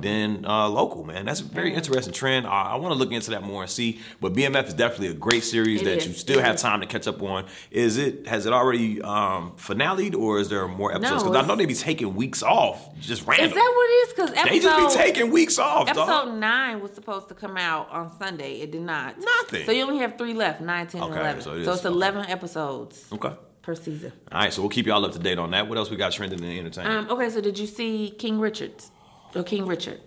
Than 0.02 0.46
uh, 0.46 0.68
local. 0.70 1.04
Man, 1.04 1.26
that's 1.26 1.42
a 1.42 1.44
very 1.44 1.74
interesting 1.74 2.14
trend. 2.14 2.48
I, 2.48 2.72
I 2.72 2.76
want 2.76 2.94
to 2.94 2.98
look 3.00 3.12
into 3.12 3.32
that 3.32 3.44
more 3.44 3.62
and 3.64 3.72
see. 3.72 4.00
But 4.20 4.34
BMF 4.34 4.68
is 4.68 4.74
definitely 4.74 5.08
a 5.10 5.14
great 5.14 5.44
series 5.44 5.82
It 5.82 5.86
that 5.86 5.98
is, 6.00 6.08
you 6.08 6.14
still 6.14 6.40
it 6.40 6.46
have 6.46 6.56
is. 6.56 6.62
time 6.62 6.82
to 6.82 6.88
catch 6.88 7.08
up 7.08 7.22
on. 7.22 7.46
Is 7.72 7.98
it 7.98 8.28
has 8.28 8.46
it 8.46 8.54
already 8.54 9.02
um, 9.02 9.54
finaleed 9.58 10.16
or 10.16 10.40
is 10.40 10.50
there 10.50 10.68
more 10.68 10.94
episodes? 10.94 11.24
Because 11.24 11.36
I 11.38 11.48
know 11.48 11.56
they 11.56 11.66
be 11.66 11.74
taking 11.74 12.16
weeks 12.16 12.44
off, 12.44 12.98
just 13.00 13.26
random. 13.28 13.48
Is 13.50 13.54
that 13.54 13.74
what 13.76 13.90
it 13.90 13.94
is? 13.94 14.14
Because 14.14 14.30
episode 14.32 14.50
they 14.52 14.60
just 14.60 14.98
be 14.98 15.04
taking 15.04 15.32
weeks 15.32 15.60
off, 15.60 15.88
episode 15.90 16.06
dog. 16.08 16.34
nine 16.38 16.82
was 16.82 16.92
supposed 16.94 17.28
to 17.30 17.34
come 17.36 17.58
out 17.58 17.90
on 17.92 18.18
Sunday. 18.18 18.62
It 18.62 18.72
did 18.72 18.82
not. 18.82 19.16
Nothing. 19.20 19.66
So 19.66 19.72
you 19.72 19.84
only 19.84 20.00
have 20.00 20.18
three 20.18 20.34
left: 20.34 20.62
nine, 20.62 20.88
ten, 20.88 21.02
and 21.04 21.14
eleven. 21.14 21.42
so 21.42 21.52
So, 21.64 21.72
it 21.72 21.76
it's 21.76 21.86
eleven 21.86 22.26
episodes 22.30 23.06
Okay. 23.14 23.34
per 23.62 23.76
season. 23.76 24.12
All 24.32 24.40
right, 24.42 24.54
so 24.54 24.62
we'll 24.62 24.70
keep 24.70 24.86
y'all 24.88 25.04
up 25.06 25.12
to 25.14 25.20
date 25.20 25.38
on 25.40 25.52
that. 25.52 25.68
What 25.68 25.78
else 25.78 25.90
we 25.90 25.98
got 25.98 26.12
trending 26.12 26.40
in 26.40 26.46
the 26.46 26.60
entertainment? 26.60 27.10
Um, 27.12 27.18
okay, 27.18 27.30
so 27.30 27.42
did 27.42 27.58
you 27.60 27.68
see 27.68 28.14
King 28.18 28.40
Richard's 28.40 28.92
or 29.36 29.44
King 29.44 29.66
Richard? 29.66 30.00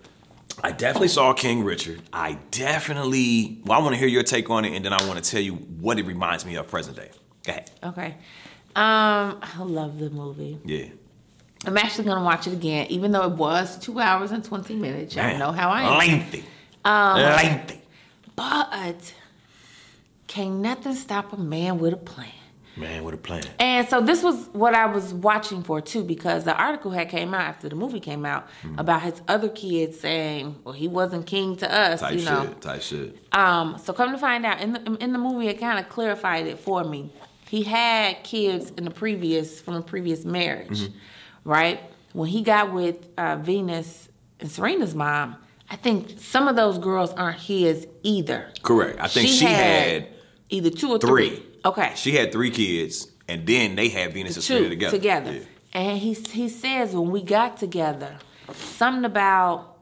I 0.62 0.72
definitely 0.72 1.09
saw 1.09 1.33
King 1.33 1.64
Richard. 1.64 2.02
I 2.12 2.38
definitely. 2.50 3.59
Well, 3.64 3.78
I 3.78 3.83
want 3.83 3.94
to 3.94 3.98
hear 3.98 4.09
your 4.09 4.22
take 4.22 4.50
on 4.50 4.64
it, 4.64 4.74
and 4.74 4.85
then 4.85 4.92
I 4.92 5.06
want 5.06 5.22
to 5.22 5.30
tell 5.30 5.40
you 5.40 5.54
what 5.54 5.98
it 5.98 6.06
reminds 6.06 6.44
me 6.44 6.56
of 6.56 6.68
present 6.68 6.96
day. 6.96 7.11
Go 7.44 7.52
ahead. 7.52 7.70
Okay. 7.83 8.16
Um, 8.76 9.38
I 9.42 9.62
love 9.62 9.98
the 9.98 10.11
movie. 10.11 10.59
Yeah. 10.64 10.87
I'm 11.66 11.76
actually 11.76 12.04
gonna 12.04 12.24
watch 12.24 12.46
it 12.46 12.52
again, 12.52 12.87
even 12.88 13.12
though 13.12 13.24
it 13.24 13.33
was 13.33 13.78
two 13.78 14.00
hours 14.00 14.30
and 14.33 14.42
twenty 14.42 14.74
minutes. 14.74 15.14
Y'all 15.14 15.24
Man, 15.24 15.38
know 15.38 15.52
how 15.52 15.70
I 15.70 15.83
am. 15.83 15.98
Lengthy. 15.98 16.44
Um, 16.85 17.16
lengthy. 17.20 17.80
But 18.35 19.14
can't 20.26 20.56
nothing 20.56 20.94
stop 20.94 21.33
a 21.33 21.37
man 21.37 21.78
with 21.78 21.92
a 21.92 21.98
plan. 21.98 22.28
Man, 22.81 23.05
what 23.05 23.14
a 23.14 23.16
plan. 23.19 23.43
And 23.59 23.88
so 23.88 24.01
this 24.01 24.23
was 24.23 24.49
what 24.53 24.75
I 24.75 24.87
was 24.87 25.12
watching 25.14 25.62
for 25.62 25.81
too, 25.81 26.03
because 26.03 26.45
the 26.45 26.55
article 26.57 26.90
had 26.90 27.09
came 27.09 27.35
out 27.35 27.43
after 27.43 27.69
the 27.69 27.77
movie 27.77 28.01
came 28.01 28.25
out 28.27 28.49
Hmm. 28.62 28.79
about 28.79 29.03
his 29.03 29.21
other 29.29 29.49
kids 29.49 30.01
saying, 30.01 30.57
"Well, 30.64 30.75
he 30.75 30.88
wasn't 30.88 31.27
king 31.27 31.57
to 31.57 31.73
us," 31.73 32.01
Type 32.01 32.19
you 32.19 32.25
know. 32.25 32.45
shit. 32.47 32.61
Type 32.61 32.83
shit. 32.83 33.16
Um, 33.33 33.77
so 33.79 33.93
come 33.93 34.12
to 34.12 34.19
find 34.19 34.45
out, 34.47 34.61
in 34.61 34.73
the 34.73 34.97
in 35.01 35.12
the 35.12 35.19
movie, 35.19 35.49
it 35.49 35.61
kind 35.61 35.79
of 35.79 35.88
clarified 35.88 36.47
it 36.47 36.59
for 36.59 36.83
me. 36.85 37.12
He 37.49 37.62
had 37.64 38.23
kids 38.23 38.71
in 38.77 38.85
the 38.85 38.90
previous 38.93 39.61
from 39.61 39.75
a 39.75 39.83
previous 39.83 40.25
marriage, 40.25 40.81
Mm-hmm. 40.83 41.51
right? 41.51 41.81
When 42.12 42.29
he 42.29 42.43
got 42.43 42.73
with 42.73 43.07
uh, 43.19 43.37
Venus 43.37 44.09
and 44.40 44.51
Serena's 44.51 44.95
mom, 44.95 45.37
I 45.69 45.77
think 45.77 46.19
some 46.19 46.49
of 46.49 46.57
those 46.57 46.79
girls 46.79 47.12
aren't 47.12 47.38
his 47.40 47.87
either. 48.03 48.49
Correct. 48.62 48.99
I 49.01 49.07
think 49.09 49.29
she, 49.29 49.45
had, 49.45 50.09
either 50.49 50.71
two 50.71 50.90
or 50.90 50.99
three. 50.99 51.29
three. 51.31 51.47
Okay, 51.64 51.92
She 51.96 52.12
had 52.12 52.33
three 52.33 52.51
kids, 52.51 53.09
and 53.29 53.46
then 53.46 53.75
they 53.77 53.88
had 53.88 54.12
Venus 54.12 54.37
and 54.37 54.44
Serena 54.44 54.90
together. 54.90 55.33
Yeah. 55.33 55.40
And 55.73 55.99
he 55.99 56.14
he 56.14 56.49
says 56.49 56.94
when 56.94 57.11
we 57.11 57.23
got 57.23 57.57
together, 57.59 58.16
something 58.55 59.05
about 59.05 59.77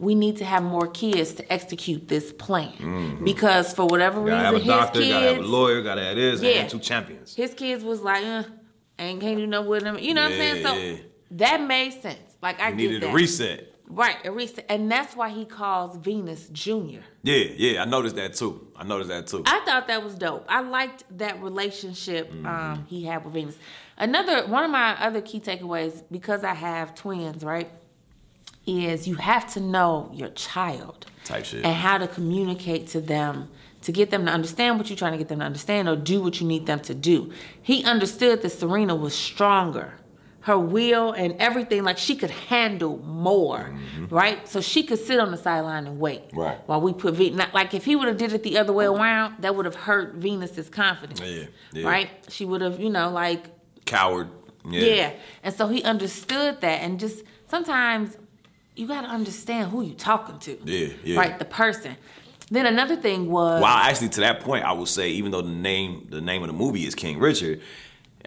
we 0.00 0.14
need 0.14 0.36
to 0.38 0.44
have 0.44 0.62
more 0.62 0.86
kids 0.86 1.34
to 1.34 1.52
execute 1.52 2.06
this 2.08 2.32
plan 2.32 3.18
because 3.24 3.72
for 3.74 3.86
whatever 3.86 4.20
Mm-hmm. 4.20 4.28
Gotta 4.28 4.42
have 4.44 4.54
reason 4.54 4.68
a 4.70 4.72
his 4.72 4.80
doctor, 4.84 5.00
kids 5.00 5.12
gotta 5.12 5.26
have 5.26 5.38
a 5.38 5.46
lawyer, 5.46 5.82
gotta 5.82 6.02
have 6.04 6.16
this, 6.16 6.40
Yeah. 6.40 6.50
and 6.50 6.70
two 6.70 6.78
champions. 6.78 7.34
his 7.34 7.52
kids 7.54 7.82
was 7.84 8.00
like, 8.00 8.24
uh, 8.24 8.42
ain't 8.98 9.20
can't 9.20 9.36
do 9.38 9.46
no 9.46 9.62
with 9.62 9.82
him. 9.82 9.98
You 9.98 10.14
know 10.14 10.22
what 10.22 10.32
I'm 10.32 10.38
saying? 10.38 10.64
So 10.64 10.74
Yeah, 10.74 10.84
yeah. 10.92 10.96
that 11.32 11.62
made 11.62 12.00
sense. 12.00 12.36
Like 12.40 12.60
I 12.60 12.70
You 12.70 12.76
get 12.76 12.82
needed 12.82 13.02
that. 13.02 13.10
a 13.10 13.12
reset. 13.14 13.74
Right, 13.90 14.16
a 14.24 14.30
reset, 14.30 14.66
and 14.68 14.90
that's 14.92 15.16
why 15.16 15.30
he 15.30 15.46
calls 15.46 15.96
Venus 15.96 16.48
Junior. 16.48 17.00
Yeah, 17.22 17.36
yeah, 17.56 17.82
I 17.82 17.86
noticed 17.86 18.16
that 18.16 18.34
too. 18.34 18.68
I 18.76 18.84
noticed 18.84 19.08
that 19.08 19.26
too. 19.28 19.42
I 19.46 19.60
thought 19.64 19.86
that 19.88 20.04
was 20.04 20.14
dope. 20.14 20.44
I 20.48 20.60
liked 20.60 21.04
that 21.18 21.42
relationship 21.42 22.30
Mm-hmm. 22.30 22.46
um, 22.46 22.86
he 22.88 23.04
had 23.04 23.24
with 23.24 23.32
Venus. 23.32 23.56
Another 23.96 24.46
one 24.46 24.62
of 24.64 24.70
my 24.70 24.90
other 25.02 25.22
key 25.22 25.40
takeaways, 25.40 26.02
because 26.10 26.44
I 26.44 26.52
have 26.54 26.94
twins, 26.94 27.42
right, 27.42 27.70
is 28.66 29.08
you 29.08 29.14
have 29.14 29.50
to 29.54 29.60
know 29.60 30.10
your 30.12 30.28
child 30.30 31.06
Type 31.24 31.44
shit. 31.46 31.64
and 31.64 31.74
how 31.74 31.96
to 31.98 32.06
communicate 32.06 32.88
to 32.88 33.00
them 33.00 33.48
to 33.82 33.92
get 33.92 34.10
them 34.10 34.26
to 34.26 34.30
understand 34.32 34.76
what 34.76 34.90
you're 34.90 34.96
trying 34.98 35.12
to 35.12 35.18
get 35.18 35.28
them 35.28 35.38
to 35.38 35.44
understand 35.46 35.88
or 35.88 35.96
do 35.96 36.20
what 36.20 36.40
you 36.40 36.46
need 36.46 36.66
them 36.66 36.80
to 36.80 36.94
do. 36.94 37.32
He 37.62 37.84
understood 37.84 38.42
that 38.42 38.50
Serena 38.50 38.94
was 38.94 39.14
stronger. 39.14 39.94
Her 40.48 40.58
will 40.58 41.12
and 41.12 41.34
everything, 41.38 41.84
like 41.84 41.98
she 41.98 42.16
could 42.16 42.30
handle 42.30 42.96
more, 43.04 43.70
right? 44.08 44.48
So 44.48 44.62
she 44.62 44.82
could 44.82 44.98
sit 44.98 45.20
on 45.20 45.30
the 45.30 45.36
sideline 45.36 45.86
and 45.86 46.00
wait. 46.00 46.28
Mm-hmm. 46.28 46.40
Right. 46.40 46.58
While 46.64 46.80
we 46.80 46.94
put 46.94 47.12
Venus, 47.12 47.48
like 47.52 47.74
if 47.74 47.84
he 47.84 47.94
would 47.94 48.08
have 48.08 48.16
did 48.16 48.32
it 48.32 48.42
the 48.42 48.56
other 48.56 48.72
way 48.72 48.86
around, 48.86 49.42
that 49.42 49.54
would 49.54 49.66
have 49.66 49.74
hurt 49.74 50.14
Venus's 50.14 50.70
confidence. 50.70 51.20
Yeah, 51.20 51.44
yeah. 51.74 51.86
Right? 51.86 52.08
She 52.30 52.46
would 52.46 52.62
have, 52.62 52.80
you 52.80 52.88
know, 52.88 53.10
like 53.10 53.44
Coward. 53.84 54.30
Yeah. 54.64 54.80
yeah. 54.80 55.12
And 55.42 55.54
so 55.54 55.68
he 55.68 55.82
understood 55.82 56.62
that. 56.62 56.80
And 56.80 56.98
just 56.98 57.24
sometimes 57.46 58.16
you 58.74 58.86
got 58.86 59.02
to 59.02 59.08
understand 59.08 59.70
who 59.70 59.82
you 59.82 59.92
talking 59.92 60.38
to. 60.38 60.58
Yeah, 60.64 60.94
yeah. 61.04 61.18
Right, 61.18 61.38
the 61.38 61.44
person. 61.44 61.94
Then 62.50 62.64
another 62.64 62.96
thing 62.96 63.30
was 63.30 63.60
Well, 63.60 63.70
actually, 63.70 64.08
to 64.10 64.20
that 64.20 64.40
point, 64.40 64.64
I 64.64 64.72
will 64.72 64.86
say, 64.86 65.10
even 65.10 65.30
though 65.30 65.42
the 65.42 65.50
name 65.50 66.06
the 66.08 66.22
name 66.22 66.42
of 66.42 66.46
the 66.46 66.54
movie 66.54 66.86
is 66.86 66.94
King 66.94 67.18
Richard, 67.18 67.60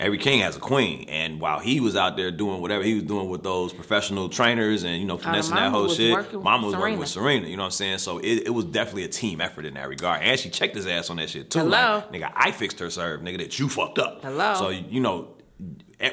every 0.02 0.18
king 0.18 0.40
has 0.40 0.58
a 0.58 0.60
queen. 0.60 1.06
And 1.08 1.40
while 1.40 1.60
he 1.60 1.80
was 1.80 1.96
out 1.96 2.18
there 2.18 2.32
doing 2.32 2.60
whatever 2.60 2.84
he 2.84 2.96
was 2.96 3.04
doing 3.04 3.30
with 3.30 3.44
those 3.44 3.72
professional 3.72 4.28
trainers 4.28 4.84
and 4.84 5.00
you 5.00 5.06
know 5.06 5.16
uh, 5.16 5.20
finessing 5.20 5.56
that 5.56 5.72
whole 5.72 5.88
shit, 5.88 6.34
Mama 6.34 6.68
was 6.68 6.76
working 6.76 7.00
with 7.00 7.08
Serena. 7.08 7.48
You 7.48 7.56
know 7.56 7.64
what 7.64 7.68
I'm 7.68 7.72
saying? 7.72 8.00
So 8.00 8.18
it, 8.18 8.48
it 8.48 8.54
was 8.54 8.66
definitely 8.66 9.06
a 9.06 9.10
team 9.10 9.40
effort 9.40 9.66
in 9.66 9.76
that 9.76 9.88
regard. 9.88 10.22
And 10.24 10.40
she 10.40 10.50
checked 10.50 10.76
his 10.76 10.88
ass 10.88 11.10
on 11.10 11.18
that 11.18 11.30
shit 11.30 11.52
too. 11.52 11.60
Hello? 11.60 12.04
Like, 12.12 12.22
nigga, 12.22 12.32
I 12.36 12.52
fixed 12.52 12.80
her 12.80 12.90
serve, 12.90 13.22
nigga. 13.22 13.38
That 13.38 13.60
you 13.60 13.70
fucked 13.70 14.00
up. 14.00 14.22
Hello? 14.24 14.56
So 14.56 14.70
you 14.70 15.00
know. 15.00 15.36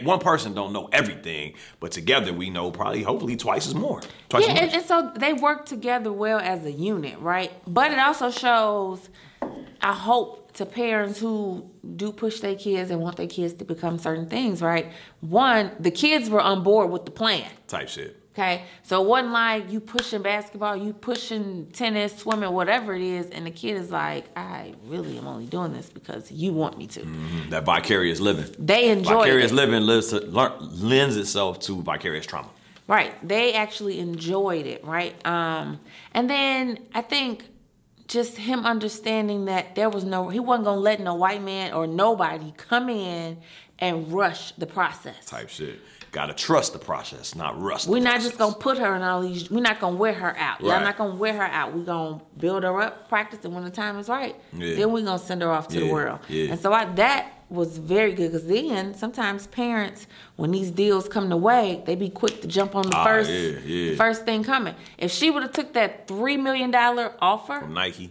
One 0.02 0.18
person 0.18 0.52
don't 0.52 0.74
know 0.74 0.90
everything, 0.92 1.54
but 1.80 1.92
together 1.92 2.30
we 2.34 2.50
know 2.50 2.70
probably, 2.70 3.02
hopefully, 3.02 3.36
twice 3.36 3.66
as 3.66 3.74
more. 3.74 4.02
Twice 4.28 4.46
yeah, 4.46 4.52
and, 4.52 4.70
and 4.74 4.84
so 4.84 5.10
they 5.16 5.32
work 5.32 5.64
together 5.64 6.12
well 6.12 6.38
as 6.38 6.66
a 6.66 6.70
unit, 6.70 7.18
right? 7.20 7.50
But 7.66 7.92
it 7.92 7.98
also 7.98 8.30
shows, 8.30 9.08
I 9.80 9.94
hope, 9.94 10.37
to 10.58 10.66
parents 10.66 11.18
who 11.18 11.68
do 11.96 12.12
push 12.12 12.40
their 12.40 12.54
kids 12.54 12.90
and 12.90 13.00
want 13.00 13.16
their 13.16 13.26
kids 13.26 13.54
to 13.54 13.64
become 13.64 13.98
certain 13.98 14.26
things, 14.26 14.60
right? 14.60 14.92
One, 15.20 15.70
the 15.78 15.90
kids 15.90 16.28
were 16.28 16.40
on 16.40 16.62
board 16.62 16.90
with 16.90 17.04
the 17.04 17.10
plan. 17.12 17.48
Type 17.68 17.88
shit. 17.88 18.16
Okay, 18.32 18.62
so 18.84 19.02
it 19.02 19.08
wasn't 19.08 19.32
like 19.32 19.70
you 19.70 19.80
pushing 19.80 20.22
basketball, 20.22 20.76
you 20.76 20.92
pushing 20.92 21.66
tennis, 21.72 22.16
swimming, 22.16 22.52
whatever 22.52 22.94
it 22.94 23.02
is, 23.02 23.30
and 23.30 23.44
the 23.46 23.50
kid 23.50 23.76
is 23.76 23.90
like, 23.90 24.26
I 24.36 24.74
really 24.84 25.18
am 25.18 25.26
only 25.26 25.46
doing 25.46 25.72
this 25.72 25.90
because 25.90 26.30
you 26.30 26.52
want 26.52 26.78
me 26.78 26.86
to. 26.88 27.04
That 27.50 27.64
vicarious 27.64 28.20
living. 28.20 28.46
They 28.58 28.90
enjoy 28.90 29.24
vicarious 29.24 29.50
it. 29.50 29.56
living 29.56 29.82
lives 29.82 30.10
to, 30.10 30.20
learn, 30.20 30.52
lends 30.60 31.16
itself 31.16 31.58
to 31.60 31.82
vicarious 31.82 32.26
trauma. 32.26 32.48
Right. 32.86 33.12
They 33.26 33.54
actually 33.54 33.98
enjoyed 33.98 34.66
it, 34.66 34.84
right? 34.84 35.14
Um, 35.26 35.80
and 36.12 36.30
then 36.30 36.78
I 36.94 37.02
think 37.02 37.44
just 38.08 38.36
him 38.38 38.64
understanding 38.64 39.44
that 39.44 39.74
there 39.74 39.90
was 39.90 40.02
no, 40.02 40.28
he 40.28 40.40
wasn't 40.40 40.64
gonna 40.64 40.80
let 40.80 40.98
no 41.00 41.14
white 41.14 41.42
man 41.42 41.72
or 41.72 41.86
nobody 41.86 42.52
come 42.56 42.88
in 42.88 43.38
and 43.78 44.12
rush 44.12 44.52
the 44.52 44.66
process. 44.66 45.26
Type 45.26 45.48
shit. 45.48 45.78
Gotta 46.10 46.32
trust 46.32 46.72
the 46.72 46.78
process, 46.78 47.34
not 47.34 47.60
rust. 47.60 47.86
We're 47.86 48.02
not 48.02 48.20
just 48.20 48.38
gonna 48.38 48.54
put 48.54 48.78
her 48.78 48.94
in 48.96 49.02
all 49.02 49.20
these. 49.20 49.50
We're 49.50 49.60
not 49.60 49.78
gonna 49.80 49.96
wear 49.96 50.12
her 50.14 50.36
out. 50.38 50.60
Y'all 50.60 50.70
Right. 50.70 50.82
not 50.82 50.96
gonna 50.96 51.14
wear 51.16 51.34
her 51.34 51.42
out. 51.42 51.74
We're 51.74 51.84
gonna 51.84 52.20
build 52.38 52.62
her 52.62 52.80
up, 52.80 53.08
practice, 53.08 53.40
and 53.44 53.54
when 53.54 53.64
the 53.64 53.70
time 53.70 53.98
is 53.98 54.08
right, 54.08 54.34
Yeah. 54.52 54.76
then 54.76 54.92
we're 54.92 55.04
gonna 55.04 55.18
send 55.18 55.42
her 55.42 55.50
off 55.50 55.68
to 55.68 55.80
the 55.80 55.86
world. 55.92 56.20
yeah. 56.28 56.50
And 56.50 56.58
so 56.60 56.72
I, 56.72 56.86
that 56.86 57.32
was 57.50 57.78
very 57.78 58.12
good 58.12 58.32
because 58.32 58.46
then 58.46 58.92
sometimes 58.94 59.46
parents, 59.46 60.06
when 60.36 60.50
these 60.50 60.70
deals 60.70 61.08
come 61.08 61.28
the 61.30 61.36
way, 61.36 61.82
they 61.86 61.94
be 61.94 62.10
quick 62.10 62.42
to 62.42 62.46
jump 62.46 62.74
on 62.74 62.82
the 62.88 62.96
Ah, 62.96 63.04
first, 63.04 63.30
yeah, 63.30 63.58
yeah. 63.64 63.96
first 63.96 64.24
thing 64.26 64.44
coming. 64.44 64.74
If 64.98 65.10
she 65.10 65.30
would 65.30 65.42
have 65.42 65.52
took 65.52 65.72
that 65.72 66.06
three 66.08 66.36
million 66.36 66.70
dollar 66.70 67.12
offer, 67.20 67.60
from 67.60 67.72
Nike. 67.74 68.10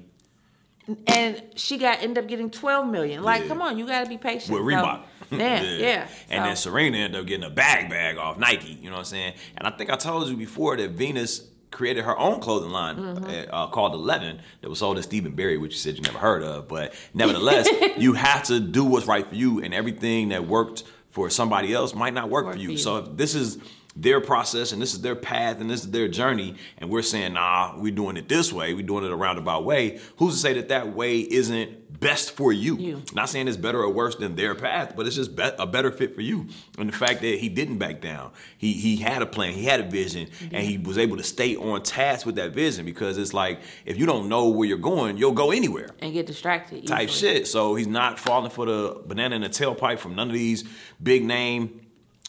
And 1.08 1.42
she 1.56 1.78
got 1.78 2.02
ended 2.02 2.24
up 2.24 2.30
getting 2.30 2.50
12 2.50 2.88
million. 2.88 3.24
Like, 3.24 3.44
Yeah. 3.44 3.48
come 3.50 3.62
on, 3.62 3.78
you 3.78 3.86
got 3.88 4.04
to 4.04 4.10
be 4.10 4.18
patient. 4.18 4.52
with 4.52 4.62
So, 4.62 4.66
Reebok. 4.66 5.02
yeah, 5.32 5.62
yeah. 5.78 6.08
And 6.30 6.46
then 6.46 6.56
Serena 6.56 6.98
ended 6.98 7.20
up 7.20 7.28
getting 7.28 7.46
a 7.46 7.50
bag 7.50 7.90
bag 7.90 8.18
off 8.18 8.38
Nike. 8.38 8.74
You 8.74 8.86
know 8.90 8.94
what 8.94 9.00
I'm 9.00 9.06
saying? 9.06 9.34
And 9.58 9.68
I 9.68 9.72
think 9.72 9.90
I 9.90 9.96
told 9.98 10.28
you 10.30 10.38
before 10.38 10.78
that 10.78 10.92
Venus 10.92 11.44
created 11.72 12.06
her 12.06 12.18
own 12.18 12.40
clothing 12.40 12.70
line 12.72 12.96
Mm-hmm. 12.96 13.54
uh, 13.54 13.68
called 13.68 13.94
Eleven 13.94 14.40
that 14.62 14.70
was 14.70 14.80
sold 14.80 14.98
at 14.98 15.04
Stephen 15.04 15.34
Berry, 15.34 15.58
which 15.58 15.74
you 15.74 15.80
said 15.80 15.96
you 15.98 16.02
never 16.02 16.18
heard 16.20 16.42
of. 16.44 16.68
But 16.70 16.94
nevertheless, 17.14 17.68
you 17.98 18.14
have 18.14 18.44
to 18.44 18.60
do 18.62 18.84
what's 18.86 19.06
right 19.06 19.28
for 19.28 19.36
you, 19.36 19.62
and 19.62 19.74
everything 19.74 20.30
that 20.30 20.48
worked 20.48 20.84
for 21.12 21.30
somebody 21.30 21.74
else 21.74 21.94
might 21.94 22.14
not 22.14 22.30
work, 22.30 22.46
Work 22.46 22.54
for 22.54 22.60
for 22.60 22.64
you. 22.64 22.72
you. 22.72 22.78
So 22.78 22.98
if 22.98 23.18
this 23.18 23.36
is 23.36 23.58
their 24.00 24.22
process 24.22 24.72
and 24.72 24.80
this 24.82 24.94
is 24.94 25.02
their 25.02 25.16
path 25.16 25.60
and 25.60 25.70
this 25.70 25.84
is 25.84 25.90
their 25.90 26.08
journey 26.08 26.56
and 26.78 26.88
we're 26.90 27.02
saying 27.02 27.34
nah 27.34 27.74
we're 27.78 27.92
doing 27.92 28.16
it 28.16 28.30
this 28.30 28.54
way 28.54 28.76
we're 28.76 28.86
doing 28.86 29.04
it 29.04 29.12
a 29.12 29.16
roundabout 29.16 29.66
way 29.66 30.00
who's 30.18 30.36
to 30.36 30.40
say 30.40 30.54
that 30.54 30.70
that 30.70 30.94
way 30.96 31.18
isn't 31.20 32.00
best 32.00 32.32
for 32.36 32.54
you, 32.54 32.76
You. 32.78 33.02
not 33.16 33.28
saying 33.28 33.48
it's 33.48 33.58
better 33.58 33.82
or 33.82 33.90
worse 33.90 34.16
than 34.16 34.36
their 34.36 34.54
path 34.54 34.94
but 34.96 35.08
it's 35.08 35.16
just 35.16 35.36
be- 35.36 35.50
a 35.58 35.66
better 35.66 35.90
fit 35.92 36.14
for 36.14 36.22
you 36.22 36.46
and 36.78 36.88
the 36.90 36.96
fact 36.96 37.22
that 37.22 37.40
he 37.40 37.50
didn't 37.50 37.80
back 37.80 38.00
down 38.02 38.32
he 38.60 38.74
he 38.74 38.98
had 38.98 39.24
a 39.24 39.26
plan 39.26 39.54
he 39.54 39.64
had 39.66 39.80
a 39.80 39.90
vision 39.90 40.28
and 40.52 40.64
he 40.64 40.78
was 40.78 41.00
able 41.00 41.18
to 41.18 41.24
stay 41.24 41.56
on 41.56 41.82
task 41.82 42.24
with 42.24 42.36
that 42.36 42.52
vision 42.52 42.86
because 42.86 43.18
it's 43.18 43.34
like 43.34 43.62
if 43.84 43.98
you 43.98 44.06
don't 44.06 44.30
know 44.30 44.50
where 44.50 44.68
you're 44.68 44.78
going 44.78 45.18
you'll 45.18 45.32
go 45.32 45.50
anywhere 45.50 45.90
and 46.00 46.14
get 46.14 46.28
distracted. 46.28 46.86
type 46.86 47.10
easily. 47.10 47.34
shit. 47.38 47.48
So 47.48 47.74
he's 47.74 47.88
not 47.88 48.20
falling 48.20 48.52
for 48.52 48.68
the 48.68 49.02
banana 49.08 49.36
in 49.38 49.42
the 49.42 49.50
tailpipe 49.50 49.98
from 49.98 50.14
none 50.16 50.28
of 50.28 50.34
these 50.36 50.66
big 51.02 51.26
name 51.26 51.82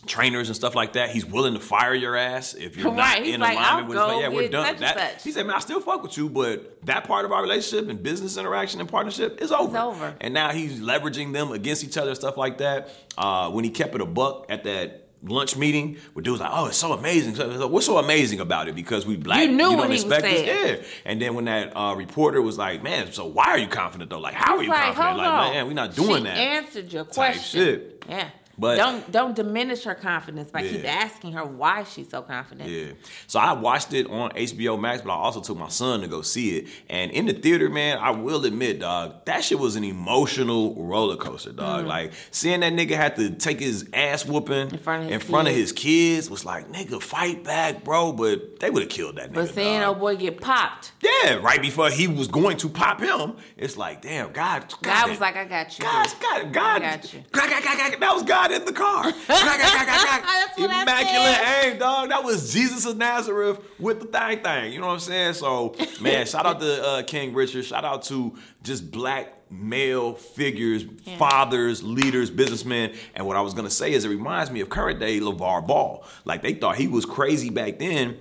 trainers 0.09 0.49
and 0.49 0.57
stuff 0.57 0.75
like 0.75 0.95
that. 0.95 1.11
He's 1.11 1.25
willing 1.25 1.55
to 1.55 1.61
fire 1.61 1.95
your 1.95 2.17
ass 2.17 2.55
if 2.55 2.77
you're 2.77 2.93
not 2.93 3.23
in 3.23 3.41
like, 3.41 3.53
alignment 3.57 3.89
with 3.89 3.99
his. 3.99 4.21
Yeah, 4.21 4.29
we're 4.29 4.49
done. 4.49 4.67
such 4.67 4.79
That, 4.79 5.23
he 5.23 5.31
said, 5.31 5.47
man, 5.47 5.57
I 5.57 5.61
still 5.61 5.81
fuck 5.81 6.03
with 6.03 6.17
you, 6.17 6.29
but 6.29 6.85
that 6.87 7.05
part 7.05 7.25
of 7.25 7.33
our 7.33 7.43
relationship 7.43 7.89
and 7.89 8.03
business 8.03 8.37
interaction 8.37 8.81
and 8.81 8.89
partnership 8.89 9.41
is 9.41 9.53
over. 9.53 9.77
over. 9.79 10.15
And 10.21 10.35
now 10.35 10.51
he's 10.51 10.81
leveraging 10.81 11.33
them 11.33 11.53
against 11.53 11.85
each 11.85 11.97
other 11.97 12.15
stuff 12.15 12.37
like 12.37 12.59
that. 12.59 12.91
Uh, 13.17 13.51
when 13.51 13.65
he 13.65 13.71
kept 13.71 13.95
it 13.95 14.01
a 14.01 14.07
buck 14.07 14.47
at 14.49 14.65
that 14.65 15.05
lunch 15.25 15.57
meeting 15.57 15.97
where 16.13 16.23
dudes 16.23 16.41
like, 16.41 16.51
oh, 16.53 16.67
it's 16.67 16.77
so 16.77 16.93
amazing. 16.93 17.35
So- 17.35 17.59
so 17.59 17.67
What's 17.67 17.87
so 17.87 17.99
amazing 17.99 18.39
about 18.39 18.69
it? 18.69 18.77
Because 18.77 19.05
we 19.05 19.17
black, 19.17 19.41
You 19.43 19.49
knew 19.49 19.59
don't 19.59 19.77
what 19.79 19.89
he 19.89 19.95
was 19.95 20.05
expect 20.05 20.23
this. 20.23 20.47
Yeah. 20.83 20.87
And 21.05 21.21
then 21.21 21.35
when 21.35 21.47
that 21.47 21.77
uh, 21.77 21.95
reporter 21.97 22.41
was 22.41 22.57
like, 22.57 22.85
man, 22.85 23.11
so 23.13 23.27
why 23.27 23.47
are 23.47 23.59
you 23.59 23.67
confident 23.67 24.11
though? 24.11 24.21
Like, 24.21 24.35
how 24.35 24.57
are 24.57 24.63
you 24.63 24.71
like, 24.71 24.95
confident? 24.95 25.19
Like, 25.19 25.53
man, 25.55 25.67
we're 25.67 25.73
not 25.73 25.97
doing 25.97 26.19
she 26.19 26.23
that. 26.23 26.37
answered 26.39 26.93
your 26.93 27.05
question. 27.05 27.43
shit. 27.61 28.05
Yeah. 28.09 28.31
But- 28.59 28.77
don't 28.77 29.11
don't 29.13 29.37
diminish 29.37 29.85
her 29.85 29.95
confidence 29.95 30.51
by 30.51 30.63
keep 30.63 30.85
asking 30.85 31.33
her 31.33 31.45
why 31.45 31.85
she's 31.85 32.09
so 32.11 32.23
confident. 32.23 32.69
Yeah. 32.69 32.93
So 33.27 33.39
I 33.39 33.53
watched 33.53 33.93
it 33.93 34.07
on 34.11 34.31
HBO 34.31 34.79
Max, 34.79 35.03
but 35.03 35.11
I 35.13 35.17
also 35.17 35.41
took 35.41 35.57
my 35.57 35.69
son 35.69 36.01
to 36.01 36.09
go 36.09 36.23
see 36.23 36.59
it. 36.59 36.69
And 36.89 37.11
in 37.11 37.27
the 37.27 37.33
theater, 37.33 37.69
man, 37.69 37.99
I 37.99 38.11
will 38.11 38.45
admit, 38.45 38.81
dog, 38.81 39.25
that 39.27 39.45
shit 39.45 39.59
was 39.59 39.77
an 39.77 39.85
emotional 39.85 40.75
roller 40.75 41.17
coaster, 41.17 41.53
dog. 41.53 41.81
Mm-hmm. 41.81 41.89
Like 41.89 42.13
seeing 42.31 42.61
that 42.61 42.73
nigga 42.73 42.97
had 42.97 43.17
to 43.17 43.31
take 43.31 43.61
his 43.61 43.89
ass 43.93 44.27
whooping 44.27 44.71
In 44.73 44.79
front 44.79 45.05
of 45.05 45.11
his 45.11 45.15
in 45.15 45.21
front 45.29 45.49
of 45.49 45.55
kids. 45.55 45.71
his 45.71 45.73
kids 45.73 46.31
was 46.31 46.45
like, 46.45 46.71
nigga, 46.73 47.01
fight 47.01 47.45
back, 47.45 47.85
bro. 47.85 48.13
But 48.13 48.61
they 48.61 48.71
would 48.71 48.83
have 48.83 48.91
killed 48.91 49.17
that 49.17 49.31
nigga. 49.31 49.35
But 49.35 49.55
seeing 49.55 49.81
dog. 49.81 49.89
old 49.91 50.01
boy 50.01 50.17
get 50.17 50.41
popped, 50.41 50.93
Yeah, 51.01 51.35
right 51.37 51.61
before 51.63 51.91
he 51.91 52.09
was 52.09 52.29
going 52.29 52.57
to 52.59 52.69
pop 52.69 53.01
him, 53.01 53.37
it's 53.57 53.77
like, 53.77 54.03
damn, 54.03 54.33
God. 54.33 54.73
God 54.83 55.09
was 55.11 55.21
like, 55.21 55.37
I 55.37 55.45
got 55.45 55.79
you. 55.79 55.85
God. 55.85 56.09
God, 56.21 56.53
God, 56.53 56.83
I 56.83 56.97
got 56.97 57.15
you. 57.15 57.23
God, 57.31 57.51
God, 57.51 57.63
God, 57.63 57.79
God, 57.79 58.01
that 58.01 58.15
was 58.15 58.23
God 58.25 58.48
in 58.51 58.65
the 58.65 58.73
car. 58.73 59.05
Immaculate 60.59 61.39
aim, 61.65 61.79
dog. 61.79 62.09
That 62.09 62.25
was 62.25 62.53
Jesus 62.53 62.85
of 62.87 62.97
Nazareth 62.97 63.61
with 63.79 64.01
the 64.01 64.07
thing 64.07 64.41
thing. 64.41 64.73
You 64.73 64.81
know 64.81 64.89
what 64.89 64.95
I'm 64.95 65.01
saying? 65.01 65.35
So, 65.35 65.75
man, 66.01 66.27
shout 66.27 66.47
out 66.47 66.61
to 66.61 66.85
uh, 66.85 67.03
King 67.03 67.35
Richard. 67.35 67.65
Shout 67.65 67.85
out 67.85 68.03
to 68.05 68.37
just 68.63 68.91
black 68.91 69.35
male 69.51 70.15
figures, 70.15 70.85
fathers, 71.17 71.83
leaders, 71.83 72.31
businessmen. 72.31 72.95
And 73.15 73.27
what 73.27 73.37
I 73.37 73.41
was 73.41 73.55
gonna 73.55 73.71
say 73.71 73.93
is 73.93 74.05
it 74.05 74.09
reminds 74.09 74.51
me 74.51 74.61
of 74.61 74.69
current 74.69 75.01
day 75.01 75.21
LaVar 75.21 75.67
Ball. 75.67 76.05
Like 76.25 76.43
they 76.43 76.55
thought 76.55 76.77
he 76.77 76.89
was 76.89 77.05
crazy 77.05 77.51
back 77.51 77.79
then, 77.79 78.19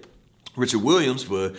Richard 0.55 0.83
Williams, 0.83 1.23
for 1.23 1.53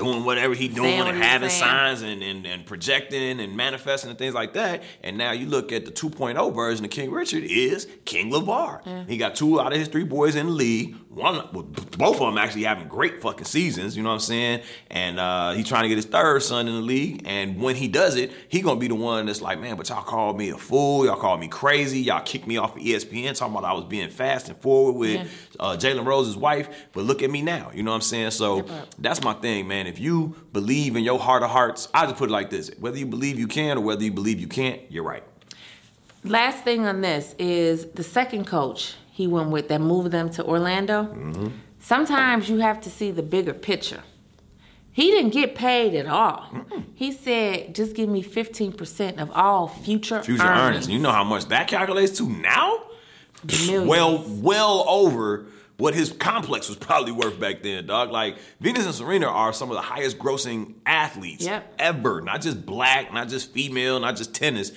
doing 0.00 0.24
whatever 0.24 0.54
he 0.54 0.68
doing 0.68 0.98
what 0.98 1.08
and 1.08 1.22
having 1.22 1.48
saying. 1.50 1.60
signs 1.60 2.02
and, 2.02 2.22
and, 2.22 2.46
and 2.46 2.64
projecting 2.64 3.40
and 3.40 3.56
manifesting 3.56 4.10
and 4.10 4.18
things 4.18 4.34
like 4.34 4.54
that. 4.54 4.82
And 5.02 5.18
now 5.18 5.32
you 5.32 5.46
look 5.46 5.72
at 5.72 5.84
the 5.84 5.92
2.0 5.92 6.54
version 6.54 6.84
of 6.84 6.90
King 6.90 7.10
Richard 7.10 7.44
is 7.44 7.86
King 8.04 8.32
LaVar. 8.32 9.08
He 9.08 9.16
got 9.16 9.34
two 9.34 9.60
out 9.60 9.72
of 9.72 9.78
his 9.78 9.88
three 9.88 10.04
boys 10.04 10.36
in 10.36 10.46
the 10.46 10.52
league. 10.52 10.96
One, 11.12 11.34
well, 11.52 11.64
both 11.98 12.20
of 12.20 12.20
them 12.20 12.38
actually 12.38 12.62
having 12.62 12.86
great 12.86 13.20
fucking 13.20 13.44
seasons. 13.44 13.96
You 13.96 14.02
know 14.04 14.10
what 14.10 14.14
I'm 14.14 14.20
saying? 14.20 14.60
And 14.92 15.18
uh, 15.18 15.50
he's 15.54 15.66
trying 15.66 15.82
to 15.82 15.88
get 15.88 15.96
his 15.96 16.04
third 16.04 16.40
son 16.40 16.68
in 16.68 16.74
the 16.74 16.80
league. 16.80 17.22
And 17.24 17.60
when 17.60 17.74
he 17.74 17.88
does 17.88 18.14
it, 18.14 18.30
he 18.48 18.60
gonna 18.60 18.78
be 18.78 18.86
the 18.86 18.94
one 18.94 19.26
that's 19.26 19.40
like, 19.42 19.58
man, 19.60 19.76
but 19.76 19.88
y'all 19.88 20.04
called 20.04 20.38
me 20.38 20.50
a 20.50 20.56
fool. 20.56 21.04
Y'all 21.04 21.16
called 21.16 21.40
me 21.40 21.48
crazy. 21.48 21.98
Y'all 21.98 22.22
kicked 22.22 22.46
me 22.46 22.58
off 22.58 22.76
of 22.76 22.82
ESPN 22.82 23.36
talking 23.36 23.56
about 23.56 23.68
I 23.68 23.72
was 23.72 23.86
being 23.86 24.08
fast 24.08 24.50
and 24.50 24.58
forward 24.58 24.92
with 24.92 25.16
Yeah. 25.16 25.24
uh, 25.58 25.76
Jalen 25.76 26.06
Rose's 26.06 26.36
wife. 26.36 26.68
But 26.92 27.02
look 27.02 27.24
at 27.24 27.30
me 27.30 27.42
now. 27.42 27.72
You 27.74 27.82
know 27.82 27.90
what 27.90 27.96
I'm 27.96 28.00
saying? 28.02 28.30
So 28.30 28.64
that's 28.96 29.20
my 29.24 29.32
thing, 29.32 29.66
man. 29.66 29.88
If 29.88 29.98
you 29.98 30.36
believe 30.52 30.94
in 30.94 31.02
your 31.02 31.18
heart 31.18 31.42
of 31.42 31.50
hearts, 31.50 31.88
I 31.92 32.06
just 32.06 32.18
put 32.18 32.28
it 32.30 32.32
like 32.32 32.50
this: 32.50 32.70
whether 32.78 32.96
you 32.96 33.06
believe 33.06 33.36
you 33.36 33.48
can 33.48 33.78
or 33.78 33.80
whether 33.80 34.04
you 34.04 34.12
believe 34.12 34.38
you 34.38 34.46
can't, 34.46 34.80
you're 34.88 35.02
right. 35.02 35.24
Last 36.22 36.62
thing 36.62 36.86
on 36.86 37.00
this 37.00 37.34
is 37.36 37.86
the 37.86 38.04
second 38.04 38.46
coach 38.46 38.94
he 39.20 39.26
went 39.26 39.50
with 39.50 39.68
that 39.68 39.82
moved 39.82 40.10
them 40.12 40.30
to 40.30 40.42
Orlando. 40.44 41.02
Mm-hmm. 41.04 41.48
Sometimes 41.78 42.48
you 42.48 42.58
have 42.60 42.80
to 42.80 42.88
see 42.90 43.10
the 43.10 43.22
bigger 43.22 43.52
picture. 43.52 44.02
He 44.92 45.10
didn't 45.10 45.30
get 45.30 45.54
paid 45.54 45.94
at 45.94 46.06
all. 46.06 46.46
He 46.94 47.12
said, 47.12 47.74
"Just 47.74 47.94
give 47.94 48.08
me 48.08 48.22
fifteen 48.22 48.72
percent 48.72 49.20
of 49.20 49.30
all 49.32 49.68
future, 49.68 50.22
Future 50.22 50.42
earnings. 50.42 50.88
You 50.88 50.98
know 50.98 51.12
how 51.12 51.22
much 51.24 51.44
that 51.48 51.68
calculates 51.68 52.16
to 52.18 52.28
now? 52.28 52.82
Millions. 53.66 53.86
Well, 53.88 54.24
well 54.28 54.84
over 54.88 55.46
what 55.76 55.94
his 55.94 56.12
complex 56.12 56.68
was 56.68 56.76
probably 56.78 57.12
worth 57.12 57.38
back 57.38 57.62
then, 57.62 57.86
dog. 57.86 58.10
Like 58.10 58.36
Venus 58.60 58.84
and 58.86 58.94
Serena 58.94 59.26
are 59.26 59.52
some 59.52 59.70
of 59.70 59.76
the 59.76 59.82
highest 59.82 60.18
grossing 60.18 60.74
athletes 60.86 61.44
Yep. 61.44 61.74
ever. 61.78 62.20
Not 62.22 62.40
just 62.42 62.64
black, 62.66 63.12
not 63.12 63.28
just 63.28 63.52
female, 63.52 64.00
not 64.00 64.16
just 64.16 64.34
tennis, 64.34 64.72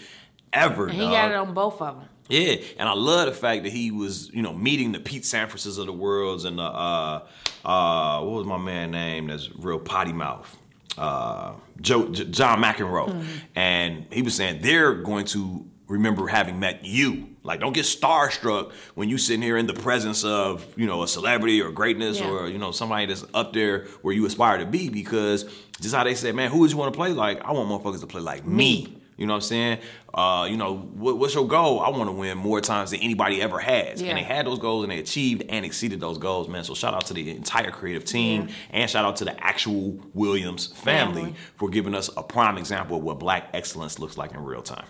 ever. 0.54 0.88
And 0.88 0.94
he 0.96 1.02
dog. 1.02 1.12
got 1.12 1.32
it 1.32 1.36
on 1.38 1.54
both 1.54 1.82
of 1.82 1.98
them. 2.00 2.08
Yeah, 2.30 2.56
and 2.78 2.88
I 2.88 2.94
love 2.94 3.26
the 3.28 3.34
fact 3.34 3.64
that 3.64 3.72
he 3.74 3.92
was, 3.92 4.30
you 4.34 4.42
know, 4.42 4.54
meeting 4.54 4.92
the 4.94 5.00
Pete 5.00 5.24
Sampras 5.24 5.78
of 5.78 5.86
the 5.86 5.94
worlds 5.94 6.46
and 6.46 6.58
the 6.58 6.64
uh 6.64 7.28
uh 7.66 8.22
what 8.22 8.32
was 8.40 8.46
my 8.48 8.58
man 8.58 8.92
name 8.92 9.28
that's 9.28 9.50
real 9.58 9.80
potty 9.80 10.14
mouth? 10.14 10.58
Uh 10.98 11.54
Joe 11.82 12.08
J- 12.10 12.26
John 12.26 12.62
McEnroe. 12.62 13.26
And 13.56 14.06
he 14.12 14.22
was 14.22 14.36
saying 14.36 14.62
they're 14.62 14.94
going 14.96 15.26
to 15.28 15.66
remember 15.88 16.28
having 16.28 16.60
met 16.60 16.86
you. 16.86 17.30
Like 17.44 17.60
don't 17.60 17.74
get 17.74 17.84
starstruck 17.86 18.72
when 18.96 19.10
you 19.10 19.18
sitting 19.18 19.42
here 19.42 19.58
in 19.58 19.68
the 19.68 19.74
presence 19.74 20.24
of, 20.24 20.66
you 20.78 20.86
know, 20.86 21.04
a 21.04 21.08
celebrity 21.08 21.62
or 21.62 21.72
greatness 21.72 22.20
Yeah. 22.20 22.30
or, 22.30 22.48
you 22.48 22.58
know, 22.58 22.72
somebody 22.72 23.06
that's 23.08 23.26
up 23.34 23.52
there 23.54 23.86
where 24.02 24.14
you 24.14 24.26
aspire 24.26 24.60
to 24.60 24.66
be 24.66 24.88
because 24.90 25.44
just 25.82 25.94
how 25.94 26.06
they 26.06 26.16
said, 26.16 26.36
man, 26.36 26.50
who 26.52 26.60
would 26.60 26.72
you 26.72 26.78
want 26.78 26.94
to 26.94 26.98
play 26.98 27.12
like? 27.12 27.42
I 27.44 27.52
want 27.52 27.68
motherfuckers 27.70 28.00
to 28.00 28.08
play 28.08 28.22
like 28.22 28.46
me. 28.48 28.98
You 29.18 29.28
know 29.28 29.34
what 29.34 29.38
I'm 29.38 29.42
saying? 29.42 29.80
Uh, 30.14 30.48
you 30.50 30.58
know, 30.58 30.76
what, 30.78 31.18
what's 31.18 31.34
your 31.36 31.48
goal? 31.48 31.80
I 31.82 31.90
want 31.90 32.08
to 32.08 32.12
win 32.12 32.38
more 32.38 32.62
times 32.62 32.92
than 32.92 33.00
anybody 33.02 33.42
ever 33.42 33.60
has. 33.60 34.02
Yeah. 34.02 34.10
And 34.10 34.18
they 34.18 34.24
had 34.24 34.46
those 34.46 34.60
goals 34.60 34.84
and 34.84 34.92
they 34.92 35.00
achieved 35.00 35.44
and 35.50 35.66
exceeded 35.66 36.00
those 36.00 36.18
goals, 36.18 36.48
man. 36.48 36.64
So 36.64 36.74
shout 36.74 36.94
out 36.94 37.06
to 37.08 37.14
the 37.14 37.30
entire 37.32 37.72
creative 37.72 38.06
team 38.06 38.50
and 38.72 38.90
shout 38.90 39.06
out 39.06 39.16
to 39.18 39.26
the 39.26 39.44
actual 39.44 40.00
Williams 40.14 40.68
family, 40.68 41.22
Family. 41.24 41.36
for 41.56 41.70
giving 41.70 41.94
us 41.96 42.10
a 42.18 42.24
prime 42.24 42.58
example 42.58 42.98
of 42.98 43.04
what 43.04 43.20
black 43.20 43.50
excellence 43.54 44.00
looks 44.00 44.18
like 44.18 44.34
in 44.34 44.44
real 44.44 44.62
time. 44.62 44.86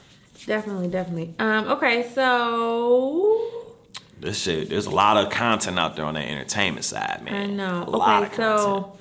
Definitely, 0.45 0.87
definitely. 0.89 1.35
Um, 1.39 1.67
okay, 1.69 2.09
so 2.13 3.45
This 4.19 4.41
shit, 4.41 4.69
there's 4.69 4.85
a 4.87 4.89
lot 4.91 5.17
of 5.17 5.31
content 5.31 5.79
out 5.79 5.95
there 5.95 6.05
on 6.05 6.13
the 6.15 6.21
entertainment 6.21 6.85
side, 6.85 7.21
man. 7.23 7.33
I 7.33 7.45
know. 7.47 7.83
A 7.87 7.89
lot 7.89 8.23
Okay, 8.23 8.35
so 8.35 8.97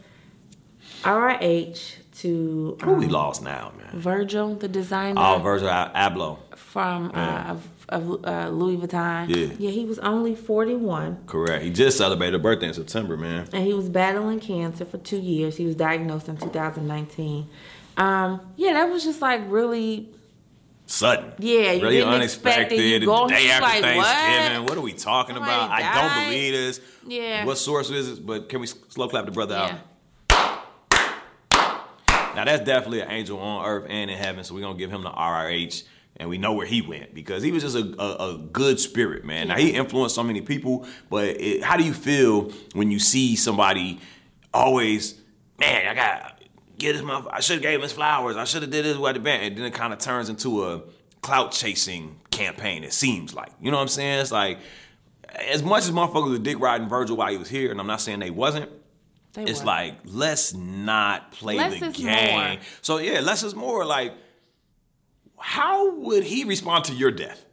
RIH 1.04 1.96
to 2.22 2.78
Who 2.82 2.94
we 2.94 3.06
um, 3.06 3.10
lost 3.10 3.42
now, 3.42 3.72
man? 3.76 4.00
Virgil, 4.00 4.54
the 4.54 4.68
designer 4.68 5.20
Oh, 5.20 5.38
Virgil 5.38 5.68
Abloh. 5.68 6.38
from 6.56 7.10
uh, 7.14 7.54
of, 7.54 7.68
of 7.88 8.24
uh, 8.24 8.48
Louis 8.48 8.76
Vuitton. 8.76 9.28
Yeah. 9.28 9.54
yeah, 9.58 9.70
he 9.70 9.84
was 9.84 9.98
only 9.98 10.34
forty 10.34 10.74
one. 10.74 11.18
Correct. 11.26 11.64
He 11.64 11.70
just 11.70 11.98
celebrated 11.98 12.34
a 12.34 12.38
birthday 12.38 12.68
in 12.68 12.74
September, 12.74 13.16
man. 13.16 13.48
and 13.52 13.66
he 13.66 13.74
was 13.74 13.88
battling 13.88 14.40
cancer 14.40 14.84
for 14.84 14.98
two 14.98 15.20
years. 15.20 15.56
He 15.56 15.66
was 15.66 15.74
diagnosed 15.74 16.28
in 16.28 16.36
2019. 16.36 17.48
Um, 17.96 18.40
yeah, 18.56 18.72
that 18.74 18.88
was 18.88 19.04
just 19.04 19.20
like 19.20 19.42
really, 19.48 20.08
Sudden. 20.86 21.32
Yeah, 21.38 21.72
you 21.72 21.82
really 21.82 21.96
didn't 21.96 22.22
expect 22.22 22.56
unexpected. 22.56 22.78
it. 22.78 23.02
You 23.02 23.06
the 23.06 23.26
day 23.26 23.50
after 23.50 23.62
like. 23.62 23.82
Thanksgiving. 23.82 24.62
What? 24.64 24.78
are 24.78 24.80
we 24.80 24.92
talking 24.92 25.34
Somebody 25.34 25.54
about? 25.54 25.70
I 25.70 25.94
don't 25.94 26.24
believe 26.28 26.52
this. 26.52 26.80
Yeah. 27.06 27.44
What 27.44 27.58
source 27.58 27.90
is 27.90 28.18
it? 28.18 28.26
But 28.26 28.48
can 28.48 28.60
we 28.60 28.66
slow 28.66 29.08
clap 29.08 29.24
the 29.24 29.30
brother 29.30 29.54
yeah. 29.54 29.64
out? 29.64 29.72
Now 32.34 32.44
that's 32.44 32.64
definitely 32.64 33.00
an 33.00 33.10
angel 33.10 33.38
on 33.38 33.66
earth 33.66 33.86
and 33.88 34.10
in 34.10 34.16
heaven. 34.16 34.44
So 34.44 34.54
we're 34.54 34.62
gonna 34.62 34.78
give 34.78 34.90
him 34.90 35.02
the 35.02 35.10
RRH. 35.10 35.84
And 36.16 36.28
we 36.28 36.36
know 36.36 36.52
where 36.52 36.66
he 36.66 36.82
went 36.82 37.14
because 37.14 37.42
he 37.42 37.50
was 37.52 37.62
just 37.62 37.74
a, 37.74 38.00
a, 38.00 38.34
a 38.34 38.38
good 38.38 38.78
spirit, 38.78 39.24
man. 39.24 39.48
Now 39.48 39.56
he 39.56 39.70
influenced 39.70 40.14
so 40.14 40.22
many 40.22 40.42
people, 40.42 40.86
but 41.08 41.24
it, 41.24 41.64
how 41.64 41.78
do 41.78 41.84
you 41.84 41.94
feel 41.94 42.52
when 42.74 42.90
you 42.90 42.98
see 42.98 43.34
somebody 43.34 43.98
always, 44.52 45.18
man, 45.58 45.88
I 45.88 45.94
got 45.94 46.42
get 46.82 46.94
his 46.94 47.02
mother. 47.02 47.30
I 47.32 47.40
should 47.40 47.54
have 47.54 47.62
gave 47.62 47.76
him 47.76 47.82
his 47.82 47.92
flowers. 47.92 48.36
I 48.36 48.44
should 48.44 48.62
have 48.62 48.70
did 48.70 48.84
this 48.84 48.96
with 48.96 49.14
the 49.14 49.20
band. 49.20 49.42
And 49.42 49.56
then 49.56 49.64
it 49.64 49.74
kind 49.74 49.92
of 49.92 49.98
turns 49.98 50.28
into 50.28 50.66
a 50.66 50.82
clout 51.22 51.52
chasing 51.52 52.20
campaign. 52.30 52.84
It 52.84 52.92
seems 52.92 53.34
like 53.34 53.52
you 53.60 53.70
know 53.70 53.78
what 53.78 53.82
I'm 53.82 53.88
saying. 53.88 54.20
It's 54.20 54.32
like 54.32 54.58
as 55.34 55.62
much 55.62 55.84
as 55.84 55.92
motherfuckers 55.92 56.30
were 56.30 56.38
dick 56.38 56.60
riding 56.60 56.88
Virgil 56.88 57.16
while 57.16 57.30
he 57.30 57.38
was 57.38 57.48
here, 57.48 57.70
and 57.70 57.80
I'm 57.80 57.86
not 57.86 58.00
saying 58.00 58.18
they 58.18 58.30
wasn't. 58.30 58.70
They 59.34 59.44
it's 59.44 59.60
were. 59.60 59.66
like 59.66 59.94
let's 60.04 60.52
not 60.54 61.32
play 61.32 61.56
Less 61.56 61.80
the 61.80 61.88
game. 61.90 62.50
more. 62.50 62.58
So 62.82 62.98
yeah, 62.98 63.20
less 63.20 63.42
is 63.42 63.54
more. 63.54 63.84
Like, 63.84 64.12
how 65.38 65.94
would 65.96 66.24
he 66.24 66.44
respond 66.44 66.84
to 66.86 66.92
your 66.94 67.10
death? 67.10 67.44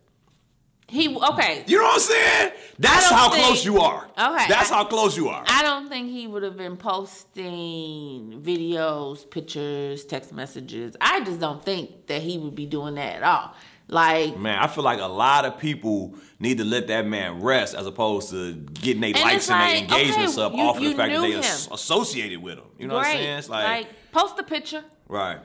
he 0.87 1.07
okay. 1.15 1.63
You 1.67 1.77
know 1.77 1.83
what 1.83 1.93
I'm 1.93 1.99
saying? 1.99 2.51
That's 2.79 3.09
how 3.11 3.29
think- 3.29 3.45
close 3.45 3.63
you 3.63 3.79
are. 3.79 4.05
Okay, 4.17 4.45
That's 4.49 4.71
I- 4.71 4.75
how 4.75 4.85
close 4.85 5.15
you 5.15 5.29
are. 5.29 5.43
I 5.47 5.61
don't 5.61 5.87
think 5.87 6.09
he 6.09 6.25
would 6.25 6.41
have 6.41 6.57
been 6.57 6.77
posting 6.77 8.41
videos, 8.43 9.29
pictures, 9.29 10.03
text 10.05 10.33
messages. 10.33 10.95
I 10.99 11.23
just 11.23 11.39
don't 11.39 11.63
think 11.63 12.07
that 12.07 12.21
he 12.23 12.37
would 12.39 12.55
be 12.55 12.65
doing 12.65 12.95
that 12.95 13.17
at 13.17 13.23
all. 13.23 13.53
Like, 13.91 14.37
Man, 14.37 14.59
I 14.59 14.67
feel 14.67 14.83
like 14.83 14.99
a 14.99 15.05
lot 15.07 15.45
of 15.45 15.57
people 15.57 16.13
need 16.39 16.59
to 16.59 16.63
let 16.63 16.87
that 16.87 17.07
man 17.07 17.41
rest 17.41 17.73
as 17.73 17.87
opposed 17.87 18.29
to 18.29 18.53
getting 18.53 19.01
their 19.01 19.13
likes 19.13 19.35
it's 19.37 19.49
and 19.49 19.59
their 19.61 19.75
engagements 19.77 20.37
okay, 20.37 20.45
up 20.45 20.53
you- 20.53 20.59
off 20.61 20.77
of 20.77 20.83
the 20.83 20.93
fact 20.93 21.11
that 21.13 21.21
they 21.21 21.31
him. 21.31 21.39
associated 21.73 22.39
with 22.41 22.59
him. 22.59 22.65
You 22.77 22.87
know 22.87 22.95
what 22.95 23.07
I'm 23.07 23.13
saying? 23.13 23.39
It's 23.39 23.49
like, 23.49 23.63
like, 23.65 23.87
post 24.11 24.37
a 24.39 24.43
picture. 24.43 24.83
right. 25.07 25.39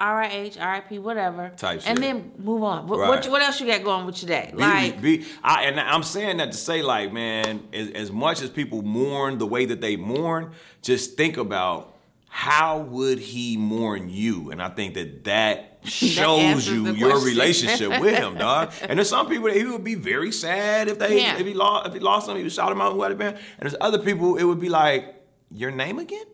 RIH, 0.00 0.56
RIP, 0.58 1.00
whatever. 1.00 1.52
Type 1.56 1.82
And 1.86 1.96
then 1.98 2.32
move 2.38 2.64
on. 2.64 2.88
What, 2.88 2.98
Right. 2.98 3.08
what, 3.08 3.28
what 3.28 3.42
else 3.42 3.60
you 3.60 3.66
got 3.68 3.84
going 3.84 4.06
with 4.06 4.20
your 4.22 4.28
day? 4.28 4.50
Be- 4.50 4.58
Like, 4.58 5.00
be, 5.00 5.24
I, 5.42 5.64
and 5.66 5.78
I'm 5.78 6.02
saying 6.02 6.38
that 6.38 6.50
to 6.50 6.58
say, 6.58 6.82
like, 6.82 7.12
man, 7.12 7.62
as, 7.72 7.90
as 7.90 8.10
much 8.10 8.42
as 8.42 8.50
people 8.50 8.82
mourn 8.82 9.38
the 9.38 9.46
way 9.46 9.66
that 9.66 9.80
they 9.80 9.94
mourn, 9.96 10.50
just 10.82 11.16
think 11.16 11.36
about 11.36 11.94
how 12.28 12.80
would 12.80 13.20
he 13.20 13.56
mourn 13.56 14.08
you, 14.10 14.50
and 14.50 14.60
I 14.60 14.68
think 14.68 14.94
that 14.94 15.22
that 15.24 15.73
shows 15.84 16.68
you 16.68 16.86
your 16.92 17.10
question. 17.10 17.28
relationship 17.28 18.00
with 18.00 18.16
him, 18.16 18.36
dog. 18.36 18.72
And 18.88 18.98
there's 18.98 19.08
some 19.08 19.28
people 19.28 19.48
that 19.48 19.56
he 19.56 19.64
would 19.64 19.84
be 19.84 19.94
very 19.94 20.32
sad 20.32 20.88
if 20.88 20.98
they 20.98 21.20
Yeah. 21.20 21.38
if 21.38 21.46
he 21.46 21.54
lost 21.54 21.88
if 21.88 21.94
he 21.94 22.00
lost 22.00 22.28
him, 22.28 22.36
he 22.36 22.42
would 22.42 22.52
shout 22.52 22.72
him 22.72 22.80
out 22.80 22.92
who 22.92 23.02
had 23.02 23.12
it 23.12 23.18
been. 23.18 23.34
And 23.34 23.60
there's 23.62 23.76
other 23.80 23.98
people 23.98 24.36
it 24.36 24.44
would 24.44 24.60
be 24.60 24.68
like, 24.68 25.14
your 25.50 25.70
name 25.70 25.98
again? 25.98 26.24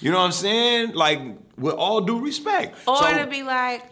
You 0.00 0.10
know 0.10 0.18
what 0.18 0.26
I'm 0.26 0.32
saying? 0.32 0.92
Like, 0.92 1.20
with 1.56 1.74
all 1.74 2.00
due 2.02 2.20
respect. 2.20 2.76
or 2.86 2.96
So- 2.98 3.18
to 3.18 3.26
be 3.26 3.42
like, 3.42 3.82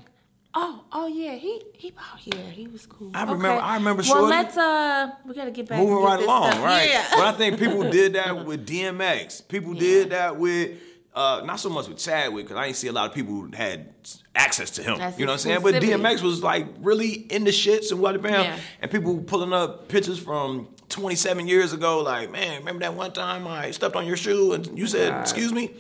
oh, 0.55 0.85
oh 0.93 1.07
yeah, 1.07 1.35
he 1.37 1.63
he 1.75 1.93
oh 1.99 2.19
yeah, 2.25 2.51
he 2.51 2.67
was 2.69 2.85
cool. 2.85 3.11
I 3.15 3.23
remember- 3.23 3.63
I 3.63 3.77
remember 3.77 4.03
Well, 4.07 4.25
let's 4.25 4.57
uh, 4.59 5.11
we 5.27 5.35
gotta 5.35 5.51
get 5.51 5.69
back 5.69 5.79
moving 5.79 6.05
right 6.05 6.19
this 6.19 6.27
along, 6.27 6.51
stuff. 6.53 6.65
right? 6.65 6.91
Yeah. 6.91 7.07
But 7.13 7.25
I 7.27 7.33
think 7.33 7.59
people 7.59 7.91
did 7.91 8.13
that 8.15 8.45
with 8.49 8.67
DMX. 8.69 9.49
People 9.49 9.73
did 9.75 10.11
that 10.11 10.37
with 10.37 10.73
uh, 11.15 11.43
not 11.45 11.61
so 11.61 11.69
much 11.69 11.89
with 11.89 11.99
Chadwick 11.99 12.47
because 12.47 12.57
I 12.57 12.67
didn't 12.67 12.77
see 12.77 12.89
a 12.89 12.93
lot 12.93 13.09
of 13.09 13.15
people 13.15 13.35
who 13.35 13.51
had 13.55 13.93
access 14.35 14.71
to 14.71 14.83
him. 14.83 14.99
That's 14.99 15.19
you 15.19 15.27
know 15.27 15.33
what 15.33 15.45
I'm 15.47 15.63
saying? 15.63 15.63
But. 15.63 15.75
DMX 15.83 16.23
was 16.23 16.43
like 16.43 16.67
really 16.81 17.11
in 17.13 17.45
the 17.45 17.51
shits 17.51 17.91
and 17.91 18.01
what 18.01 18.21
bam, 18.23 18.33
Yeah. 18.45 18.59
and 18.81 18.91
people 18.91 19.19
pulling 19.19 19.53
up 19.53 19.89
pictures 19.89 20.19
from 20.19 20.69
27 20.89 21.47
years 21.49 21.73
ago, 21.73 22.01
like, 22.01 22.31
man, 22.31 22.59
remember 22.61 22.81
that 22.81 22.95
one 22.95 23.13
time 23.13 23.47
I 23.47 23.71
stepped 23.73 23.97
on 23.97 24.07
your 24.07 24.17
shoe 24.17 24.53
and 24.53 24.79
you 24.79 24.87
said, 24.87 25.21
"Excuse 25.21 25.53
me." 25.53 25.71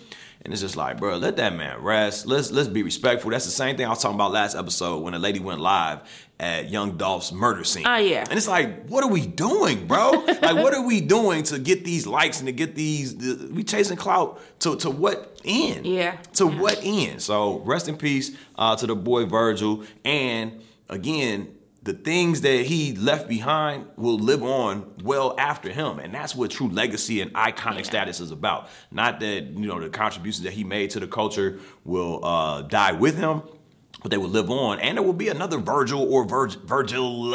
And 0.45 0.53
it's 0.53 0.61
just 0.61 0.76
like, 0.76 0.99
bro, 0.99 1.18
let 1.18 1.37
that 1.37 1.55
man 1.55 1.80
rest. 1.83 2.26
Let's 2.26 2.51
let's 2.51 2.68
be 2.68 2.83
respectful. 2.83 3.30
That's 3.30 3.45
the 3.45 3.51
same 3.53 3.76
thing 3.76 3.87
I 3.87 3.91
was 3.91 4.03
talking 4.03 4.16
about 4.16 4.33
last 4.33 4.57
episode 4.57 4.99
when 5.03 5.14
a 5.14 5.18
lady 5.18 5.39
went 5.39 5.61
live 5.61 6.01
at 6.43 6.68
Young 6.70 6.97
Dolph's 6.99 7.32
murder 7.32 7.64
scene. 7.64 7.86
Oh, 7.86 7.97
yeah. 7.97 8.24
And 8.28 8.36
it's 8.36 8.49
like, 8.49 8.86
what 8.88 9.05
are 9.05 9.11
we 9.11 9.24
doing, 9.26 9.86
bro? 9.86 10.11
like, 10.26 10.57
what 10.57 10.74
are 10.74 10.84
we 10.84 11.01
doing 11.01 11.45
to 11.45 11.59
get 11.59 11.84
these 11.84 12.07
likes 12.07 12.40
and 12.40 12.47
to 12.49 12.53
get 12.53 12.74
these? 12.74 13.16
The, 13.16 13.49
we 13.53 13.62
chasing 13.64 13.97
clout 13.97 14.40
to 14.61 14.76
to 14.76 14.90
what 14.90 15.40
end? 15.45 15.86
Yeah. 15.86 16.16
To 16.34 16.47
Yeah. 16.51 16.61
what 16.61 16.80
end? 16.82 17.22
So 17.22 17.61
rest 17.61 17.88
in 17.88 17.97
peace 17.97 18.32
uh, 18.57 18.76
to 18.76 18.86
the 18.86 18.97
boy 18.97 19.24
Virgil. 19.26 19.84
And 20.05 20.61
again, 20.88 21.55
the 21.84 21.93
things 21.93 22.43
that 22.43 22.66
he 22.66 22.95
left 22.95 23.28
behind 23.28 23.86
will 23.97 24.18
live 24.18 24.43
on 24.43 24.93
well 25.03 25.34
after 25.38 25.68
him, 25.72 25.99
and 25.99 26.14
that's 26.14 26.34
what 26.34 26.51
true 26.53 26.68
legacy 26.68 27.20
and 27.20 27.32
iconic 27.34 27.78
Yeah. 27.78 27.82
status 27.82 28.20
is 28.20 28.30
about. 28.30 28.68
Not 28.90 29.18
that 29.20 29.45
you 29.47 29.66
know 29.66 29.80
the 29.80 29.88
contributions 29.90 30.45
that 30.45 30.53
he 30.53 30.62
made 30.64 30.90
to 30.90 31.01
the 31.01 31.09
culture 31.09 31.59
will 31.84 32.24
uh, 32.24 32.62
die 32.62 32.93
with 32.93 33.16
him, 33.18 33.43
but 34.03 34.11
they 34.11 34.19
will 34.19 34.29
live 34.29 34.51
on, 34.51 34.79
and 34.81 34.99
there 34.99 35.05
will 35.05 35.13
be 35.13 35.29
another 35.29 35.59
Virgil 35.59 36.03
or 36.13 36.25
Virg- 36.25 36.63
Virgil. 36.65 37.31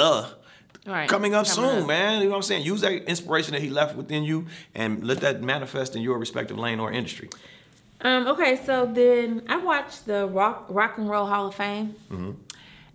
Right. 0.86 1.10
Coming 1.10 1.34
up 1.36 1.46
Coming 1.48 1.70
soon, 1.70 1.82
up. 1.82 1.88
man. 1.88 2.20
You 2.20 2.26
know 2.26 2.30
what 2.32 2.36
I'm 2.38 2.42
saying? 2.44 2.66
Use 2.66 2.80
that 2.82 2.94
inspiration 3.10 3.54
that 3.54 3.62
he 3.62 3.70
left 3.70 3.96
within 3.98 4.24
you 4.24 4.46
and 4.74 5.04
let 5.04 5.20
that 5.20 5.42
manifest 5.42 5.96
in 5.98 6.02
your 6.02 6.18
respective 6.18 6.58
lane 6.58 6.80
or 6.80 6.92
industry. 6.92 7.30
Um, 8.00 8.28
okay, 8.28 8.56
so 8.64 8.86
then 8.86 9.42
I 9.50 9.58
watched 9.58 10.06
the 10.06 10.28
Rock 10.28 10.68
Rock 10.70 10.98
and 10.98 11.10
Roll 11.10 11.26
Hall 11.26 11.48
of 11.48 11.56
Fame, 11.56 11.96
Mm-hmm. 12.12 12.32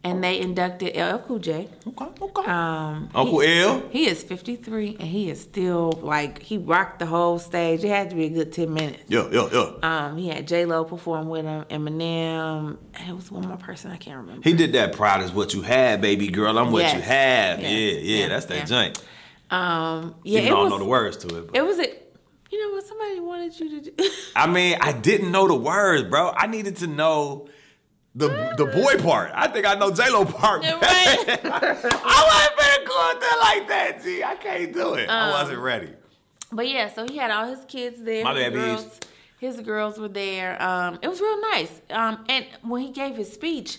And 0.04 0.22
they 0.24 0.40
inducted 0.40 0.96
LL 0.96 1.18
Cool 1.18 1.38
J. 1.38 1.68
Okay, 1.86 2.06
okay. 2.20 2.50
Um, 2.50 3.08
Uncle 3.14 3.38
he, 3.40 3.60
L. 3.60 3.82
He 3.90 4.06
is 4.08 4.22
53, 4.22 4.96
and 4.98 5.08
he 5.08 5.30
is 5.30 5.40
still 5.40 5.92
like 6.02 6.42
he 6.42 6.58
rocked 6.58 6.98
the 6.98 7.06
whole 7.06 7.38
stage. 7.38 7.84
It 7.84 7.88
had 7.88 8.10
to 8.10 8.16
be 8.16 8.24
a 8.24 8.28
good 8.30 8.52
10 8.52 8.72
minutes. 8.72 9.04
Yeah, 9.08 9.28
yeah, 9.30 9.48
yeah. 9.52 9.72
Um, 9.82 10.16
he 10.16 10.28
had 10.28 10.48
J 10.48 10.64
Lo 10.66 10.84
perform 10.84 11.28
with 11.28 11.44
him, 11.44 11.64
Eminem, 11.70 12.76
and 12.94 13.08
it 13.08 13.14
was 13.14 13.30
one 13.30 13.46
more 13.46 13.56
person 13.56 13.90
I 13.92 13.96
can't 13.96 14.18
remember. 14.18 14.42
He 14.42 14.54
did 14.54 14.72
that. 14.72 14.92
Proud 14.92 15.22
is 15.22 15.30
what 15.32 15.54
you 15.54 15.62
had, 15.62 16.00
baby 16.00 16.28
girl. 16.28 16.58
I'm 16.58 16.72
what 16.72 16.92
you 16.94 17.00
have. 17.00 17.60
Yes. 17.60 17.70
Yeah, 17.70 18.00
yeah, 18.00 18.22
Yeah. 18.22 18.28
That's 18.28 18.46
that 18.46 18.56
Yeah. 18.56 18.64
joint. 18.64 19.02
Um, 19.50 20.14
yeah, 20.24 20.38
Even 20.40 20.46
it 20.46 20.50
though 20.50 20.56
I 20.56 20.62
was. 20.62 20.70
don't 20.70 20.78
know 20.78 20.84
the 20.84 20.90
words 20.90 21.16
to 21.18 21.38
it. 21.38 21.46
But. 21.48 21.56
It 21.56 21.62
was 21.64 21.78
a. 21.78 21.86
You 22.50 22.60
know 22.68 22.74
what? 22.74 22.84
Somebody 22.84 23.20
wanted 23.20 23.58
you 23.60 23.80
to 23.80 23.90
do. 23.90 24.10
I 24.36 24.46
mean, 24.46 24.76
I 24.80 24.92
didn't 24.92 25.30
know 25.32 25.46
the 25.48 25.54
words, 25.54 26.08
bro. 26.10 26.32
I 26.36 26.46
needed 26.46 26.76
to 26.78 26.86
know 26.86 27.48
the 28.14 28.28
the 28.56 28.66
boy 28.66 29.02
part. 29.02 29.30
I 29.34 29.48
think 29.48 29.66
I 29.66 29.74
know 29.74 29.90
J 29.90 30.10
Lo 30.10 30.24
part. 30.24 30.62
Yeah, 30.62 30.74
right. 30.74 30.80
I 31.44 32.20
wasn't 32.28 32.58
finna 32.58 32.86
go 32.86 33.00
out 33.00 33.20
there 33.20 33.38
like 33.40 33.68
that. 33.68 34.02
G, 34.02 34.22
I 34.24 34.34
can't 34.36 34.72
do 34.72 34.94
it. 34.94 35.08
I 35.08 35.28
Um, 35.28 35.32
wasn't 35.32 35.58
ready. 35.60 35.90
But 36.50 36.68
yeah, 36.68 36.88
so 36.92 37.06
he 37.08 37.16
had 37.16 37.30
all 37.30 37.46
his 37.46 37.64
kids 37.66 38.02
there. 38.02 38.24
My 38.24 38.34
his 38.34 38.52
girls, 38.52 39.00
his 39.40 39.60
girls 39.60 39.98
were 39.98 40.08
there. 40.08 40.60
Um, 40.62 40.98
it 41.00 41.08
was 41.08 41.20
real 41.20 41.40
nice. 41.40 41.80
Um, 41.90 42.24
and 42.28 42.44
when 42.62 42.82
he 42.82 42.90
gave 42.90 43.16
his 43.16 43.32
speech, 43.32 43.78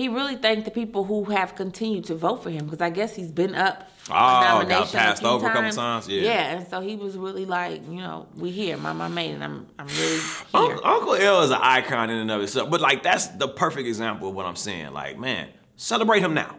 he 0.00 0.08
really 0.08 0.34
thanked 0.34 0.64
the 0.64 0.70
people 0.70 1.04
who 1.04 1.24
have 1.24 1.54
continued 1.54 2.04
to 2.06 2.14
vote 2.14 2.42
for 2.42 2.48
him 2.48 2.64
because 2.64 2.80
I 2.80 2.88
guess 2.88 3.14
he's 3.14 3.30
been 3.30 3.54
up 3.54 3.86
for 3.98 4.14
Oh, 4.14 4.64
got 4.66 4.90
passed 4.90 5.18
a 5.18 5.20
few 5.20 5.28
over 5.28 5.46
a 5.46 5.50
couple 5.50 5.62
times. 5.64 5.76
times, 5.76 6.08
yeah. 6.08 6.22
yeah. 6.22 6.56
And 6.56 6.66
so 6.68 6.80
he 6.80 6.96
was 6.96 7.18
really 7.18 7.44
like, 7.44 7.82
you 7.86 7.98
know, 7.98 8.26
we 8.34 8.50
here, 8.50 8.78
my 8.78 8.94
mama 8.94 9.14
made 9.14 9.32
it. 9.34 9.42
I'm, 9.42 9.66
I'm 9.78 9.86
really 9.86 10.18
here. 10.18 10.44
Uncle, 10.54 10.86
Uncle 10.86 11.14
L 11.16 11.42
is 11.42 11.50
an 11.50 11.58
icon 11.60 12.08
in 12.08 12.16
and 12.16 12.30
of 12.30 12.40
itself. 12.40 12.70
But 12.70 12.80
like 12.80 13.02
that's 13.02 13.26
the 13.26 13.46
perfect 13.46 13.86
example 13.86 14.30
of 14.30 14.34
what 14.34 14.46
I'm 14.46 14.56
saying. 14.56 14.94
Like, 14.94 15.18
man, 15.18 15.48
celebrate 15.76 16.20
him 16.20 16.32
now. 16.32 16.56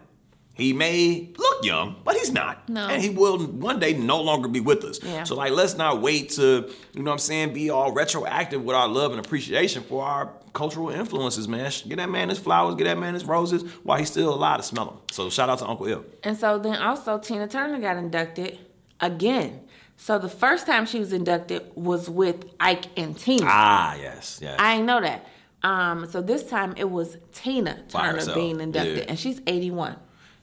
He 0.53 0.73
may 0.73 1.29
look 1.37 1.65
young, 1.65 1.95
but 2.03 2.17
he's 2.17 2.31
not. 2.31 2.67
No. 2.67 2.87
And 2.87 3.01
he 3.01 3.09
will 3.09 3.39
one 3.39 3.79
day 3.79 3.93
no 3.93 4.21
longer 4.21 4.47
be 4.47 4.59
with 4.59 4.83
us. 4.83 4.99
Yeah. 5.01 5.23
So 5.23 5.35
like 5.35 5.53
let's 5.53 5.75
not 5.75 6.01
wait 6.01 6.29
to, 6.31 6.69
you 6.93 7.01
know 7.01 7.09
what 7.09 7.13
I'm 7.13 7.19
saying, 7.19 7.53
be 7.53 7.69
all 7.69 7.91
retroactive 7.93 8.63
with 8.63 8.75
our 8.75 8.87
love 8.87 9.11
and 9.11 9.25
appreciation 9.25 9.83
for 9.83 10.03
our 10.03 10.33
cultural 10.53 10.89
influences, 10.89 11.47
man. 11.47 11.71
Get 11.87 11.97
that 11.97 12.09
man 12.09 12.29
his 12.29 12.39
flowers, 12.39 12.75
get 12.75 12.83
that 12.85 12.97
man 12.97 13.13
his 13.13 13.23
roses 13.25 13.63
while 13.83 13.97
he's 13.97 14.11
still 14.11 14.33
alive 14.33 14.57
to 14.57 14.63
smell 14.63 14.85
them. 14.85 14.97
So 15.11 15.29
shout 15.29 15.49
out 15.49 15.59
to 15.59 15.67
Uncle 15.67 15.87
L. 15.87 16.03
And 16.23 16.37
so 16.37 16.59
then 16.59 16.75
also 16.75 17.17
Tina 17.17 17.47
Turner 17.47 17.79
got 17.79 17.97
inducted 17.97 18.59
again. 18.99 19.61
So 19.97 20.17
the 20.17 20.29
first 20.29 20.65
time 20.65 20.85
she 20.85 20.99
was 20.99 21.13
inducted 21.13 21.71
was 21.75 22.09
with 22.09 22.45
Ike 22.59 22.85
and 22.97 23.17
Tina. 23.17 23.45
Ah, 23.47 23.95
yes, 23.95 24.39
yes. 24.41 24.55
I 24.59 24.75
didn't 24.75 24.87
know 24.87 25.01
that. 25.01 25.27
Um, 25.63 26.07
so 26.09 26.21
this 26.21 26.43
time 26.43 26.73
it 26.75 26.89
was 26.89 27.17
Tina 27.31 27.83
Turner 27.87 28.33
being 28.33 28.59
inducted, 28.59 28.97
yeah. 28.97 29.05
and 29.07 29.19
she's 29.19 29.41
81. 29.45 29.95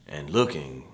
And 0.09 0.31
looking 0.31 0.85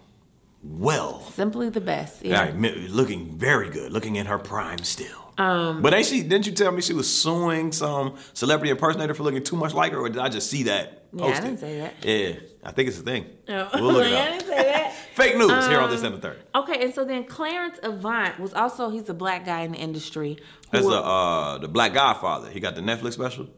well. 0.62 1.20
Simply 1.32 1.68
the 1.70 1.80
best. 1.80 2.24
Yeah. 2.24 2.40
Right, 2.40 2.56
looking 2.90 3.36
very 3.38 3.70
good, 3.70 3.92
looking 3.92 4.16
in 4.16 4.26
her 4.26 4.38
prime 4.38 4.78
still. 4.78 5.32
Um, 5.36 5.82
but 5.82 5.92
ain't 5.92 6.06
she? 6.06 6.22
Didn't 6.22 6.46
you 6.46 6.52
tell 6.52 6.70
me 6.70 6.80
she 6.80 6.92
was 6.94 7.10
suing 7.12 7.72
some 7.72 8.16
celebrity 8.34 8.70
impersonator 8.70 9.14
for 9.14 9.24
looking 9.24 9.42
too 9.42 9.56
much 9.56 9.74
like 9.74 9.90
her, 9.92 9.98
or 9.98 10.08
did 10.08 10.18
I 10.18 10.28
just 10.28 10.48
see 10.48 10.64
that? 10.64 11.06
Yeah, 11.12 11.24
I 11.26 11.40
didn't 11.40 11.58
say 11.58 11.78
that. 11.80 11.94
Yeah, 12.04 12.34
I 12.62 12.70
think 12.70 12.88
it's 12.88 12.98
a 13.00 13.02
thing. 13.02 13.26
Oh. 13.48 13.68
We'll 13.74 13.92
look 13.94 14.06
it 14.06 14.12
I 14.14 14.20
up. 14.26 14.38
didn't 14.38 14.46
say 14.48 14.62
that. 14.62 14.92
Fake 15.14 15.36
news 15.36 15.50
here 15.66 15.78
on 15.78 15.84
Um, 15.84 15.90
this 15.90 16.00
seven 16.02 16.20
thirty. 16.20 16.40
Okay, 16.54 16.84
and 16.84 16.94
so 16.94 17.04
then 17.04 17.24
Clarence 17.24 17.78
Avant 17.82 18.38
was 18.38 18.54
also 18.54 18.90
he's 18.90 19.08
a 19.08 19.14
black 19.14 19.44
guy 19.44 19.62
in 19.62 19.72
the 19.72 19.78
industry. 19.78 20.38
That's 20.70 20.86
the 20.86 20.92
uh, 21.02 21.58
the 21.58 21.68
Black 21.68 21.94
Godfather. 21.94 22.48
He 22.50 22.60
got 22.60 22.74
the 22.76 22.80
Netflix 22.80 23.14
special. 23.14 23.48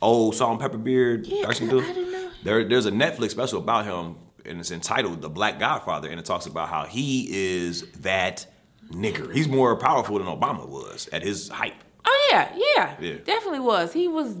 Old 0.00 0.34
salt 0.34 0.52
and 0.52 0.60
pepper 0.60 0.78
beard. 0.78 1.26
Yeah, 1.26 1.44
I- 1.46 1.50
I 1.50 1.52
didn't 1.52 2.10
know. 2.12 2.30
There, 2.42 2.64
there's 2.64 2.86
a 2.86 2.90
Netflix 2.90 3.30
special 3.30 3.58
about 3.60 3.84
him, 3.84 4.16
and 4.46 4.60
it's 4.60 4.70
entitled 4.70 5.20
"The 5.22 5.28
Black 5.30 5.58
Godfather," 5.58 6.08
and 6.08 6.18
it 6.18 6.26
talks 6.26 6.46
about 6.46 6.68
how 6.68 6.84
he 6.84 7.28
is 7.30 7.82
that 8.00 8.46
nigger. 8.90 9.32
He's 9.32 9.48
more 9.48 9.76
powerful 9.76 10.18
than 10.18 10.26
Obama 10.26 10.68
was 10.68 11.08
at 11.12 11.22
his 11.22 11.48
height. 11.48 11.74
Oh 12.04 12.28
yeah, 12.32 12.52
yeah, 12.76 12.94
Yeah. 13.00 13.14
definitely 13.24 13.60
was. 13.60 13.92
He 13.92 14.08
was 14.08 14.36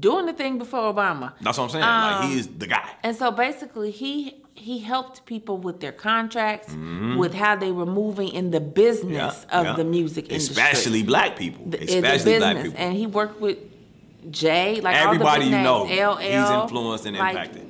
doing 0.00 0.26
the 0.26 0.32
thing 0.32 0.58
before 0.58 0.92
Obama. 0.92 1.32
That's 1.40 1.58
what 1.58 1.64
I'm 1.64 1.70
saying. 1.70 1.84
like 1.84 2.24
Um, 2.24 2.30
he 2.30 2.38
is 2.38 2.48
the 2.48 2.66
guy. 2.66 2.88
And 3.02 3.14
so 3.16 3.30
basically, 3.30 3.90
he 3.90 4.40
he 4.56 4.78
helped 4.78 5.26
people 5.26 5.58
with 5.58 5.80
their 5.80 5.90
contracts, 5.92 6.72
with 7.16 7.34
how 7.34 7.56
they 7.56 7.72
were 7.72 7.86
moving 7.86 8.28
in 8.28 8.50
the 8.52 8.60
business 8.60 9.34
Mm-hmm. 9.44 9.50
Yeah, 9.52 9.60
of 9.60 9.66
yeah. 9.66 9.72
the 9.76 9.84
music 9.84 10.30
industry, 10.30 10.52
especially 10.62 11.02
black 11.02 11.36
people, 11.36 11.64
The- 11.66 11.82
especially 11.82 12.38
black 12.38 12.62
people. 12.62 12.78
And 12.78 12.94
he 12.96 13.06
worked 13.06 13.40
with 13.40 13.58
Jay, 14.30 14.80
like 14.80 14.96
Everybody 14.96 15.44
all 15.44 15.50
the 15.50 15.56
you 15.56 15.62
know, 15.62 16.12
LL, 16.12 16.16
he's 16.16 16.50
influenced 16.62 17.04
and 17.06 17.16
like, 17.18 17.32
impacted. 17.36 17.63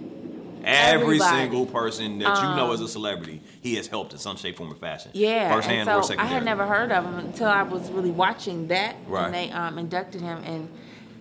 Every 0.67 1.03
everybody. 1.19 1.37
single 1.43 1.67
person 1.67 2.19
that 2.21 2.37
you 2.39 2.57
know 2.57 2.73
as 2.73 2.81
a 2.81 2.89
celebrity, 2.89 3.41
he 3.61 3.75
has 3.77 3.87
helped 3.87 4.13
in 4.13 4.19
some 4.19 4.37
shape, 4.37 4.57
form, 4.57 4.73
or 4.73 4.77
fashion. 4.77 5.11
Yeah, 5.15 5.55
firsthand 5.55 5.89
and 5.89 5.91
or 5.91 6.03
so 6.03 6.15
I 6.15 6.17
secondary. 6.17 6.29
had 6.35 6.45
never 6.45 6.67
heard 6.67 6.91
of 6.93 7.05
him 7.05 7.19
until 7.19 7.49
I 7.49 7.63
was 7.63 7.91
really 7.91 8.11
watching 8.11 8.69
that 8.69 8.97
Right. 9.07 9.23
when 9.23 9.33
they 9.33 9.51
um, 9.51 9.79
inducted 9.79 10.21
him, 10.21 10.43
and 10.45 10.69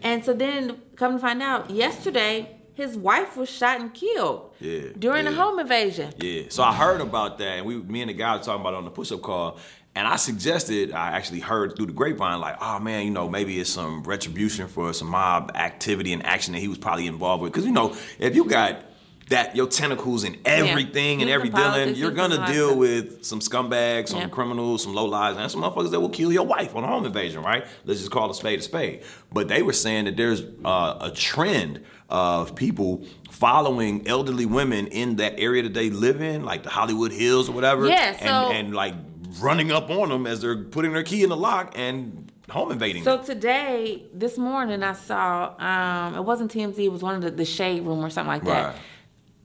and 0.01 0.23
so 0.25 0.33
then 0.33 0.77
come 0.95 1.13
to 1.13 1.19
find 1.19 1.41
out, 1.41 1.69
yesterday 1.69 2.55
his 2.75 2.97
wife 2.97 3.37
was 3.37 3.49
shot 3.49 3.79
and 3.79 3.93
killed. 3.93 4.51
Yeah, 4.59 4.89
during 4.97 5.25
yeah. 5.25 5.31
the 5.31 5.37
home 5.37 5.59
invasion. 5.59 6.11
Yeah. 6.17 6.43
So 6.49 6.63
I 6.63 6.73
heard 6.73 7.01
about 7.01 7.37
that, 7.37 7.57
and 7.59 7.65
we, 7.65 7.77
me 7.77 8.01
and 8.01 8.09
the 8.09 8.13
guy 8.13 8.35
were 8.35 8.41
talking 8.43 8.61
about 8.61 8.73
it 8.73 8.77
on 8.77 8.85
the 8.85 8.89
push-up 8.91 9.21
call, 9.21 9.59
and 9.95 10.07
I 10.07 10.15
suggested, 10.15 10.91
I 10.91 11.11
actually 11.11 11.39
heard 11.41 11.75
through 11.75 11.85
the 11.85 11.93
grapevine, 11.93 12.39
like, 12.41 12.55
oh 12.59 12.79
man, 12.79 13.05
you 13.05 13.11
know, 13.11 13.29
maybe 13.29 13.59
it's 13.59 13.69
some 13.69 14.01
retribution 14.03 14.67
for 14.67 14.91
some 14.91 15.09
mob 15.09 15.51
activity 15.53 16.13
and 16.13 16.25
action 16.25 16.53
that 16.53 16.59
he 16.61 16.67
was 16.67 16.79
probably 16.79 17.05
involved 17.05 17.43
with, 17.43 17.51
because 17.53 17.65
you 17.65 17.71
know, 17.71 17.95
if 18.17 18.35
you 18.35 18.45
got 18.45 18.83
that 19.29 19.55
your 19.55 19.67
tentacles 19.67 20.23
in 20.23 20.37
everything 20.45 21.21
and 21.21 21.29
every 21.29 21.49
in 21.49 21.55
dealing, 21.55 21.95
you're 21.95 22.11
gonna 22.11 22.45
deal 22.51 22.75
with 22.75 23.23
some 23.25 23.39
scumbags, 23.39 24.09
some 24.09 24.19
Yeah. 24.19 24.27
criminals, 24.27 24.83
some 24.83 24.93
low 24.93 25.05
lives, 25.05 25.37
and 25.37 25.49
some 25.49 25.61
motherfuckers 25.61 25.91
that 25.91 25.99
will 25.99 26.09
kill 26.09 26.31
your 26.31 26.45
wife 26.45 26.75
on 26.75 26.83
a 26.83 26.87
home 26.87 27.05
invasion, 27.05 27.41
right? 27.41 27.65
Let's 27.85 27.99
just 28.01 28.11
call 28.11 28.29
a 28.29 28.33
spade 28.35 28.59
a 28.59 28.61
spade. 28.61 29.01
But 29.31 29.47
they 29.47 29.61
were 29.61 29.73
saying 29.73 30.05
that 30.05 30.17
there's 30.17 30.43
uh, 30.65 30.97
a 31.01 31.11
trend 31.11 31.81
of 32.09 32.53
people 32.55 33.03
following 33.31 34.07
elderly 34.07 34.45
women 34.45 34.87
in 34.87 35.15
that 35.15 35.33
area 35.39 35.63
that 35.63 35.73
they 35.73 35.89
live 35.89 36.21
in, 36.21 36.43
like 36.43 36.63
the 36.63 36.69
Hollywood 36.69 37.11
Hills 37.11 37.49
or 37.49 37.53
whatever. 37.53 37.87
Yeah, 37.87 38.15
so- 38.17 38.25
and, 38.25 38.57
and 38.67 38.75
like 38.75 38.93
running 39.39 39.71
up 39.71 39.89
on 39.89 40.09
them 40.09 40.27
as 40.27 40.41
they're 40.41 40.57
putting 40.63 40.93
their 40.93 41.01
key 41.03 41.23
in 41.23 41.29
the 41.29 41.37
lock 41.37 41.73
and 41.75 42.31
home 42.49 42.71
invading 42.71 43.03
So 43.03 43.17
today, 43.17 44.03
this 44.13 44.37
morning, 44.37 44.83
I 44.83 44.93
saw 44.93 45.53
um, 45.57 46.15
it 46.15 46.23
wasn't 46.23 46.51
TMZ, 46.53 46.77
it 46.77 46.91
was 46.91 47.01
one 47.01 47.15
of 47.15 47.21
the, 47.21 47.31
the 47.31 47.45
shade 47.45 47.83
room 47.83 48.03
or 48.05 48.09
something 48.11 48.27
like 48.27 48.43
that. 48.43 48.75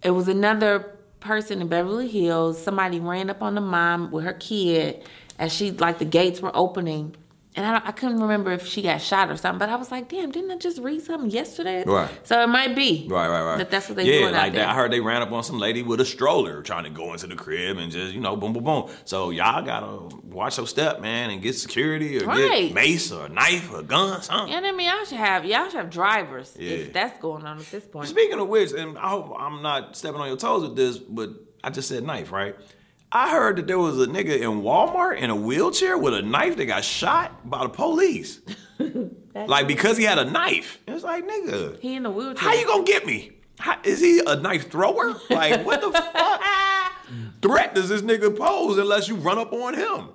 It 0.02 0.10
was 0.10 0.28
another 0.28 0.96
person 1.20 1.60
in 1.60 1.68
Beverly 1.68 2.08
Hills. 2.08 2.62
Somebody 2.62 3.00
ran 3.00 3.30
up 3.30 3.42
on 3.42 3.54
the 3.54 3.60
mom 3.60 4.10
with 4.10 4.24
her 4.24 4.34
kid 4.34 5.04
as 5.38 5.52
she 5.52 5.70
like 5.70 5.98
the 5.98 6.04
gates 6.04 6.40
were 6.40 6.54
opening. 6.54 7.16
And 7.58 7.66
I, 7.66 7.72
don't- 7.72 7.86
I 7.88 7.90
couldn't 7.90 8.20
remember 8.20 8.52
if 8.52 8.68
she 8.68 8.82
got 8.82 9.00
shot 9.00 9.30
or 9.32 9.36
something, 9.36 9.58
but 9.58 9.68
I 9.68 9.74
was 9.74 9.90
like, 9.90 10.08
damn, 10.08 10.30
didn't 10.30 10.52
I 10.52 10.58
just 10.58 10.78
read 10.78 11.02
something 11.02 11.28
yesterday? 11.28 11.82
Right. 11.84 12.08
So 12.22 12.40
it 12.40 12.46
might 12.46 12.76
be. 12.76 13.08
Right, 13.10 13.26
right, 13.28 13.42
right. 13.42 13.58
That 13.58 13.68
that's 13.72 13.88
what 13.88 13.96
they 13.96 14.04
yeah, 14.04 14.20
doing 14.20 14.32
like 14.32 14.34
out 14.34 14.52
there. 14.52 14.62
that. 14.62 14.68
I 14.68 14.74
heard 14.74 14.92
they 14.92 15.00
ran 15.00 15.22
up 15.22 15.32
on 15.32 15.42
some 15.42 15.58
lady 15.58 15.82
with 15.82 16.00
a 16.00 16.04
stroller 16.04 16.62
trying 16.62 16.84
to 16.84 16.90
go 16.90 17.12
into 17.12 17.26
the 17.26 17.34
crib 17.34 17.78
and 17.78 17.90
just, 17.90 18.14
you 18.14 18.20
know, 18.20 18.36
boom, 18.36 18.52
boom, 18.52 18.62
boom. 18.62 18.90
So 19.04 19.30
y'all 19.30 19.64
gotta 19.64 20.14
watch 20.24 20.56
your 20.56 20.68
step, 20.68 21.00
man, 21.00 21.30
and 21.30 21.42
get 21.42 21.56
security 21.56 22.22
or 22.22 22.26
Right. 22.26 22.66
get 22.68 22.74
mace 22.74 23.10
or 23.10 23.26
a 23.26 23.28
knife 23.28 23.72
or 23.72 23.82
gun, 23.82 24.22
something. 24.22 24.54
And 24.54 24.64
I 24.64 24.70
mean, 24.70 24.86
y'all 24.86 25.04
should 25.04 25.18
have 25.18 25.44
y'all 25.44 25.64
should 25.64 25.74
have 25.80 25.90
drivers 25.90 26.54
Yeah. 26.56 26.70
if 26.70 26.92
that's 26.92 27.18
going 27.20 27.44
on 27.44 27.58
at 27.58 27.66
this 27.72 27.84
point. 27.84 28.06
Speaking 28.06 28.38
of 28.38 28.46
which, 28.46 28.70
and 28.72 28.96
I 28.96 29.08
hope 29.08 29.34
I'm 29.36 29.62
not 29.62 29.96
stepping 29.96 30.20
on 30.20 30.28
your 30.28 30.36
toes 30.36 30.62
with 30.62 30.76
this, 30.76 30.96
but 30.96 31.30
I 31.64 31.70
just 31.70 31.88
said 31.88 32.04
knife, 32.04 32.30
right? 32.30 32.54
I 33.10 33.30
heard 33.30 33.56
that 33.56 33.66
there 33.66 33.78
was 33.78 33.98
a 34.00 34.06
nigga 34.06 34.38
in 34.40 34.62
Walmart 34.62 35.18
in 35.18 35.30
a 35.30 35.36
wheelchair 35.36 35.96
with 35.96 36.12
a 36.14 36.22
knife 36.22 36.56
that 36.56 36.66
got 36.66 36.84
shot 36.84 37.48
by 37.48 37.62
the 37.62 37.68
police. 37.70 38.40
like 39.34 39.66
because 39.66 39.96
he 39.96 40.04
had 40.04 40.18
a 40.18 40.24
knife. 40.30 40.78
It's 40.86 41.04
like, 41.04 41.26
nigga, 41.26 41.80
He 41.80 41.94
in 41.94 42.02
the 42.02 42.10
wheelchair. 42.10 42.48
how 42.48 42.54
you 42.54 42.66
gonna 42.66 42.84
get 42.84 43.06
me? 43.06 43.32
How, 43.58 43.78
is 43.82 44.00
he 44.00 44.20
a 44.24 44.36
knife 44.36 44.70
thrower? 44.70 45.14
Like 45.30 45.64
what 45.64 45.80
the 45.80 45.90
fuck 45.90 46.42
threat 47.42 47.74
does 47.74 47.88
this 47.88 48.02
nigga 48.02 48.36
pose 48.36 48.78
unless 48.78 49.08
you 49.08 49.16
run 49.16 49.38
up 49.38 49.52
on 49.52 49.74
him? 49.74 50.10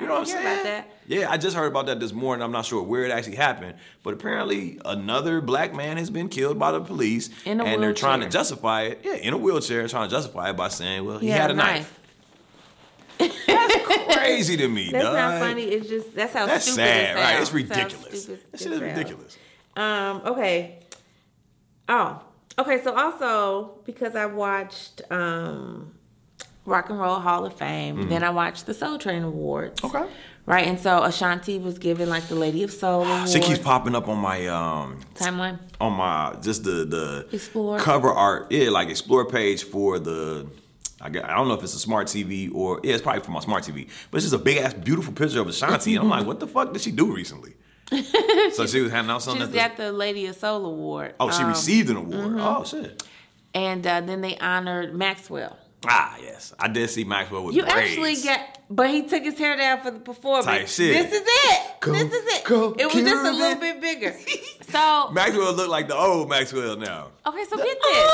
You 0.00 0.06
know 0.06 0.14
what 0.14 0.20
I'm 0.20 0.26
saying? 0.26 0.46
about 0.46 0.64
that. 0.64 0.90
Yeah, 1.06 1.30
I 1.30 1.36
just 1.36 1.54
heard 1.54 1.66
about 1.66 1.86
that 1.86 2.00
this 2.00 2.12
morning. 2.12 2.42
I'm 2.42 2.52
not 2.52 2.64
sure 2.64 2.82
where 2.82 3.04
it 3.04 3.10
actually 3.10 3.36
happened, 3.36 3.74
but 4.02 4.14
apparently 4.14 4.78
another 4.86 5.42
black 5.42 5.74
man 5.74 5.98
has 5.98 6.08
been 6.08 6.30
killed 6.30 6.58
by 6.58 6.72
the 6.72 6.80
police, 6.80 7.28
In 7.44 7.60
a 7.60 7.64
and 7.64 7.82
they're 7.82 7.92
trying 7.92 8.20
to 8.20 8.28
justify 8.30 8.84
it. 8.84 9.00
Yeah, 9.04 9.14
in 9.16 9.34
a 9.34 9.36
wheelchair, 9.36 9.86
trying 9.88 10.08
to 10.08 10.14
justify 10.16 10.50
it 10.50 10.56
by 10.56 10.68
saying, 10.68 11.04
"Well, 11.04 11.18
he, 11.18 11.26
He 11.26 11.32
had, 11.32 11.50
a 11.50 11.54
knife." 11.54 11.99
That's 13.46 14.14
crazy 14.16 14.56
to 14.56 14.68
me, 14.68 14.90
That's 14.90 15.04
dog. 15.04 15.14
not 15.14 15.40
funny. 15.40 15.64
It's 15.64 15.88
just 15.88 16.14
that's 16.14 16.32
how 16.32 16.46
That's 16.46 16.64
stupid 16.64 16.76
sad, 16.76 17.00
it 17.02 17.06
sounds. 17.06 17.18
right? 17.24 17.40
It's 17.42 17.52
ridiculous. 17.52 18.22
stupid 18.22 18.44
That 18.52 18.60
shit 18.60 18.72
is 18.72 18.80
ridiculous. 18.80 19.38
Um. 19.76 20.22
Okay. 20.26 20.78
Oh. 21.88 22.20
Okay. 22.58 22.82
So 22.82 22.94
also 22.94 23.78
because 23.84 24.14
I 24.16 24.26
watched 24.26 25.02
um, 25.10 25.92
Rock 26.66 26.90
and 26.90 26.98
Roll 26.98 27.16
Hall 27.20 27.44
of 27.46 27.54
Fame, 27.54 28.08
then 28.08 28.22
I 28.22 28.30
watched 28.30 28.66
the 28.66 28.74
Soul 28.74 28.98
Train 28.98 29.22
Awards. 29.22 29.82
Okay. 29.84 30.04
Right, 30.46 30.66
and 30.66 30.80
so 30.80 31.04
Ashanti 31.04 31.58
was 31.58 31.78
given 31.78 32.08
like 32.08 32.24
the 32.26 32.34
Lady 32.34 32.62
of 32.64 32.72
Soul 32.72 33.04
award. 33.04 33.28
She 33.32 33.38
keeps 33.40 33.58
popping 33.60 33.94
up 33.94 34.08
on 34.08 34.18
my 34.18 34.46
um 34.48 35.00
timeline. 35.14 35.58
on 35.80 35.92
my 35.92 36.34
just 36.42 36.64
the 36.64 36.84
the 36.84 37.28
Explore. 37.32 37.78
cover 37.78 38.08
art. 38.10 38.50
Yeah, 38.50 38.70
like 38.70 38.88
explore 38.88 39.26
page 39.26 39.62
for 39.64 39.98
the. 39.98 40.48
I, 41.00 41.08
got, 41.08 41.24
I 41.24 41.34
don't 41.36 41.48
know 41.48 41.54
if 41.54 41.62
it's 41.62 41.74
a 41.74 41.78
smart 41.78 42.06
TV 42.08 42.54
or 42.54 42.80
yeah, 42.84 42.92
it's 42.94 43.02
probably 43.02 43.22
from 43.22 43.34
my 43.34 43.40
smart 43.40 43.64
TV. 43.64 43.88
But 44.10 44.18
it's 44.18 44.24
just 44.26 44.34
a 44.34 44.38
big 44.38 44.58
ass 44.58 44.74
beautiful 44.74 45.12
picture 45.14 45.40
of 45.40 45.48
Ashanti, 45.48 45.94
and 45.94 46.04
I'm 46.04 46.10
like, 46.10 46.26
what 46.26 46.40
the 46.40 46.46
fuck 46.46 46.72
did 46.72 46.82
she 46.82 46.90
do 46.90 47.14
recently? 47.14 47.54
so 48.52 48.66
she 48.66 48.80
was 48.80 48.92
handing 48.92 49.10
out 49.10 49.20
She 49.22 49.26
something. 49.26 49.46
just 49.46 49.56
at 49.56 49.76
the- 49.76 49.82
got 49.82 49.88
the 49.88 49.92
Lady 49.92 50.26
of 50.26 50.36
Soul 50.36 50.64
award. 50.66 51.14
oh, 51.18 51.30
she 51.30 51.42
Um, 51.42 51.48
received 51.48 51.90
an 51.90 51.96
award. 51.96 52.36
Oh 52.38 52.64
shit. 52.64 53.02
and 53.54 53.84
uh, 53.86 54.00
then 54.02 54.20
they 54.20 54.36
honored 54.38 54.94
Maxwell. 54.94 55.56
Ah 55.88 56.16
yes, 56.22 56.52
I 56.58 56.68
did 56.68 56.90
see 56.90 57.04
Maxwell 57.04 57.42
with 57.44 57.56
You 57.56 57.62
braids. 57.62 57.90
actually 57.92 58.16
got, 58.22 58.58
but 58.68 58.90
he 58.90 59.02
took 59.08 59.22
his 59.22 59.38
hair 59.38 59.56
down 59.56 59.80
for 59.80 59.90
the 59.90 59.98
performance. 59.98 60.44
Type 60.44 60.68
shit. 60.68 60.92
This 61.10 61.20
is 61.20 61.26
it. 61.26 61.80
Go, 61.80 61.92
this 61.92 62.12
is 62.12 62.26
it. 62.34 62.44
go, 62.44 62.72
it 62.78 62.84
was 62.84 63.02
just 63.02 63.26
a 63.26 63.32
little 63.32 63.58
bit 63.60 63.80
bigger. 63.80 64.14
So 64.70 65.10
Maxwell 65.10 65.52
looked 65.54 65.68
like 65.70 65.88
the 65.88 65.96
old 65.96 66.28
Maxwell 66.28 66.76
now. 66.76 67.08
okay, 67.26 67.44
so 67.46 67.56
get 67.56 67.76
this. 67.82 68.10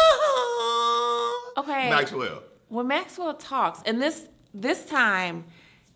Okay. 1.58 1.90
Maxwell. 1.90 2.42
When 2.68 2.88
Maxwell 2.88 3.34
talks, 3.34 3.82
and 3.86 4.00
this 4.00 4.28
this 4.54 4.84
time, 4.86 5.44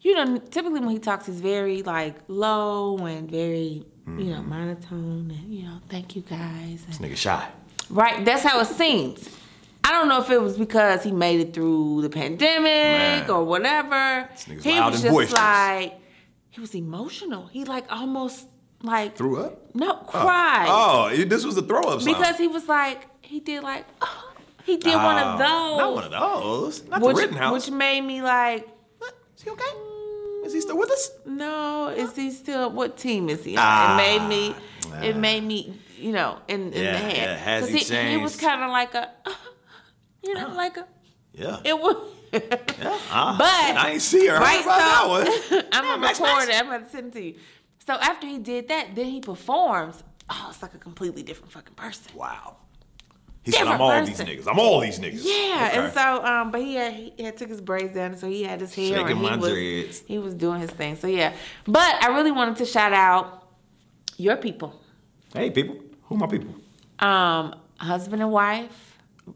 you 0.01 0.15
know, 0.15 0.39
typically 0.39 0.81
when 0.81 0.91
he 0.91 0.99
talks, 0.99 1.27
he's 1.27 1.41
very 1.41 1.83
like 1.83 2.17
low 2.29 2.99
and 2.99 3.31
very 3.31 3.85
you 4.07 4.25
know 4.31 4.39
mm-hmm. 4.39 4.49
monotone, 4.49 5.31
and 5.31 5.55
you 5.55 5.65
know, 5.65 5.79
thank 5.89 6.17
you 6.17 6.23
guys. 6.23 6.85
This 6.87 6.99
nigga 6.99 7.17
shy. 7.17 7.49
right, 7.89 8.25
that's 8.25 8.43
how 8.43 8.61
it 8.61 8.67
seems. 8.67 9.29
I 9.83 9.93
don't 9.93 10.09
know 10.09 10.21
if 10.21 10.31
it 10.31 10.41
was 10.41 10.57
because 10.57 11.03
he 11.03 11.11
made 11.11 11.41
it 11.41 11.55
through 11.55 12.03
the 12.03 12.11
pandemic 12.11 12.65
Man. 12.65 13.31
or 13.31 13.45
whatever. 13.45 14.29
nigga's 14.37 14.65
He 14.65 14.73
loud 14.73 14.93
was 14.93 14.95
and 14.97 15.03
just 15.03 15.13
boisterous. 15.13 15.33
like 15.41 16.01
he 16.51 16.61
was 16.61 16.75
emotional. 16.75 17.47
He 17.47 17.65
like 17.65 17.91
almost 17.91 18.47
like 18.83 19.17
Threw 19.17 19.41
up. 19.41 19.75
no 19.75 19.91
oh. 19.93 20.05
cried 20.05 20.67
Oh, 20.69 21.25
this 21.25 21.45
was 21.45 21.57
a 21.57 21.63
throw 21.63 21.83
up 21.83 22.05
because 22.05 22.39
he 22.39 22.49
was 22.49 22.69
like 22.69 23.09
he 23.21 23.41
did 23.41 23.63
like 23.63 23.85
uh-huh. 24.01 24.30
He 24.71 24.77
did 24.77 24.95
one 24.95 25.19
of 25.19 25.35
Oh, 25.35 25.39
those. 25.39 25.79
Not 25.79 25.95
one 25.95 26.05
of 26.05 26.11
those. 26.11 26.85
Not 26.89 27.01
which, 27.03 27.17
the 27.17 27.23
Rittenhouse. 27.23 27.53
which 27.53 27.71
made 27.71 28.01
me 28.03 28.23
like, 28.23 28.69
What? 28.99 29.15
Is 29.37 29.43
he 29.43 29.51
okay? 29.51 29.73
Is 30.47 30.53
he 30.55 30.61
still 30.61 30.79
with 30.79 30.91
us? 30.91 31.11
no, 31.27 31.89
is 31.89 32.15
he 32.17 32.31
still? 32.31 32.71
What 32.71 32.97
team 32.97 33.29
is 33.29 33.45
he? 33.45 33.57
on? 33.57 33.63
Ah, 33.65 33.95
it 33.95 33.97
made 33.97 34.29
me, 34.29 34.55
it 35.03 35.17
made 35.17 35.43
me, 35.45 35.79
you 35.99 36.13
know, 36.13 36.39
in, 36.49 36.73
in 36.73 36.83
Yeah, 36.83 36.93
the 36.93 36.99
head. 36.99 37.17
yeah, 37.17 37.37
has 37.37 37.61
'Cause 37.65 37.89
he 37.89 38.11
he, 38.11 38.17
was 38.17 38.37
kind 38.37 38.63
of 38.63 38.71
like 38.71 38.95
a, 38.95 39.11
you 40.23 40.35
know, 40.35 40.49
like 40.55 40.77
a. 40.79 40.87
Yeah. 41.35 41.61
It 41.65 41.79
was. 41.79 41.97
yeah. 42.33 42.99
Ah, 43.11 43.37
But 43.39 43.77
I 43.85 43.91
ain't 43.93 44.03
see 44.03 44.27
her. 44.29 44.39
Right, 44.39 44.63
about 44.63 44.79
that 44.79 45.09
one. 45.09 45.27
I'm 45.73 45.85
Yeah, 45.85 45.97
gonna 45.97 46.09
record 46.09 46.49
it. 46.49 46.55
I'm 46.61 46.67
gonna 46.67 46.89
send 46.89 47.09
it 47.09 47.13
to 47.19 47.23
you. 47.25 47.35
So 47.87 47.95
after 47.95 48.27
he 48.27 48.39
did 48.39 48.69
that, 48.69 48.95
then 48.95 49.07
he 49.07 49.21
performs. 49.21 50.03
Oh, 50.31 50.47
it's 50.51 50.63
like 50.63 50.75
a 50.75 50.79
completely 50.79 51.23
different 51.23 51.53
fucking 51.53 51.75
person. 51.75 52.13
Wow. 52.15 52.57
He 53.43 53.53
said, 53.53 53.67
I'm 53.67 53.81
all 53.81 53.91
person. 53.91 54.27
these 54.27 54.39
niggas. 54.45 54.47
I'm 54.51 54.59
all 54.59 54.81
these 54.81 54.99
niggas. 54.99 55.23
Yeah, 55.25 55.69
Okay. 55.71 55.79
and 55.79 55.93
so 55.95 56.25
um, 56.25 56.51
but 56.51 56.61
he 56.61 56.75
had 56.75 56.93
he 56.93 57.23
had 57.23 57.37
took 57.39 57.49
his 57.49 57.61
braids 57.61 57.95
down, 57.95 58.17
so 58.17 58.29
he 58.29 58.43
had 58.43 58.61
his 58.61 58.75
hair 58.75 58.87
Shaking 58.97 59.11
and 59.13 59.19
he 59.19 59.23
my 59.31 59.37
was 59.37 59.51
dreads. 59.53 60.03
he 60.07 60.19
was 60.19 60.35
doing 60.35 60.61
his 60.61 60.71
thing. 60.71 60.97
So 60.97 61.07
yeah, 61.07 61.33
but 61.67 61.95
I 62.03 62.09
really 62.09 62.33
wanted 62.33 62.57
to 62.57 62.67
shout 62.67 62.93
out 62.93 63.49
your 64.19 64.37
people, 64.37 64.79
Hey, 65.33 65.51
people. 65.51 65.77
Who 66.05 66.17
my 66.17 66.27
people? 66.27 66.55
um, 66.99 67.55
husband 67.79 68.21
and 68.21 68.31
wife, 68.31 68.90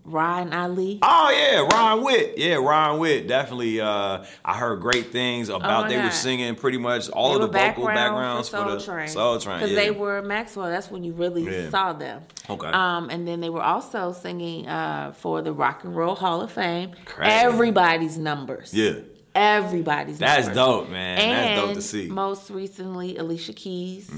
Ryan 0.05 0.53
Ali. 0.53 0.99
Oh 1.03 1.30
yeah, 1.30 1.61
Ryan 1.61 2.03
Witt. 2.05 2.34
Yeah, 2.38 2.55
Ryan 2.57 2.99
Witt. 2.99 3.28
Definitely. 3.28 3.80
Uh, 3.80 4.24
I 4.45 4.57
heard 4.57 4.80
great 4.80 5.12
things 5.12 5.49
about. 5.49 5.86
Oh, 5.86 5.88
they 5.88 6.01
were 6.03 6.11
singing 6.11 6.55
pretty 6.57 6.78
much 6.78 7.09
all 7.11 7.30
They 7.30 7.34
of 7.45 7.53
the 7.53 7.59
vocal 7.59 7.84
background 7.86 7.95
backgrounds 7.95 8.49
for, 8.49 8.57
Soul 8.57 8.70
the 8.76 8.80
Train. 8.80 9.09
Soul 9.09 9.38
Train. 9.38 9.57
because 9.59 9.70
yeah. 9.70 9.76
they 9.76 9.90
were 9.90 10.22
Maxwell. 10.22 10.68
That's 10.68 10.90
when 10.90 11.05
you 11.05 11.12
really 11.12 11.42
Yeah. 11.45 11.70
saw 11.70 11.92
them. 11.92 12.22
Okay. 12.49 12.66
Um, 12.68 13.11
and 13.11 13.26
then 13.26 13.40
they 13.40 13.51
were 13.51 13.62
also 13.62 14.12
singing 14.12 14.66
uh, 14.68 15.12
for 15.16 15.42
the 15.42 15.53
Rock 15.53 15.84
and 15.84 15.95
Roll 15.97 16.14
Hall 16.14 16.40
of 16.42 16.53
Fame. 16.53 16.92
Crazy. 17.05 17.30
Everybody's 17.32 18.18
numbers. 18.18 18.72
Yeah. 18.74 18.95
Everybody's 19.34 20.18
That's 20.18 20.47
numbers. 20.47 20.57
dope, 20.57 20.90
man. 20.90 21.18
And 21.18 21.32
That's 21.32 21.61
dope 21.66 21.74
to 21.74 21.82
see. 21.82 22.05
Mm-hmm. 22.07 22.14
most 22.14 22.51
recently, 22.51 23.16
Alicia 23.16 23.53
Keys. 23.53 24.11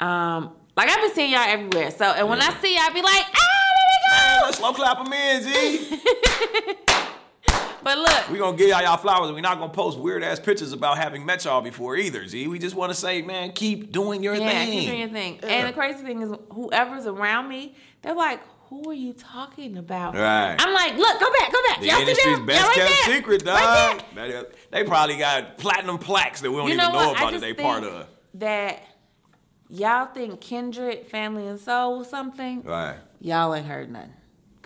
Um, 0.00 0.50
like 0.76 0.88
I've 0.90 1.00
been 1.00 1.14
seeing 1.14 1.30
y'all 1.32 1.40
everywhere. 1.46 1.90
So, 1.90 2.04
and 2.04 2.28
when 2.28 2.40
I 2.40 2.50
see 2.60 2.74
y'all, 2.74 2.84
I 2.84 2.90
be 2.92 3.02
like, 3.02 3.24
ah, 3.34 3.34
there 3.34 3.34
we 3.34 3.42
go. 3.42 3.55
Let's 4.46 4.58
slow 4.58 4.72
clap 4.72 5.02
them 5.02 5.12
in, 5.12 5.42
G. 5.42 6.00
But 7.82 7.98
look, 7.98 8.30
We're 8.30 8.38
gonna 8.38 8.56
give 8.56 8.68
y'all 8.68 8.82
y'all 8.82 8.96
flowers. 8.96 9.30
We're 9.30 9.40
not 9.40 9.60
gonna 9.60 9.72
post 9.72 9.96
weird 9.96 10.24
ass 10.24 10.40
pictures 10.40 10.72
about 10.72 10.98
having 10.98 11.24
met 11.24 11.44
y'all 11.44 11.60
before 11.62 11.96
either. 11.96 12.26
Z, 12.26 12.48
we 12.48 12.58
just 12.58 12.74
want 12.74 12.90
to 12.90 12.98
say, 12.98 13.22
man, 13.22 13.52
keep 13.52 13.92
doing 13.92 14.24
your 14.24 14.34
yeah, 14.34 14.48
thing. 14.50 14.72
keep 14.72 14.88
doing 14.88 15.00
your 15.00 15.08
thing. 15.08 15.38
Yeah. 15.40 15.48
And 15.50 15.68
the 15.68 15.72
crazy 15.72 16.02
thing 16.02 16.20
is, 16.20 16.32
whoever's 16.50 17.06
around 17.06 17.48
me, 17.48 17.76
they're 18.02 18.16
like, 18.16 18.40
"Who 18.70 18.90
are 18.90 18.94
you 18.94 19.12
talking 19.12 19.78
about?" 19.78 20.14
Right. 20.16 20.56
I'm 20.58 20.74
like, 20.74 20.96
"Look, 20.96 21.20
go 21.20 21.26
back, 21.38 21.52
go 21.52 21.58
back. 21.68 21.80
The 21.80 21.86
Y'all 21.86 22.00
industry's 22.00 22.40
best 22.40 22.60
Y'all 22.60 22.68
right 22.68 22.74
kept 22.76 23.06
there. 23.06 23.14
secret, 23.16 23.42
Right 23.46 23.92
dog. 23.92 24.02
there. 24.16 24.46
They, 24.72 24.82
probably 24.82 25.16
got 25.18 25.56
platinum 25.58 25.98
plaques 25.98 26.40
that 26.40 26.50
we 26.50 26.56
don't 26.56 26.66
You 26.66 26.74
even 26.74 26.86
know 26.86 26.92
know 26.92 27.08
what? 27.10 27.18
I 27.18 27.20
about 27.20 27.32
that 27.34 27.40
they 27.40 27.54
part 27.54 27.84
of. 27.84 28.08
that 28.34 28.82
y'all 29.68 30.06
think 30.06 30.40
kindred, 30.40 31.06
family, 31.06 31.46
and 31.46 31.60
soul 31.60 32.02
something. 32.02 32.62
Right. 32.64 32.96
Y'all 33.20 33.54
ain't 33.54 33.66
heard 33.66 33.92
nothing. 33.92 34.12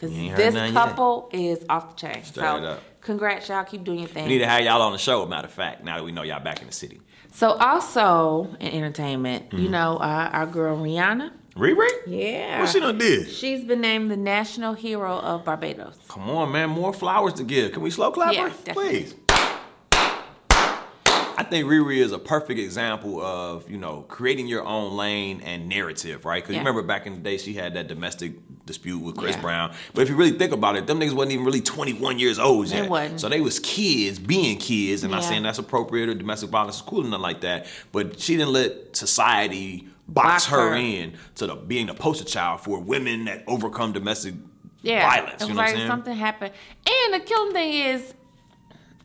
Cause 0.01 0.11
You 0.13 0.23
ain't 0.23 0.31
heard 0.31 0.39
this 0.39 0.55
nothing 0.55 0.75
yet. 0.75 0.87
couple 0.87 1.29
is 1.33 1.65
off 1.69 1.91
the 1.91 2.07
chain. 2.07 2.25
Straight 2.25 2.35
so 2.45 2.57
up. 2.65 2.83
congrats, 3.01 3.49
y'all. 3.49 3.65
Keep 3.65 3.85
doing 3.85 3.99
your 4.01 4.09
thing. 4.09 4.25
We 4.25 4.31
need 4.31 4.39
to 4.39 4.47
have 4.49 4.63
y'all 4.63 4.81
on 4.83 4.93
the 4.93 4.99
show. 4.99 5.27
Matter 5.27 5.47
of 5.49 5.53
fact, 5.53 5.85
now 5.85 5.97
that 5.99 6.05
we 6.05 6.13
know 6.13 6.23
y'all 6.23 6.43
back 6.43 6.61
in 6.61 6.67
the 6.67 6.73
city. 6.73 7.01
So 7.33 7.51
also 7.53 8.49
in 8.61 8.69
entertainment, 8.73 9.53
you 9.53 9.59
Mm-hmm. 9.61 9.73
know, 9.73 9.97
uh, 9.99 10.31
our 10.33 10.47
girl 10.47 10.77
Rihanna. 10.79 11.33
Riri? 11.57 11.89
Yeah. 12.07 12.61
What 12.61 12.71
she 12.71 12.81
done 12.81 12.97
did? 12.97 13.29
She's 13.29 13.65
been 13.65 13.81
named 13.81 14.11
the 14.11 14.17
national 14.17 14.73
hero 14.75 15.19
of 15.19 15.45
Barbados. 15.45 15.99
Come 16.09 16.31
on, 16.31 16.53
man. 16.53 16.71
More 16.71 16.93
flowers 16.93 17.35
to 17.35 17.45
give. 17.45 17.73
Can 17.73 17.83
we 17.83 17.91
slow 17.91 18.11
clap 18.13 18.33
Yeah, 18.33 18.49
her? 18.49 18.73
Please. 18.73 19.15
I 21.41 21.43
think 21.45 21.67
Riri 21.67 21.97
is 21.99 22.13
a 22.13 22.19
perfect 22.19 22.61
example 22.61 23.21
of, 23.23 23.69
you 23.71 23.79
know, 23.79 24.03
creating 24.09 24.47
your 24.47 24.63
own 24.65 24.97
lane 24.97 25.41
and 25.41 25.69
narrative, 25.69 26.25
right? 26.27 26.43
Because 26.43 26.55
Yeah. 26.55 26.61
you 26.61 26.67
remember 26.67 26.87
back 26.87 27.07
in 27.07 27.15
the 27.15 27.19
day, 27.21 27.39
she 27.39 27.55
had 27.55 27.75
that 27.75 27.89
domestic 27.89 28.35
dispute 28.67 28.99
with 28.99 29.17
Chris 29.17 29.37
Yeah. 29.37 29.41
Brown. 29.43 29.73
But 29.95 30.03
if 30.03 30.11
you 30.11 30.17
really 30.17 30.33
think 30.39 30.53
about 30.53 30.77
it, 30.77 30.87
them 30.87 31.01
niggas 31.01 31.15
wasn't 31.15 31.33
even 31.33 31.47
really 31.47 31.63
21 31.63 32.19
years 32.19 32.39
old 32.39 32.67
They 32.67 32.77
yet. 32.83 32.91
wasn't. 32.91 33.21
So 33.21 33.29
they 33.31 33.41
was 33.41 33.59
kids 33.59 34.19
being 34.19 34.59
kids. 34.59 35.03
And 35.03 35.13
I'm 35.15 35.21
not 35.21 35.27
saying 35.27 35.43
that's 35.43 35.59
appropriate 35.59 36.09
or 36.11 36.15
domestic 36.15 36.51
violence 36.51 36.77
is 36.77 36.83
cool 36.83 37.01
or 37.01 37.05
nothing 37.05 37.23
like 37.23 37.41
that. 37.41 37.67
But 37.91 38.21
she 38.21 38.37
didn't 38.37 38.53
let 38.53 38.95
society 38.97 39.89
box 40.07 40.27
Box 40.29 40.47
her 40.47 40.71
her. 40.71 40.75
in 40.77 41.15
to 41.37 41.47
the, 41.47 41.55
being 41.57 41.87
the 41.87 41.95
poster 41.95 42.25
child 42.25 42.61
for 42.61 42.79
women 42.81 43.25
that 43.25 43.45
overcome 43.47 43.93
domestic 43.93 44.35
Yeah. 44.83 45.09
violence. 45.09 45.41
You 45.41 45.49
know 45.49 45.55
what 45.55 45.57
like 45.59 45.69
I'm 45.71 45.77
saying? 45.77 45.89
something 45.89 46.17
happened. 46.17 46.53
And 46.87 47.15
the 47.15 47.21
killing 47.25 47.53
thing 47.55 47.73
is, 47.73 48.15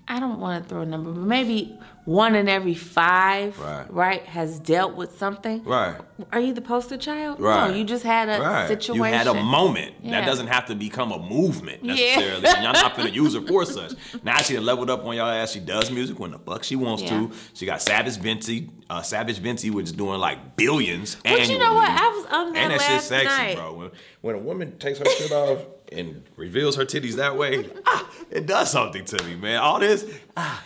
I 0.08 0.20
don't 0.20 0.40
want 0.40 0.64
to 0.64 0.70
throw 0.70 0.82
a 0.82 0.86
number, 0.86 1.12
but 1.12 1.22
maybe 1.24 1.76
one 2.06 2.36
in 2.36 2.48
every 2.48 2.76
five, 2.76 3.60
Right. 3.90 4.22
has 4.26 4.60
dealt 4.60 4.96
with 4.96 5.18
something. 5.18 5.64
Right. 5.64 5.96
Are 6.32 6.40
you 6.40 6.54
the 6.54 6.62
poster 6.62 6.98
child? 6.98 7.40
Right. 7.40 7.70
No, 7.72 7.76
you 7.76 7.84
just 7.84 8.04
had 8.04 8.30
a 8.30 8.40
Right. 8.42 8.68
situation. 8.68 8.96
You 8.96 9.18
had 9.18 9.28
a 9.28 9.34
moment. 9.34 9.96
That 10.04 10.26
doesn't 10.26 10.48
have 10.48 10.68
to 10.68 10.76
become 10.76 11.12
a 11.12 11.18
movement 11.20 11.84
necessarily. 11.84 12.44
Yeah. 12.44 12.62
Y'all 12.64 12.74
not 12.74 12.96
gonna 12.96 13.10
use 13.10 13.34
her 13.34 13.42
for 13.42 13.66
such. 13.66 13.94
Now 14.24 14.38
she 14.38 14.58
leveled 14.60 14.90
up 14.92 15.04
on 15.04 15.16
y'all 15.16 15.28
ass. 15.30 15.52
She 15.52 15.60
does 15.60 15.90
music 15.92 16.20
when 16.20 16.32
the 16.32 16.40
fuck 16.40 16.64
she 16.64 16.76
wants 16.76 17.02
Yeah. 17.04 17.10
to. 17.10 17.32
She 17.56 17.66
got 17.66 17.82
Savage 17.82 18.18
Fenty, 18.18 18.70
uh, 18.90 19.02
Savage 19.02 19.40
Fenty, 19.40 19.72
which 19.72 19.88
is 19.88 19.92
doing 19.92 20.20
like 20.20 20.56
billions. 20.56 21.16
But 21.24 21.50
you 21.50 21.58
know 21.58 21.74
what? 21.74 21.90
I 21.90 22.08
was 22.10 22.26
on 22.32 22.54
that 22.54 22.60
and 22.60 22.72
that 22.74 22.82
shit 22.82 22.92
last 22.92 23.08
sexy, 23.08 23.28
night. 23.28 23.56
bro. 23.56 23.74
When, 23.74 23.92
when 24.22 24.36
a 24.36 24.40
woman 24.40 24.78
takes 24.78 25.00
her 25.00 25.06
shit 25.18 25.32
off 25.32 25.60
and 25.92 26.22
reveals 26.36 26.76
her 26.76 26.86
titties 26.86 27.16
that 27.16 27.36
way, 27.36 27.68
ah, 27.88 28.08
it 28.30 28.46
does 28.46 28.70
something 28.72 29.06
to 29.06 29.24
me, 29.26 29.36
man. 29.36 29.58
All 29.60 29.80
this, 29.80 30.06
ah, 30.38 30.64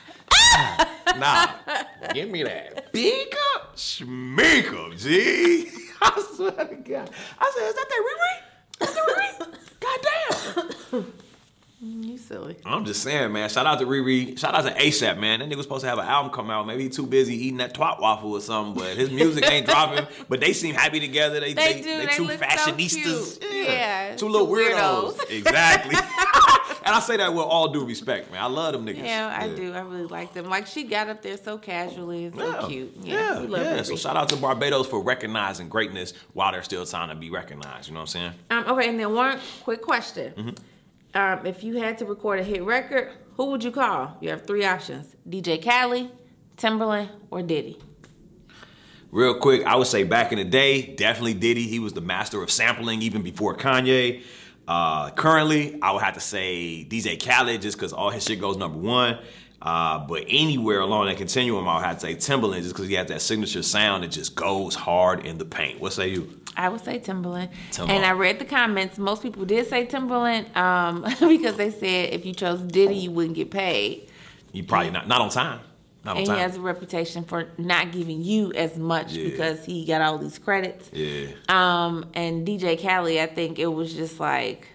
nah, 1.18 1.48
give 2.14 2.30
me 2.30 2.44
that. 2.44 2.92
Big 2.92 3.36
up, 3.56 3.76
schmeek 3.76 4.74
up, 4.74 4.98
G. 4.98 5.70
I 6.02 6.24
swear 6.36 6.52
to 6.52 6.76
God. 6.76 7.10
I 7.40 7.52
said, 7.56 7.68
is 7.68 7.76
that 7.76 7.88
that 7.90 8.04
Riri? 8.10 8.88
Is 8.88 8.94
that 8.96 9.06
Riri? 9.10 9.30
Goddamn. 10.92 11.14
You 11.82 12.18
silly. 12.18 12.58
I'm 12.66 12.84
just 12.84 13.02
saying, 13.04 13.32
man. 13.32 13.48
Shout 13.50 13.66
out 13.66 13.80
to 13.80 13.86
Riri. 13.86 14.38
Shout 14.38 14.54
out 14.54 14.66
to 14.66 14.72
ASAP, 14.74 15.18
man. 15.18 15.40
That 15.40 15.48
nigga 15.50 15.56
was 15.56 15.66
supposed 15.66 15.84
to 15.84 15.90
have 15.90 15.98
an 15.98 16.06
album 16.06 16.30
come 16.32 16.50
out. 16.50 16.68
Maybe 16.68 16.84
he 16.84 16.90
too 16.90 17.06
busy 17.08 17.36
eating 17.36 17.58
that 17.60 17.74
twat 17.74 18.02
waffle 18.02 18.34
or 18.34 18.42
something, 18.42 18.74
but 18.84 18.98
his 18.98 19.10
music 19.10 19.50
ain't 19.50 19.66
dropping. 19.66 20.06
But 20.28 20.42
they 20.42 20.52
seem 20.52 20.76
happy 20.76 21.00
together. 21.00 21.40
They, 21.40 21.54
They 21.54 21.74
they, 21.76 21.82
do. 21.82 21.98
They, 22.00 22.06
They 22.08 22.12
two 22.16 22.24
look 22.26 22.40
so 22.40 22.46
fashionistas. 22.46 23.40
cute. 23.40 23.54
Yeah. 23.66 24.16
Two 24.18 24.28
little 24.28 24.48
Two 24.48 24.54
weirdos. 24.54 25.14
weirdos. 25.14 25.30
Exactly. 25.40 25.96
and 26.86 26.96
I 26.96 27.00
say 27.00 27.16
that 27.16 27.34
with 27.34 27.46
all 27.46 27.70
due 27.72 27.86
respect, 27.86 28.30
man. 28.30 28.42
I 28.44 28.48
love 28.48 28.74
them 28.74 28.86
niggas. 28.86 29.04
Yeah, 29.06 29.34
I 29.40 29.48
do. 29.48 29.72
I 29.74 29.80
really 29.80 30.04
like 30.08 30.34
them. 30.34 30.50
Like 30.50 30.68
she 30.68 30.84
got 30.84 31.08
up 31.08 31.22
there 31.22 31.38
so 31.38 31.58
casually 31.58 32.26
and 32.26 32.36
so 32.36 32.46
Yeah, 32.62 32.68
cute. 32.68 32.94
yeah, 33.04 33.16
Yeah, 33.16 33.40
love 33.40 33.62
yeah. 33.62 33.82
So 33.84 33.96
shout 33.96 34.18
out 34.18 34.28
to 34.30 34.36
Barbados 34.36 34.88
for 34.88 35.02
recognizing 35.02 35.70
greatness 35.70 36.14
while 36.34 36.52
they're 36.52 36.64
still 36.64 36.86
trying 36.86 37.08
to 37.08 37.16
be 37.16 37.30
recognized. 37.30 37.88
You 37.88 37.94
know 37.94 38.02
what 38.02 38.16
I'm 38.16 38.32
saying? 38.32 38.32
Um, 38.50 38.66
okay, 38.68 38.90
and 38.90 39.00
then 39.00 39.14
one 39.16 39.40
quick 39.64 39.82
question. 39.82 40.34
Mm-hmm. 40.36 40.50
Um, 41.14 41.46
if 41.46 41.64
you 41.64 41.78
had 41.78 41.98
to 42.00 42.06
record 42.06 42.40
a 42.40 42.44
hit 42.44 42.64
record, 42.64 43.12
who 43.36 43.46
would 43.48 43.64
you 43.64 43.72
call? 43.72 44.18
You 44.22 44.30
have 44.30 44.46
three 44.46 44.66
options: 44.66 45.16
DJ 45.28 45.64
Khaled, 45.64 46.12
Timbaland, 46.58 47.10
or 47.32 47.42
Diddy. 47.42 47.80
Real 49.12 49.40
quick, 49.40 49.64
I 49.66 49.76
would 49.76 49.88
say 49.88 50.04
back 50.04 50.32
in 50.32 50.38
the 50.38 50.46
day, 50.46 50.94
definitely 50.96 51.34
Diddy. 51.34 51.68
He 51.68 51.80
was 51.80 51.94
the 51.94 52.02
master 52.02 52.44
of 52.44 52.52
sampling 52.52 53.02
even 53.02 53.24
before 53.24 53.56
Kanye. 53.58 54.24
Uh, 54.68 55.10
currently, 55.10 55.80
I 55.82 55.92
would 55.92 56.04
have 56.04 56.14
to 56.14 56.20
say 56.20 56.86
DJ 56.88 57.20
Khaled 57.20 57.60
just 57.64 57.76
because 57.76 57.92
all 57.92 58.12
his 58.12 58.24
shit 58.24 58.40
goes 58.40 58.56
number 58.56 58.78
one. 58.78 59.18
Uh, 59.62 60.00
but 60.08 60.26
anywhere 60.28 60.80
along 60.80 61.08
that 61.08 61.18
continuum, 61.18 61.68
I 61.68 61.78
would 61.78 61.86
have 61.86 61.96
to 61.96 62.02
say 62.02 62.16
Timbaland 62.16 62.62
just 62.62 62.76
because 62.76 62.88
he 62.88 62.94
has 62.94 63.08
that 63.08 63.22
signature 63.22 63.64
sound 63.64 64.04
that 64.04 64.12
just 64.12 64.36
goes 64.36 64.76
hard 64.76 65.26
in 65.26 65.40
the 65.40 65.46
paint. 65.46 65.82
What 65.82 65.94
say 65.94 66.10
you? 66.10 66.39
I 66.60 66.68
would 66.68 66.84
say 66.84 67.00
Timbaland. 67.00 67.50
Timbaland. 67.72 67.90
And 67.90 68.06
I 68.06 68.12
read 68.12 68.38
the 68.38 68.46
comments. 68.46 68.98
Most 68.98 69.24
people 69.24 69.46
did 69.46 69.68
say 69.68 69.86
Timbaland 69.86 70.54
um, 70.58 71.04
because 71.20 71.56
they 71.56 71.72
said 71.72 72.14
if 72.14 72.26
you 72.26 72.34
chose 72.34 72.60
Diddy, 72.62 72.96
you 72.98 73.12
wouldn't 73.12 73.36
get 73.36 73.50
paid. 73.50 74.10
You 74.52 74.64
probably 74.66 74.92
not 74.92 75.08
not 75.08 75.22
on 75.22 75.30
time. 75.30 75.62
Not 76.04 76.18
on 76.18 76.24
And 76.24 76.32
he 76.32 76.38
has 76.38 76.58
a 76.58 76.62
reputation 76.62 77.24
for 77.24 77.48
not 77.58 77.92
giving 77.94 78.22
you 78.24 78.52
as 78.54 78.78
much 78.78 79.14
Yeah. 79.14 79.30
because 79.30 79.64
he 79.66 79.86
got 79.86 80.02
all 80.02 80.18
these 80.18 80.38
credits. 80.38 80.90
yeah, 80.94 81.28
Um, 81.48 82.06
and 82.14 82.46
DJ 82.46 82.82
Khaled, 82.82 83.20
I 83.20 83.28
think 83.28 83.58
it 83.58 83.68
was 83.68 83.94
just 83.94 84.20
like 84.20 84.68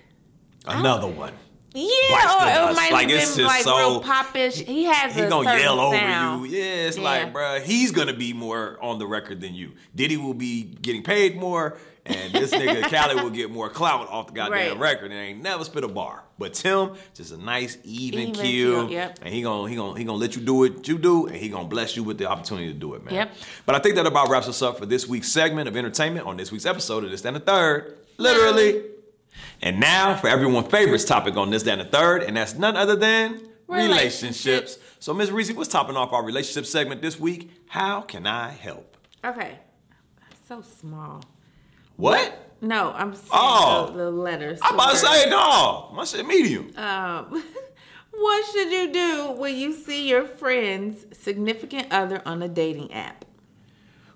another 0.67 1.07
one. 1.09 1.33
Yeah, 1.77 2.67
or 2.67 2.71
it 2.71 2.77
might 2.77 2.93
Like, 2.93 3.11
have 3.11 3.21
it's 3.21 3.37
been 3.37 3.47
like 3.47 3.63
so- 3.63 3.77
real 3.77 4.01
popish. 4.01 4.61
He 4.61 4.85
has 4.85 5.15
He 5.15 5.23
a 5.23 5.29
gonna 5.29 5.59
yell 5.59 5.81
over 5.81 5.97
you. 5.97 6.45
Yeah, 6.47 6.63
it's 6.87 6.97
Yeah. 6.97 7.03
like, 7.03 7.33
bruh, 7.35 7.63
he's 7.63 7.91
gonna 7.91 8.13
be 8.13 8.33
more 8.33 8.79
on 8.81 8.99
the 9.01 9.07
record 9.07 9.41
than 9.41 9.55
you. 9.55 9.73
Diddy 9.95 10.17
will 10.17 10.35
be 10.35 10.63
getting 10.63 11.03
paid 11.03 11.37
more, 11.37 11.77
and 12.07 12.33
this 12.33 12.53
nigga 12.53 12.83
Khaled 12.91 13.21
will 13.25 13.31
get 13.31 13.51
more 13.51 13.69
clout 13.69 14.09
off 14.09 14.29
the 14.29 14.35
goddamn 14.35 14.79
Right. 14.79 14.79
record. 14.79 15.11
And 15.11 15.21
ain't 15.21 15.43
never 15.43 15.65
spit 15.65 15.83
a 15.83 15.89
bar. 15.89 16.23
But 16.39 16.55
Tim, 16.55 16.91
just 17.15 17.33
a 17.33 17.37
nice 17.39 17.77
even, 17.83 18.21
Even 18.21 18.35
kill, 18.35 18.91
yep. 18.91 19.19
and 19.23 19.35
he 19.35 19.43
gonna 19.43 19.69
he 19.69 19.75
gonna 19.75 19.99
he 19.99 20.05
gonna 20.05 20.19
let 20.19 20.37
you 20.37 20.43
do 20.43 20.55
what 20.55 20.87
you 20.87 20.97
do, 20.99 21.27
and 21.27 21.37
he 21.37 21.49
gonna 21.49 21.67
bless 21.69 21.97
you 21.97 22.05
with 22.05 22.19
the 22.19 22.29
opportunity 22.31 22.69
to 22.69 22.75
do 22.79 22.95
it, 22.95 23.05
man. 23.05 23.15
Yep. 23.15 23.37
But 23.67 23.75
I 23.75 23.79
think 23.81 23.97
that 23.97 24.07
about 24.07 24.29
wraps 24.29 24.47
us 24.49 24.63
up 24.63 24.79
for 24.79 24.87
this 24.87 25.09
week's 25.09 25.29
segment 25.33 25.67
of 25.69 25.77
entertainment 25.77 26.27
on 26.27 26.37
this 26.37 26.53
week's 26.53 26.67
episode 26.67 27.03
of 27.05 27.11
This 27.11 27.23
Then 27.23 27.35
the 27.35 27.41
Third. 27.41 27.97
Literally. 28.19 28.83
And 29.63 29.81
now 29.81 30.17
for 30.17 30.29
everyone's 30.29 30.69
favorite 30.69 31.07
topic 31.07 31.37
on 31.37 31.51
this, 31.51 31.63
that, 31.65 31.79
and 31.79 31.89
the 31.89 31.93
third, 31.97 32.23
and 32.23 32.37
that's 32.37 32.55
none 32.55 32.77
other 32.77 32.97
than 32.97 33.41
relationships. 33.67 33.69
Relationships. 33.69 34.79
So, 34.99 35.15
Ms. 35.15 35.31
Reese, 35.31 35.53
what's 35.53 35.69
topping 35.69 35.97
off 35.97 36.13
our 36.13 36.25
relationship 36.25 36.67
segment 36.67 37.03
this 37.03 37.19
week? 37.19 37.51
How 37.69 38.01
can 38.03 38.27
I 38.27 38.51
help? 38.51 38.97
Okay, 39.25 39.59
so 40.49 40.63
small. 40.63 41.23
What? 41.97 42.53
No, 42.61 42.93
I'm 42.93 43.15
saying 43.15 43.29
Oh. 43.33 43.87
the, 43.93 44.05
the 44.05 44.11
letters. 44.11 44.59
I'm 44.63 44.75
about 44.75 44.93
to 44.93 44.97
say 44.97 45.29
no. 45.31 45.91
My 45.95 46.05
shit 46.05 46.27
medium. 46.27 46.73
Um, 46.77 47.43
what 48.11 48.45
should 48.53 48.71
you 48.73 48.93
do 48.93 49.33
when 49.33 49.57
you 49.57 49.73
see 49.73 50.09
your 50.09 50.25
friend's 50.27 51.05
significant 51.19 51.89
other 51.93 52.23
on 52.27 52.43
a 52.43 52.49
dating 52.49 52.93
app? 52.93 53.25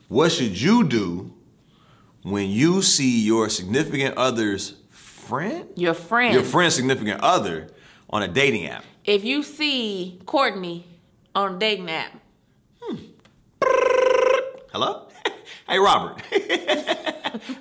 What 0.08 0.32
should 0.32 0.60
you 0.60 0.84
do 0.88 1.34
when 2.22 2.48
you 2.50 2.80
see 2.82 3.20
your 3.20 3.48
significant 3.50 4.16
other's 4.16 4.77
friend? 5.28 5.68
Your 5.76 5.94
friend. 5.94 6.34
Your 6.34 6.42
friend's 6.42 6.74
significant 6.74 7.20
other 7.20 7.68
on 8.08 8.22
a 8.22 8.28
dating 8.28 8.66
app. 8.66 8.84
If 9.04 9.24
you 9.24 9.42
see 9.42 10.20
Courtney 10.24 10.86
on 11.34 11.56
a 11.56 11.58
dating 11.58 11.90
app, 11.90 12.12
hmm. 12.80 12.96
Hello? 14.72 15.08
hey, 15.68 15.78
Robert. 15.78 16.22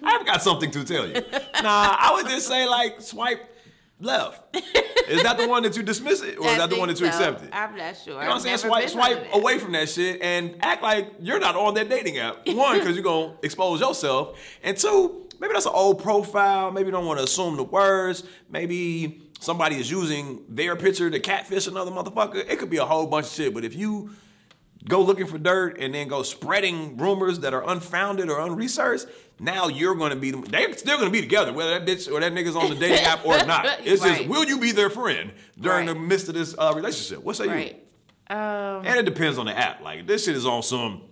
I've 0.03 0.25
got 0.25 0.41
something 0.41 0.71
to 0.71 0.83
tell 0.85 1.07
you. 1.07 1.15
Nah, 1.61 1.95
I 1.99 2.11
would 2.15 2.27
just 2.27 2.47
say, 2.47 2.65
like, 2.67 3.01
swipe 3.01 3.41
left. 3.99 4.55
Is 5.09 5.23
that 5.23 5.37
the 5.37 5.47
one 5.47 5.63
that 5.63 5.75
you 5.75 5.83
dismiss 5.83 6.21
it, 6.21 6.37
or 6.37 6.47
is 6.47 6.57
that 6.57 6.69
the 6.69 6.77
one 6.77 6.87
that 6.87 6.99
you 6.99 7.05
so. 7.05 7.11
accept 7.11 7.43
it? 7.43 7.49
I'm 7.53 7.75
not 7.75 7.97
sure. 7.97 8.13
You 8.13 8.19
know 8.21 8.27
what 8.27 8.35
I'm 8.35 8.39
saying? 8.39 8.57
Swipe, 8.57 8.89
swipe 8.89 9.33
away 9.33 9.59
from 9.59 9.73
that 9.73 9.89
shit 9.89 10.21
and 10.21 10.55
act 10.61 10.83
like 10.83 11.13
you're 11.19 11.39
not 11.39 11.55
on 11.55 11.73
that 11.75 11.89
dating 11.89 12.17
app. 12.17 12.47
One, 12.47 12.77
because 12.77 12.95
you're 12.95 13.03
gonna 13.03 13.35
expose 13.41 13.79
yourself, 13.79 14.37
and 14.63 14.77
two, 14.77 15.26
maybe 15.39 15.53
that's 15.53 15.65
an 15.65 15.71
old 15.75 16.01
profile. 16.01 16.71
Maybe 16.71 16.87
you 16.87 16.91
don't 16.91 17.05
want 17.05 17.19
to 17.19 17.23
assume 17.25 17.55
the 17.57 17.63
words. 17.63 18.23
Maybe 18.49 19.21
somebody 19.39 19.75
is 19.77 19.89
using 19.91 20.43
their 20.49 20.75
picture 20.75 21.09
to 21.09 21.19
catfish 21.19 21.67
another 21.67 21.91
motherfucker. 21.91 22.35
It 22.49 22.59
could 22.59 22.69
be 22.69 22.77
a 22.77 22.85
whole 22.85 23.05
bunch 23.07 23.27
of 23.27 23.31
shit. 23.33 23.53
But 23.53 23.63
if 23.65 23.75
you 23.75 24.11
go 24.87 25.01
looking 25.01 25.27
for 25.27 25.37
dirt 25.37 25.77
and 25.79 25.93
then 25.93 26.07
go 26.07 26.23
spreading 26.23 26.97
rumors 26.97 27.39
that 27.39 27.53
are 27.53 27.67
unfounded 27.69 28.29
or 28.29 28.39
unresearched, 28.39 29.05
now 29.39 29.67
you're 29.67 29.95
going 29.95 30.09
to 30.11 30.15
be, 30.15 30.31
they're 30.31 30.75
still 30.77 30.97
going 30.97 31.07
to 31.09 31.11
be 31.13 31.21
together, 31.21 31.53
whether 31.53 31.77
that 31.79 31.85
bitch 31.87 32.11
or 32.11 32.19
that 32.19 32.33
nigga's 32.33 32.55
on 32.55 32.69
the 32.69 32.75
dating 32.75 33.05
app 33.05 33.25
or 33.25 33.37
not. 33.45 33.67
It's 33.83 34.01
just, 34.01 34.27
will 34.27 34.45
you 34.45 34.57
be 34.59 34.71
their 34.71 34.89
friend 34.89 35.31
during 35.59 35.85
Right. 35.87 35.93
the 35.93 35.99
midst 35.99 36.27
of 36.29 36.33
this 36.33 36.55
uh, 36.57 36.73
relationship? 36.75 37.23
What 37.23 37.35
say 37.35 37.45
you? 37.45 38.35
Um, 38.35 38.85
And 38.85 38.97
it 38.99 39.05
depends 39.05 39.37
on 39.37 39.45
the 39.45 39.57
app. 39.57 39.81
Like 39.81 40.07
this 40.07 40.25
shit 40.25 40.35
is 40.35 40.45
on 40.45 40.63
some. 40.63 41.03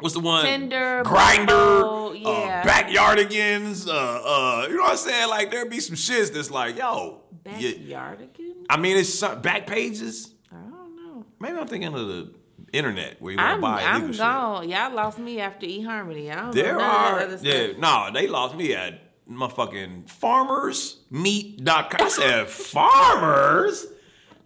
What's 0.00 0.14
the 0.14 0.20
one? 0.20 0.44
Tinder, 0.44 1.02
Grindr, 1.04 1.46
Bumble, 1.46 2.08
uh, 2.10 2.12
yeah. 2.14 2.62
backyardigans. 2.62 3.88
Uh, 3.88 3.92
uh, 3.92 4.66
you 4.68 4.76
know 4.76 4.82
what 4.82 4.92
I'm 4.92 4.96
saying? 4.96 5.28
Like 5.28 5.50
there'd 5.50 5.70
be 5.70 5.80
some 5.80 5.96
shits 5.96 6.32
that's 6.32 6.50
like, 6.50 6.76
yo, 6.76 7.22
yeah. 7.44 7.70
Backyardigans? 7.72 8.66
I 8.70 8.76
mean, 8.76 8.96
it's 8.96 9.12
some 9.12 9.40
back 9.42 9.66
pages. 9.66 10.34
I 10.52 10.56
don't 10.56 10.96
know. 10.96 11.24
Maybe 11.40 11.56
I'm 11.58 11.66
thinking 11.66 11.92
of 11.94 12.06
the 12.06 12.32
internet 12.72 13.20
where 13.20 13.32
you 13.32 13.38
want 13.38 13.56
to 13.56 13.62
buy 13.62 13.82
I'm 13.82 14.12
shit. 14.12 14.18
gone. 14.18 14.68
Y'all 14.68 14.94
lost 14.94 15.18
me 15.18 15.40
after 15.40 15.66
eHarmony. 15.66 16.30
I 16.30 16.36
don't 16.36 16.54
There 16.54 16.74
know 16.76 16.80
are, 16.80 17.38
yeah, 17.42 17.72
no, 17.78 18.10
they 18.12 18.26
lost 18.28 18.54
me 18.56 18.74
at 18.74 19.00
motherfucking 19.28 20.04
farmersmeat.com. 20.06 22.00
I 22.00 22.08
said, 22.08 22.48
farmers? 22.48 23.86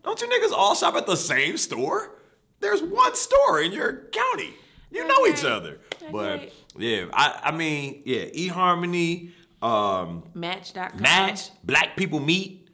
Don't 0.02 0.20
you 0.20 0.28
niggas 0.28 0.52
all 0.52 0.74
shop 0.74 0.94
at 0.96 1.06
the 1.06 1.16
same 1.16 1.56
store? 1.56 2.16
There's 2.60 2.82
one 2.82 3.14
store 3.16 3.60
in 3.60 3.72
your 3.72 4.08
county. 4.12 4.54
You 4.92 5.06
know 5.06 5.26
each 5.26 5.44
other. 5.44 5.80
But 6.10 6.52
yeah, 6.76 7.06
I, 7.12 7.40
I 7.44 7.50
mean, 7.52 8.02
yeah, 8.04 8.26
eHarmony, 8.26 9.30
um, 9.62 10.24
Match.com. 10.34 11.00
Match, 11.00 11.50
Black 11.64 11.96
People 11.96 12.20
Meet, 12.20 12.68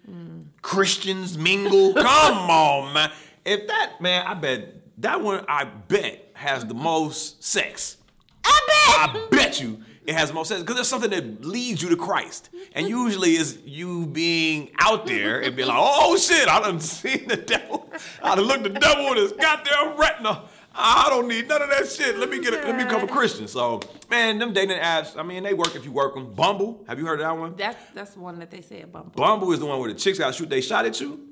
Christians 0.63 1.39
Mingle. 1.39 1.95
Come 1.95 2.51
on, 2.51 2.93
man. 2.93 3.13
If 3.45 3.67
that, 3.69 4.01
man, 4.01 4.27
I 4.27 4.35
bet 4.35 4.75
that 4.99 5.21
one, 5.21 5.45
I 5.49 5.65
bet, 5.65 6.31
has 6.35 6.65
the 6.65 6.75
most 6.75 7.43
sex. 7.43 7.97
I 8.45 8.61
bet. 8.67 9.17
I 9.17 9.27
bet 9.31 9.61
you 9.61 9.83
it 10.05 10.15
has 10.15 10.31
the 10.31 10.35
most 10.35 10.49
sex 10.49 10.61
because 10.61 10.77
there's 10.77 10.89
something 10.89 11.11
that 11.11 11.45
leads 11.45 11.83
you 11.83 11.91
to 11.91 11.97
Christ, 11.97 12.49
and 12.73 12.89
usually 12.89 13.37
is 13.37 13.59
you 13.65 14.07
being 14.07 14.71
out 14.81 15.07
there 15.07 15.41
and 15.41 15.55
be 15.55 15.65
like, 15.65 15.77
"Oh 15.79 16.17
shit, 16.17 16.49
I 16.49 16.61
done 16.61 16.81
seen 16.81 17.29
the 17.29 17.37
devil. 17.37 17.93
I 18.23 18.35
done 18.35 18.45
looked 18.45 18.63
the 18.63 18.71
devil 18.71 19.13
in 19.13 19.19
his 19.19 19.33
goddamn 19.33 19.99
retina. 19.99 20.45
I 20.79 21.07
don't 21.11 21.29
need 21.29 21.49
none 21.49 21.61
of 21.61 21.71
that 21.71 21.91
shit. 21.91 22.19
Let 22.19 22.31
me 22.31 22.41
get, 22.41 22.55
a, 22.55 22.59
let 22.67 22.77
me 22.77 22.85
become 22.85 23.03
a 23.03 23.09
Christian." 23.09 23.49
So, 23.49 23.81
man, 24.09 24.39
them 24.39 24.53
dating 24.53 24.79
apps. 24.79 25.17
I 25.17 25.23
mean, 25.23 25.43
they 25.43 25.55
work 25.55 25.75
if 25.75 25.85
you 25.85 25.93
work 25.93 26.15
them. 26.15 26.33
Bumble, 26.33 26.85
have 26.87 26.99
you 26.99 27.07
heard 27.07 27.21
of 27.21 27.27
that 27.27 27.37
one? 27.37 27.57
That's 27.57 27.83
that's 27.95 28.13
the 28.13 28.21
one 28.21 28.39
that 28.39 28.51
they 28.51 28.63
said 28.63 28.93
Bumble. 28.93 29.13
Bumble 29.17 29.53
is 29.53 29.59
the 29.59 29.67
one 29.67 29.81
where 29.81 29.93
the 29.93 29.99
chicks 29.99 30.19
got 30.19 30.35
shoot 30.35 30.49
they 30.49 30.61
shot 30.61 30.87
at 30.87 31.01
you. 31.01 31.29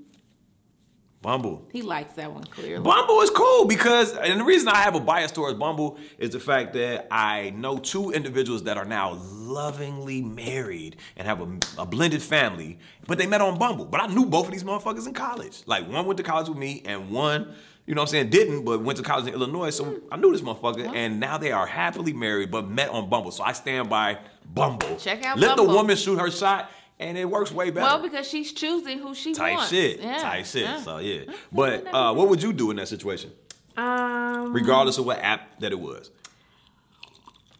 Bumble. 1.23 1.67
He 1.73 1.83
likes 1.83 2.13
that 2.13 2.33
one 2.33 2.45
clearly. 2.45 2.85
Bumble 2.85 3.21
is 3.21 3.31
cool 3.31 3.65
because, 3.65 4.17
and 4.17 4.39
the 4.39 4.45
reason 4.45 4.69
I 4.69 4.77
have 4.77 4.95
a 4.95 5.01
bias 5.01 5.33
towards 5.33 5.59
Bumble 5.59 5.99
is 6.19 6.31
the 6.31 6.39
fact 6.39 6.75
that 6.75 7.09
I 7.11 7.51
know 7.51 7.79
two 7.79 8.13
individuals 8.13 8.63
that 8.65 8.77
are 8.77 8.85
now 8.85 9.19
lovingly 9.33 10.23
married 10.23 10.97
and 11.17 11.27
have 11.27 11.41
a, 11.41 11.59
a 11.79 11.87
blended 11.87 12.23
family, 12.23 12.79
but 13.09 13.19
they 13.19 13.27
met 13.27 13.41
on 13.41 13.59
Bumble. 13.59 13.87
But 13.87 14.03
I 14.03 14.07
knew 14.07 14.27
both 14.27 14.47
of 14.47 14.53
these 14.53 14.63
motherfuckers 14.63 15.09
in 15.09 15.15
college. 15.15 15.63
Like 15.67 15.89
one 15.89 16.07
went 16.07 16.19
to 16.19 16.23
college 16.23 16.49
with 16.49 16.59
me 16.59 16.83
and 16.85 17.11
one, 17.11 17.55
you 17.87 17.95
know 17.95 18.03
what 18.03 18.09
I'm 18.09 18.12
saying, 18.12 18.30
didn't, 18.30 18.64
but 18.64 18.82
went 18.82 18.97
to 18.99 19.05
college 19.05 19.26
in 19.28 19.34
Illinois. 19.34 19.70
So 19.70 20.01
I 20.11 20.16
knew 20.16 20.32
this 20.32 20.41
motherfucker, 20.41 20.95
and 20.95 21.20
now 21.20 21.39
they 21.39 21.53
are 21.53 21.66
happily 21.66 22.12
married, 22.12 22.51
but 22.51 22.68
met 22.68 22.89
on 22.91 23.09
Bumble. 23.09 23.30
So 23.30 23.45
I 23.45 23.53
stand 23.53 23.89
by 23.89 24.18
Bumble. 24.55 24.97
Check 24.97 25.18
out 25.24 25.39
Bumble. 25.41 25.49
Let 25.49 25.57
the 25.57 25.64
woman 25.64 25.97
shoot 25.97 26.18
her 26.18 26.30
shot, 26.30 26.70
and 26.99 27.16
it 27.16 27.24
works 27.30 27.53
way 27.53 27.70
better 27.70 27.87
well, 27.87 28.03
because 28.03 28.28
she's 28.28 28.53
choosing 28.53 28.99
who 28.99 29.14
she 29.14 29.32
type 29.34 29.55
wants. 29.57 29.70
shit, 29.70 30.01
Yeah, 30.01 30.18
type 30.18 30.47
shit. 30.47 30.62
yeah. 30.62 30.80
So 30.80 30.99
yeah, 30.99 31.24
but 31.53 31.87
uh, 31.93 32.12
what 32.14 32.28
would 32.28 32.43
you 32.43 32.53
do 32.53 32.70
in 32.70 32.76
that 32.78 32.89
situation, 32.89 33.30
Um, 33.76 34.53
regardless 34.53 34.99
of 34.99 35.07
what 35.07 35.18
app 35.20 35.61
that 35.61 35.70
it 35.72 35.78
was? 35.78 36.11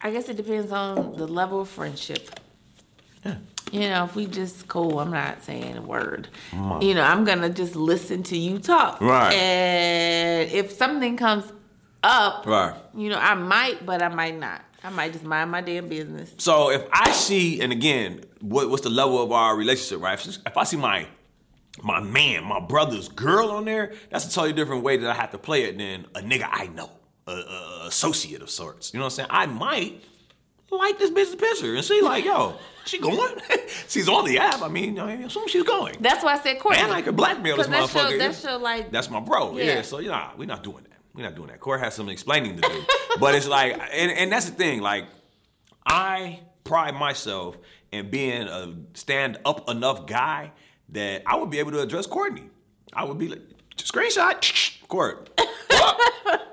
I 0.01 0.11
guess 0.11 0.27
it 0.29 0.37
depends 0.37 0.71
on 0.71 1.15
the 1.17 1.25
level 1.27 1.61
of 1.61 1.69
friendship. 1.69 2.29
You 3.71 3.81
know, 3.89 4.05
if 4.05 4.15
we 4.15 4.25
just 4.25 4.67
cool, 4.67 4.99
I'm 4.99 5.11
not 5.11 5.43
saying 5.43 5.77
a 5.77 5.81
word. 5.81 6.29
You 6.53 6.93
know, 6.93 7.01
I'm 7.03 7.23
gonna 7.25 7.49
just 7.49 7.75
listen 7.75 8.23
to 8.23 8.37
you 8.37 8.59
talk. 8.59 9.01
Right. 9.01 9.33
And 9.33 10.51
if 10.51 10.71
something 10.71 11.17
comes 11.17 11.51
up, 12.03 12.45
Right. 12.45 12.73
you 12.95 13.09
know, 13.09 13.17
I 13.17 13.33
might, 13.35 13.85
but 13.85 14.01
I 14.01 14.07
might 14.09 14.37
not. 14.39 14.61
I 14.83 14.89
might 14.89 15.11
just 15.11 15.25
mind 15.25 15.51
my 15.51 15.61
damn 15.61 15.89
business. 15.89 16.33
So 16.37 16.69
if 16.71 16.83
I 16.93 17.11
see, 17.11 17.59
and 17.59 17.73
again, 17.73 18.23
what, 18.39 18.69
what's 18.69 18.83
the 18.83 18.89
level 18.89 19.21
of 19.21 19.31
our 19.31 19.55
relationship, 19.57 20.01
right? 20.01 20.13
If, 20.25 20.37
if 20.45 20.55
I 20.57 20.63
see 20.63 20.77
my 20.77 21.07
my 21.83 21.99
man, 21.99 22.43
my 22.45 22.59
brother's 22.59 23.07
girl 23.09 23.51
on 23.51 23.65
there, 23.65 23.93
that's 24.09 24.25
a 24.25 24.31
totally 24.33 24.53
different 24.53 24.83
way 24.83 24.97
that 24.97 25.09
I 25.09 25.13
have 25.13 25.31
to 25.31 25.37
play 25.37 25.63
it 25.65 25.77
than 25.77 26.05
a 26.15 26.21
nigga 26.21 26.47
I 26.49 26.67
know, 26.67 26.89
a, 27.27 27.31
a 27.33 27.83
associate 27.87 28.41
of 28.41 28.49
sorts. 28.49 28.93
You 28.93 28.99
know 28.99 29.05
what 29.05 29.13
I'm 29.13 29.15
saying? 29.15 29.29
I 29.31 29.45
might 29.45 30.01
like 30.71 30.99
this 30.99 31.09
bitch's 31.11 31.35
picture 31.35 31.75
and 31.75 31.83
see 31.85 32.01
like, 32.01 32.25
yo, 32.25 32.55
she 32.85 32.99
going? 32.99 33.35
she's 33.87 34.07
on 34.09 34.25
the 34.25 34.37
app. 34.39 34.61
I 34.61 34.67
mean, 34.67 34.99
I 34.99 35.13
assume 35.23 35.47
she's 35.47 35.63
going. 35.63 35.95
That's 35.99 36.23
why 36.23 36.33
I 36.33 36.39
said 36.39 36.59
Courtney. 36.59 36.81
And 36.83 36.91
I 36.91 37.01
could 37.01 37.15
blackmail 37.15 37.57
this 37.57 37.67
'Cause 37.67 37.91
that 37.91 38.01
motherfucker. 38.05 38.11
show- 38.11 38.17
that 38.17 38.35
show, 38.35 38.57
like- 38.57 38.91
that's 38.91 39.09
my 39.09 39.19
bro. 39.19 39.57
Yeah. 39.57 39.63
Yeah. 39.63 39.81
So 39.81 39.99
you 39.99 40.09
know, 40.09 40.29
we're 40.37 40.45
not 40.45 40.63
doing 40.63 40.83
that. 40.83 40.97
We're 41.13 41.23
not 41.23 41.35
doing 41.35 41.47
that. 41.47 41.59
Court 41.59 41.79
has 41.79 41.95
some 41.95 42.09
explaining 42.09 42.57
to 42.57 42.61
do. 42.61 42.83
but 43.19 43.33
it's 43.35 43.47
like, 43.47 43.73
and, 43.73 44.11
and 44.11 44.31
that's 44.31 44.45
the 44.49 44.55
thing. 44.55 44.81
Like, 44.81 45.05
I 45.85 46.41
pride 46.63 46.95
myself 46.95 47.57
in 47.91 48.09
being 48.09 48.43
a 48.47 48.73
stand 48.93 49.37
up 49.45 49.69
enough 49.69 50.05
guy 50.05 50.51
that 50.89 51.23
I 51.25 51.35
would 51.37 51.49
be 51.49 51.59
able 51.59 51.71
to 51.71 51.79
address 51.81 52.05
Courtney. 52.05 52.49
I 52.93 53.03
would 53.05 53.17
be 53.17 53.29
like, 53.29 53.41
screenshot, 53.77 54.77
Court. 54.87 55.29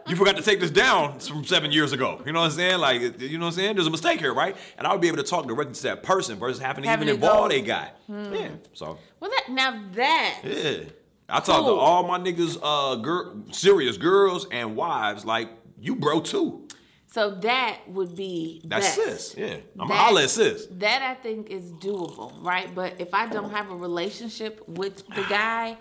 You 0.06 0.16
forgot 0.16 0.36
to 0.36 0.42
take 0.42 0.60
this 0.60 0.70
down 0.70 1.18
from 1.20 1.44
seven 1.44 1.72
years 1.72 1.92
ago. 1.92 2.20
You 2.26 2.32
know 2.32 2.40
what 2.40 2.46
I'm 2.46 2.50
saying? 2.52 2.78
Like, 2.78 3.00
you 3.20 3.38
know 3.38 3.46
what 3.46 3.52
I'm 3.52 3.52
saying? 3.54 3.74
There's 3.76 3.86
a 3.86 3.90
mistake 3.90 4.20
here, 4.20 4.34
right? 4.34 4.54
And 4.76 4.86
I 4.86 4.92
would 4.92 5.00
be 5.00 5.08
able 5.08 5.16
to 5.18 5.22
talk 5.22 5.46
directly 5.46 5.74
to 5.74 5.82
that 5.84 6.02
person 6.02 6.38
versus 6.38 6.60
having 6.60 6.84
to 6.84 6.90
Having 6.90 7.08
even 7.08 7.14
involve 7.22 7.50
a 7.52 7.60
guy. 7.62 7.90
Yeah. 8.08 8.48
So 8.74 8.98
Well, 9.20 9.30
that 9.30 9.50
now 9.52 9.82
that 9.94 10.40
yeah. 10.44 10.80
I 11.28 11.40
talk 11.40 11.64
to 11.64 11.72
all 11.72 12.06
my 12.06 12.18
niggas, 12.18 12.58
uh, 12.62 12.96
girl, 12.96 13.44
serious 13.50 13.96
girls 13.96 14.46
and 14.50 14.76
wives, 14.76 15.24
like 15.24 15.48
you, 15.80 15.96
bro, 15.96 16.20
too. 16.20 16.68
so 17.06 17.30
that 17.36 17.78
would 17.88 18.14
be 18.14 18.60
That's 18.66 18.96
best. 18.98 19.32
sis. 19.32 19.34
Yeah, 19.38 19.56
I'm 19.80 19.88
That- 19.88 19.94
holla 19.96 20.24
at 20.24 20.30
sis. 20.30 20.66
That 20.72 21.00
I 21.00 21.14
think 21.14 21.48
is 21.48 21.72
doable, 21.72 22.32
right? 22.44 22.74
But 22.74 22.94
if 23.00 23.14
I 23.14 23.26
don't 23.26 23.50
have 23.50 23.70
a 23.70 23.76
relationship 23.76 24.62
with 24.68 25.06
the 25.08 25.24
guy, 25.30 25.78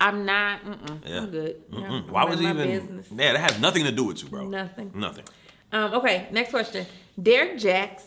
I'm 0.00 0.24
not. 0.24 0.64
Mm-mm, 0.64 1.00
Yeah. 1.08 1.18
I'm 1.18 1.30
good. 1.30 1.62
Yeah, 1.70 1.78
Mm, 1.80 2.08
Why 2.10 2.22
I'm 2.22 2.30
was 2.30 2.40
in 2.40 2.46
it 2.46 2.50
even? 2.50 2.68
business. 2.68 3.08
Yeah, 3.10 3.32
that 3.32 3.50
has 3.52 3.60
nothing 3.60 3.84
to 3.84 3.92
do 3.92 4.04
with 4.04 4.22
you, 4.22 4.28
bro. 4.28 4.46
Nothing. 4.46 4.92
Nothing. 4.94 5.24
Um, 5.72 5.94
okay, 5.94 6.28
next 6.30 6.50
question. 6.50 6.86
Derrick 7.20 7.56
Jaxn. 7.58 8.02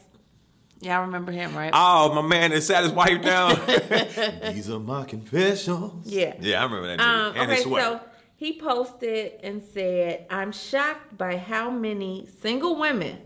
Y'all 0.81 1.01
remember 1.01 1.31
him, 1.31 1.55
right? 1.55 1.69
Oh, 1.73 2.11
my 2.15 2.27
man 2.27 2.49
that 2.51 2.61
sat 2.63 2.83
his 2.83 2.91
wife 2.91 3.21
down. 3.21 3.51
These 4.53 4.67
are 4.69 4.79
my 4.79 5.03
confessions. 5.03 6.07
Yeah. 6.11 6.33
Yeah, 6.39 6.59
I 6.61 6.63
remember 6.63 6.87
that. 6.87 6.99
Um, 6.99 7.33
and 7.35 7.43
okay, 7.43 7.55
his 7.55 7.63
sweat. 7.65 7.83
so 7.83 7.99
he 8.35 8.57
posted 8.59 9.33
and 9.43 9.61
said, 9.61 10.25
I'm 10.31 10.51
shocked 10.51 11.15
by 11.19 11.37
how 11.37 11.69
many 11.69 12.27
single 12.41 12.77
women 12.79 13.19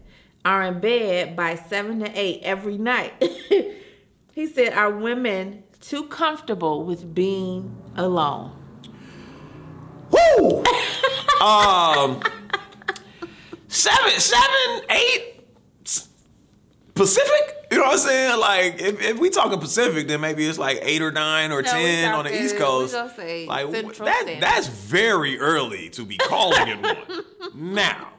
are 0.44 0.64
in 0.64 0.82
bed 0.82 1.38
by 1.38 1.56
seven 1.56 2.02
to 2.02 2.12
eight 2.20 2.42
every 2.44 2.78
night. 2.78 3.14
he 4.34 4.48
said, 4.48 4.74
Are 4.74 4.92
women 4.92 5.64
too 5.80 6.08
comfortable 6.08 6.84
with 6.84 7.16
being 7.16 7.74
alone? 7.96 8.52
Woo! 10.12 10.64
um, 11.42 12.22
seven, 13.68 14.12
seven, 14.12 14.82
eight, 14.90 15.42
Pacific. 16.94 17.52
You 17.72 17.78
know 17.80 17.84
what 17.86 17.94
I'm 17.94 17.98
saying? 18.00 18.40
Like, 18.40 18.80
if, 18.80 19.02
if 19.02 19.20
we 19.20 19.30
talking 19.30 19.60
Pacific, 19.60 20.08
then 20.08 20.22
maybe 20.22 20.46
it's 20.46 20.58
like 20.60 20.80
eight 20.82 21.02
or 21.02 21.12
nine 21.12 21.52
or 21.52 21.62
No, 21.62 21.70
ten 21.72 22.14
on 22.14 22.24
the 22.24 22.30
talking- 22.30 22.46
East 22.46 22.58
Coast. 22.58 22.94
say 23.18 23.46
like 23.48 23.70
Central 23.72 24.06
that, 24.06 24.22
Standard. 24.22 24.42
that's 24.44 24.68
very 24.68 25.38
early 25.40 25.90
to 25.90 26.06
be 26.06 26.18
calling 26.18 26.68
it 26.68 26.82
one. 26.82 26.96
Now. 27.76 28.12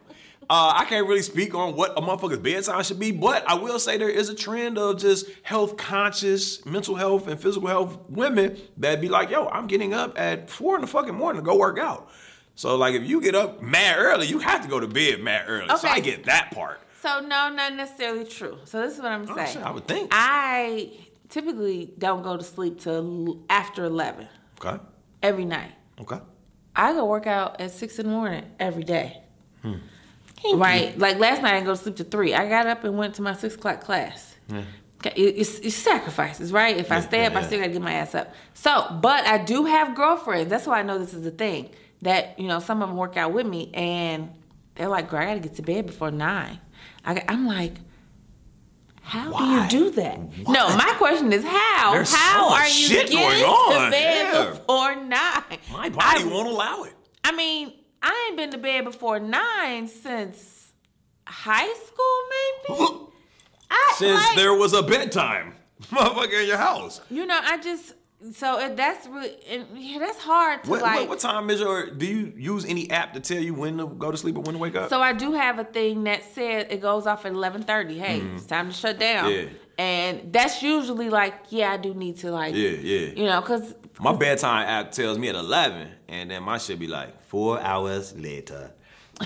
Uh, 0.49 0.75
I 0.77 0.85
can't 0.85 1.09
really 1.09 1.23
speak 1.23 1.55
on 1.57 1.75
what 1.75 1.99
a 1.99 2.01
motherfucker's 2.01 2.39
bedtime 2.39 2.83
should 2.85 3.01
be, 3.01 3.11
but 3.11 3.43
I 3.51 3.55
will 3.55 3.81
say 3.81 3.97
there 3.99 4.09
is 4.09 4.29
a 4.29 4.35
trend 4.35 4.79
of 4.79 4.99
just 5.01 5.27
health 5.43 5.77
conscious, 5.77 6.65
mental 6.65 6.95
health 6.95 7.27
and 7.27 7.41
physical 7.41 7.67
health 7.69 7.99
women 8.09 8.57
that 8.77 9.01
be 9.01 9.09
like, 9.09 9.29
yo, 9.31 9.49
I'm 9.49 9.67
getting 9.67 9.93
up 9.93 10.17
at 10.19 10.49
four 10.49 10.77
in 10.77 10.83
the 10.83 10.87
fucking 10.87 11.15
morning 11.15 11.43
to 11.43 11.45
go 11.45 11.57
work 11.57 11.79
out. 11.81 12.09
So 12.55 12.77
like 12.77 12.95
if 12.95 13.03
you 13.09 13.21
get 13.21 13.35
up 13.35 13.61
mad 13.61 13.97
early, 13.99 14.29
you 14.29 14.39
have 14.39 14.63
to 14.63 14.69
go 14.69 14.79
to 14.79 14.87
bed 14.87 15.21
mad 15.21 15.47
early. 15.49 15.67
So 15.69 15.75
Okay. 15.79 15.89
I 15.89 16.01
get 16.01 16.25
that 16.27 16.53
part. 16.53 16.81
So 17.03 17.19
no, 17.21 17.51
not 17.53 17.75
necessarily 17.75 18.25
true. 18.25 18.59
So 18.65 18.81
this 18.83 18.95
is 18.95 19.01
what 19.03 19.11
I'm 19.13 19.29
Oh, 19.29 19.35
saying. 19.35 19.53
shit, 19.53 19.63
I 19.63 19.71
would 19.73 19.87
think. 19.89 20.11
I 20.13 20.93
typically 21.29 21.93
don't 21.99 22.23
go 22.23 22.37
to 22.37 22.45
sleep 22.45 22.79
till 22.81 23.43
after 23.51 23.85
eleven 23.85 24.29
Okay. 24.65 24.81
every 25.25 25.45
night. 25.45 25.73
Okay. 26.01 26.21
I 26.77 26.93
go 26.93 27.05
work 27.05 27.27
out 27.27 27.61
at 27.61 27.73
six 27.73 27.99
in 27.99 28.07
the 28.07 28.13
morning 28.13 28.45
every 28.61 28.85
day. 28.85 29.23
Hmm. 29.63 29.75
Right, 30.55 30.97
like 30.99 31.18
last 31.18 31.43
night 31.43 31.53
I 31.53 31.55
didn't 31.57 31.66
go 31.66 31.74
to 31.74 31.82
sleep 31.82 31.97
to 31.97 32.05
three. 32.05 32.34
I 32.34 32.49
got 32.49 32.66
up 32.66 32.84
and 32.84 32.97
went 32.97 33.14
to 33.16 33.22
my 33.22 33.34
six 33.34 33.55
o'clock 33.57 33.80
class. 33.80 34.34
It- 34.49 34.66
It's, 35.16 35.59
it's 35.61 35.74
sacrifices, 35.76 36.53
right? 36.53 36.76
If 36.76 36.91
I 36.93 36.97
Yeah, 36.97 37.01
stay 37.01 37.26
up, 37.26 37.32
yeah, 37.32 37.39
I 37.41 37.43
still 37.43 37.59
gotta 37.61 37.72
get 37.72 37.82
my 37.82 37.93
ass 37.95 38.14
up. 38.14 38.32
So, 38.55 38.99
but 39.01 39.26
I 39.26 39.39
do 39.39 39.64
have 39.64 39.95
girlfriends. 39.95 40.51
That's 40.51 40.66
why 40.66 40.78
I 40.80 40.82
know 40.82 40.99
this 40.99 41.14
is 41.14 41.26
a 41.26 41.30
thing. 41.30 41.70
That 42.03 42.39
you 42.39 42.47
know, 42.49 42.61
some 42.61 42.82
of 42.82 42.89
them 42.89 42.97
work 42.97 43.16
out 43.16 43.32
with 43.32 43.47
me, 43.47 43.70
and 43.74 44.30
they're 44.74 44.89
like, 44.89 45.09
"Girl, 45.11 45.20
I 45.20 45.26
gotta 45.26 45.41
get 45.41 45.55
to 45.57 45.62
bed 45.62 45.87
before 45.87 46.11
nine. 46.11 46.61
I, 47.05 47.24
I'm 47.28 47.47
like, 47.47 47.72
how 49.03 49.30
Why? 49.32 49.66
do 49.68 49.76
you 49.78 49.84
do 49.84 49.91
that? 49.93 50.18
No, 50.49 50.76
my 50.76 50.93
question 50.99 51.32
is 51.32 51.45
how? 51.45 51.93
There's 51.93 52.09
so 52.11 52.16
how 52.16 52.51
much 52.51 52.61
are 52.62 52.66
you 52.68 52.72
shit 52.89 53.11
getting 53.11 53.18
going 53.18 53.43
on. 53.45 53.84
to 53.87 53.91
bed 53.91 54.32
Yeah. 54.34 54.51
before 54.51 54.97
nine? 54.97 55.59
My 55.72 55.89
body 55.89 56.22
I, 56.22 56.24
won't 56.26 56.49
allow 56.49 56.82
it. 56.82 56.95
I 57.24 57.32
mean, 57.32 57.72
I 58.07 58.27
ain't 58.29 58.37
been 58.37 58.51
to 58.53 58.59
bed 58.59 58.85
before 58.85 59.19
nine 59.19 59.89
since 59.89 60.73
high 61.27 61.75
school, 61.75 62.79
maybe. 62.79 63.03
I, 63.71 63.95
Since 63.97 64.25
like, 64.29 64.37
there 64.37 64.55
was 64.55 64.75
a 64.75 64.83
bedtime, 64.83 65.55
motherfucker, 65.83 66.41
in 66.43 66.47
your 66.47 66.57
house. 66.57 67.01
you 67.11 67.27
know, 67.27 67.41
I 67.43 67.59
just 67.59 67.95
so 68.33 68.61
it, 68.61 68.77
that's 68.77 69.09
really 69.09 69.37
yeah, 69.75 69.99
that's 69.99 70.19
hard 70.19 70.63
to 70.65 70.71
What, 70.71 70.83
like. 70.83 71.01
what, 71.01 71.09
what 71.09 71.19
time 71.19 71.51
is 71.51 71.59
your? 71.59 71.91
Do 71.91 72.07
you 72.07 72.33
use 72.37 72.65
any 72.65 72.89
app 72.91 73.13
to 73.15 73.21
tell 73.21 73.43
you 73.43 73.55
when 73.55 73.79
to 73.79 73.89
go 73.89 74.13
to 74.13 74.17
sleep 74.17 74.37
or 74.37 74.43
when 74.43 74.55
to 74.55 74.59
wake 74.59 74.77
up? 74.77 74.89
So 74.89 75.03
I 75.03 75.13
do 75.13 75.33
have 75.33 75.59
a 75.59 75.65
thing 75.65 76.05
that 76.05 76.23
says 76.33 76.67
it 76.71 76.81
goes 76.81 77.09
off 77.09 77.27
at 77.27 77.33
eleven 77.33 77.63
thirty. 77.63 77.99
Hey, 77.99 78.21
it's 78.21 78.47
time 78.47 78.69
to 78.69 78.73
shut 78.73 79.01
down. 79.01 79.31
Mm-hmm. 79.31 79.49
Yeah. 79.49 79.59
And 79.79 80.33
that's 80.33 80.63
usually 80.63 81.11
like, 81.11 81.35
yeah, 81.51 81.73
I 81.73 81.77
do 81.77 81.93
need 81.93 82.17
to 82.19 82.31
like, 82.31 82.55
yeah, 82.55 82.71
yeah. 82.71 83.09
you 83.09 83.25
know, 83.27 83.43
because 83.43 83.75
My 84.01 84.13
bedtime 84.15 84.67
app 84.69 84.93
tells 84.93 85.19
me 85.19 85.29
at 85.29 85.35
11, 85.35 85.89
and 86.09 86.31
then 86.31 86.43
my 86.43 86.59
shit 86.59 86.79
be 86.79 86.87
like, 86.87 87.23
four 87.25 87.59
hours 87.61 88.15
later. 88.17 88.71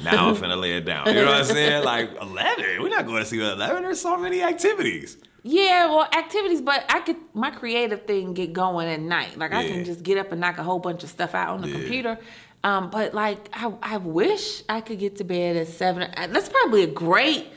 Now 0.05 0.29
I'm 0.29 0.37
finna 0.37 0.61
lay 0.61 0.77
it 0.77 0.85
down. 0.85 1.09
You 1.09 1.15
know 1.15 1.27
what 1.27 1.41
I'm 1.41 1.45
saying? 1.47 1.85
Like, 1.85 2.11
11? 2.21 2.81
We're 2.81 2.89
not 2.89 3.07
going 3.07 3.23
to 3.23 3.29
sleep 3.29 3.43
at 3.43 3.55
11. 3.55 3.83
There's 3.83 4.01
so 4.01 4.17
many 4.17 4.43
activities. 4.43 5.17
yeah, 5.43 5.87
well, 5.87 6.07
activities, 6.17 6.61
but 6.61 6.85
I 6.89 7.01
could 7.01 7.17
my 7.35 7.51
creative 7.51 8.07
thing 8.07 8.35
get 8.35 8.53
going 8.53 8.87
at 8.89 9.01
night. 9.01 9.37
Like 9.39 9.53
I 9.53 9.63
Yeah. 9.63 9.69
can 9.69 9.85
just 9.85 10.03
get 10.03 10.19
up 10.19 10.31
and 10.33 10.41
knock 10.41 10.59
a 10.59 10.63
whole 10.63 10.79
bunch 10.79 11.03
of 11.03 11.09
stuff 11.09 11.35
out 11.35 11.49
on 11.55 11.63
the 11.63 11.69
Yeah. 11.69 11.75
computer. 11.75 12.19
Um, 12.63 12.91
but 12.91 13.15
like 13.15 13.49
I, 13.55 13.73
I 13.83 13.97
wish 13.97 14.63
I 14.69 14.83
could 14.83 14.99
get 14.99 15.17
to 15.17 15.25
bed 15.25 15.57
at 15.57 15.67
seven. 15.69 16.09
That's 16.15 16.51
probably 16.51 16.83
a 16.83 16.87
great. 16.87 17.49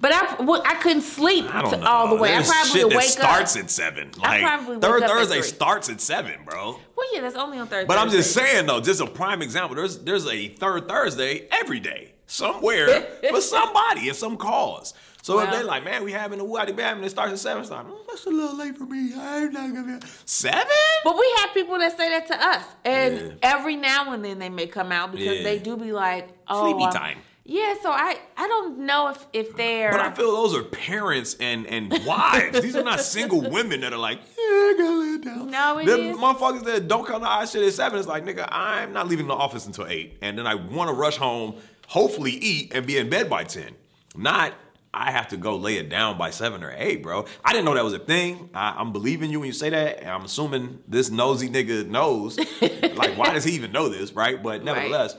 But 0.00 0.12
I, 0.12 0.42
well, 0.44 0.62
I 0.64 0.74
couldn't 0.76 1.02
sleep 1.02 1.52
I 1.52 1.62
don't 1.62 1.70
to 1.72 1.76
know. 1.78 1.86
all 1.86 2.08
the 2.08 2.14
way. 2.22 2.28
There's 2.28 2.48
I 2.48 2.52
probably 2.52 2.70
shit 2.80 2.88
that 2.90 2.96
wake 2.96 3.08
starts 3.08 3.56
up. 3.56 3.64
at 3.64 3.70
7. 3.70 4.10
I 4.22 4.40
Like, 4.58 4.80
third 4.80 5.02
Thursday 5.02 5.42
starts 5.42 5.88
at 5.88 6.00
7, 6.00 6.44
bro. 6.44 6.78
Well, 6.96 7.06
yeah, 7.14 7.20
that's 7.22 7.34
only 7.34 7.58
on 7.58 7.66
Thursday. 7.66 7.86
But 7.88 7.98
I'm 7.98 8.08
just 8.10 8.32
saying, 8.32 8.66
though, 8.66 8.80
just 8.80 9.00
a 9.00 9.06
prime 9.06 9.42
example. 9.42 9.74
There's 9.74 9.98
there's 9.98 10.26
a 10.28 10.48
third 10.48 10.86
Thursday 10.88 11.48
every 11.50 11.80
day, 11.80 12.12
somewhere, 12.26 13.00
for 13.30 13.40
somebody, 13.40 14.08
in 14.08 14.14
some 14.14 14.36
cause. 14.36 14.94
So 15.20 15.40
if 15.40 15.50
they're 15.50 15.64
like, 15.64 15.84
man, 15.84 16.04
we 16.04 16.12
having 16.12 16.38
a 16.40 16.44
Waddy 16.44 16.72
Bam 16.72 16.98
and 16.98 17.04
it 17.06 17.10
starts 17.10 17.32
at 17.32 17.38
7, 17.40 17.60
it's 17.62 17.70
like, 17.70 17.84
mm, 17.84 17.92
that's 18.06 18.24
a 18.24 18.30
little 18.30 18.56
late 18.56 18.78
for 18.78 18.84
me. 18.86 19.12
I'm 19.14 19.52
not 19.52 19.72
going 19.74 20.00
to 20.00 20.06
be. 20.06 20.12
7? 20.24 20.58
But 21.04 21.18
we 21.18 21.34
have 21.38 21.52
people 21.52 21.76
that 21.78 21.96
say 21.98 22.08
that 22.10 22.26
to 22.28 22.40
us, 22.48 22.64
and 22.84 23.16
Yeah. 23.18 23.32
every 23.42 23.74
now 23.76 24.12
and 24.12 24.24
then 24.24 24.38
they 24.38 24.48
may 24.48 24.68
come 24.68 24.92
out 24.92 25.10
because 25.10 25.38
Yeah. 25.38 25.42
they 25.42 25.58
do 25.58 25.76
be 25.76 25.92
like, 25.92 26.28
"Oh, 26.46 26.70
Sleepy 26.70 26.84
I'm- 26.84 26.92
time. 26.92 27.18
Yeah, 27.50 27.76
so 27.82 27.90
I 27.90 28.18
I 28.36 28.46
don't 28.46 28.80
know 28.80 29.08
if 29.08 29.26
if 29.32 29.56
they're. 29.56 29.90
But 29.90 30.00
I 30.00 30.12
feel 30.12 30.32
those 30.32 30.54
are 30.54 30.62
parents 30.62 31.34
and 31.40 31.66
and 31.66 31.90
wives. 32.06 32.60
These 32.60 32.76
are 32.76 32.84
not 32.84 33.00
single 33.00 33.40
women 33.40 33.80
that 33.80 33.92
are 33.94 33.98
like, 33.98 34.18
yeah, 34.18 34.44
I 34.44 34.74
gotta 34.76 34.98
lay 34.98 35.06
it 35.06 35.24
down. 35.24 35.50
No, 35.50 35.78
it 35.78 35.86
Them 35.86 36.00
is. 36.00 36.16
motherfuckers 36.18 36.64
that 36.64 36.88
don't 36.88 37.06
come 37.06 37.22
to 37.22 37.26
our 37.26 37.46
shit 37.46 37.66
at 37.66 37.72
seven. 37.72 37.98
It's 37.98 38.06
like, 38.06 38.26
nigga, 38.26 38.46
I'm 38.52 38.92
not 38.92 39.08
leaving 39.08 39.28
the 39.28 39.34
office 39.34 39.64
until 39.64 39.86
eight, 39.86 40.18
and 40.20 40.36
then 40.38 40.46
I 40.46 40.56
want 40.56 40.90
to 40.90 40.94
rush 40.94 41.16
home, 41.16 41.54
hopefully 41.86 42.32
eat, 42.32 42.74
and 42.74 42.86
be 42.86 42.98
in 42.98 43.08
bed 43.08 43.30
by 43.30 43.44
ten. 43.44 43.74
Not. 44.14 44.52
I 44.92 45.10
have 45.10 45.28
to 45.28 45.36
go 45.36 45.56
lay 45.56 45.76
it 45.76 45.90
down 45.90 46.16
by 46.16 46.30
seven 46.30 46.64
or 46.64 46.74
eight, 46.76 47.02
bro. 47.02 47.26
I 47.44 47.52
didn't 47.52 47.66
know 47.66 47.74
that 47.74 47.84
was 47.84 47.92
a 47.92 47.98
thing. 47.98 48.48
I, 48.54 48.74
I'm 48.78 48.90
believing 48.92 49.30
you 49.30 49.38
when 49.38 49.46
you 49.46 49.52
say 49.52 49.68
that, 49.68 50.00
and 50.00 50.08
I'm 50.08 50.24
assuming 50.24 50.82
this 50.88 51.10
nosy 51.10 51.48
nigga 51.50 51.86
knows. 51.86 52.38
like, 52.96 53.16
why 53.16 53.32
does 53.32 53.44
he 53.44 53.52
even 53.52 53.70
know 53.70 53.90
this, 53.90 54.12
right? 54.12 54.42
But 54.42 54.64
nevertheless, 54.64 55.14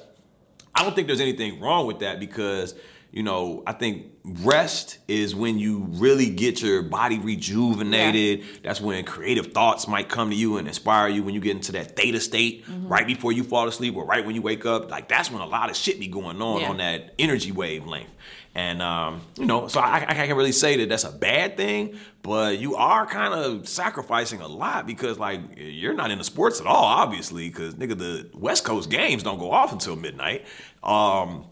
I 0.76 0.84
don't 0.84 0.96
think 0.96 1.08
there's 1.08 1.22
anything 1.22 1.60
wrong 1.60 1.88
with 1.88 2.00
that 2.00 2.20
because, 2.20 2.76
you 3.12 3.24
know, 3.24 3.64
I 3.66 3.74
think 3.74 4.06
rest 4.24 5.00
is 5.08 5.36
when 5.36 5.58
you 5.58 5.88
really 5.90 6.30
get 6.30 6.62
your 6.62 6.84
body 6.84 7.18
rejuvenated. 7.20 8.44
That's 8.64 8.80
when 8.80 9.04
creative 9.06 9.54
thoughts 9.54 9.88
might 9.88 10.10
come 10.10 10.30
to 10.30 10.36
you 10.36 10.58
and 10.58 10.68
inspire 10.68 11.08
you 11.10 11.24
when 11.24 11.34
you 11.34 11.42
get 11.42 11.56
into 11.56 11.72
that 11.74 11.96
theta 11.96 12.20
state 12.20 12.66
mm-hmm. 12.66 12.88
right 12.88 13.08
before 13.08 13.32
you 13.32 13.44
fall 13.44 13.68
asleep 13.68 13.96
or 13.96 14.06
right 14.06 14.26
when 14.26 14.36
you 14.36 14.42
wake 14.42 14.66
up. 14.66 14.90
Like 14.90 15.10
that's 15.10 15.32
when 15.32 15.42
a 15.42 15.46
lot 15.48 15.70
of 15.70 15.76
shit 15.76 16.00
be 16.00 16.08
going 16.08 16.42
on 16.42 16.62
Yeah. 16.62 16.70
on 16.70 16.78
that 16.78 17.14
energy 17.18 17.52
wavelength. 17.52 18.10
And 18.56 18.82
um, 18.82 19.22
you 19.38 19.46
know, 19.46 19.68
so 19.68 19.80
I, 19.80 19.98
I 20.08 20.14
can't 20.16 20.36
really 20.36 20.52
say 20.52 20.78
that 20.78 20.90
that's 20.90 21.04
a 21.04 21.12
bad 21.12 21.56
thing, 21.56 21.98
but 22.24 22.58
you 22.58 22.76
are 22.76 23.06
kind 23.06 23.34
of 23.34 23.70
sacrificing 23.70 24.42
a 24.42 24.48
lot 24.48 24.86
because 24.88 25.18
like 25.20 25.40
you're 25.58 25.94
not 25.94 26.12
into 26.12 26.24
sports 26.24 26.60
at 26.60 26.66
all, 26.66 26.84
obviously, 26.84 27.48
because 27.48 27.76
nigga, 27.76 27.98
the 27.98 28.30
West 28.34 28.64
Coast 28.66 28.90
games 28.90 29.24
don't 29.24 29.38
go 29.40 29.52
off 29.52 29.72
until 29.72 29.96
midnight. 29.96 30.46
Um, 30.84 31.46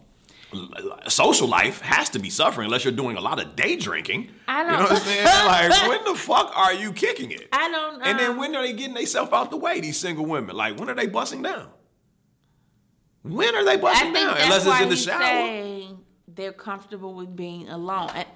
social 1.08 1.46
life 1.46 1.80
has 1.82 2.08
to 2.10 2.18
be 2.18 2.30
suffering 2.30 2.64
unless 2.66 2.82
you're 2.84 2.92
doing 2.92 3.16
a 3.16 3.20
lot 3.20 3.40
of 3.40 3.54
day 3.54 3.76
drinking. 3.76 4.30
I 4.48 4.62
You 4.62 4.66
know 4.66 4.72
don't- 4.78 4.82
what 4.84 4.92
I'm 4.92 4.98
saying? 4.98 5.24
Like, 5.70 5.88
when 5.88 6.04
the 6.12 6.18
fuck 6.18 6.52
are 6.56 6.72
you 6.74 6.92
kicking 6.92 7.30
it? 7.30 7.48
I 7.52 7.70
don't. 7.70 7.98
Know. 8.00 8.04
And 8.04 8.18
then 8.18 8.30
um, 8.32 8.36
when 8.38 8.56
are 8.56 8.62
they 8.62 8.72
getting 8.72 8.94
themselves 8.94 9.32
out 9.32 9.50
the 9.50 9.56
way? 9.56 9.80
These 9.80 9.98
single 9.98 10.26
women, 10.26 10.56
like, 10.56 10.78
when 10.78 10.90
are 10.90 10.94
they 10.94 11.06
busting 11.06 11.42
down? 11.42 11.68
When 13.22 13.54
are 13.54 13.64
they 13.64 13.76
busting 13.76 14.12
down? 14.12 14.36
Unless 14.38 14.66
it's 14.66 14.80
in 14.80 14.88
the 14.88 14.96
shower. 14.96 15.96
They're 16.38 16.52
comfortable 16.52 17.12
with 17.14 17.34
being 17.36 17.68
alone, 17.68 18.08
and, 18.14 18.26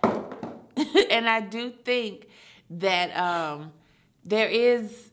and 1.11 1.29
I 1.29 1.41
do 1.41 1.71
think 1.71 2.27
that 2.69 3.17
um, 3.17 3.73
there 4.25 4.49
is. 4.49 5.09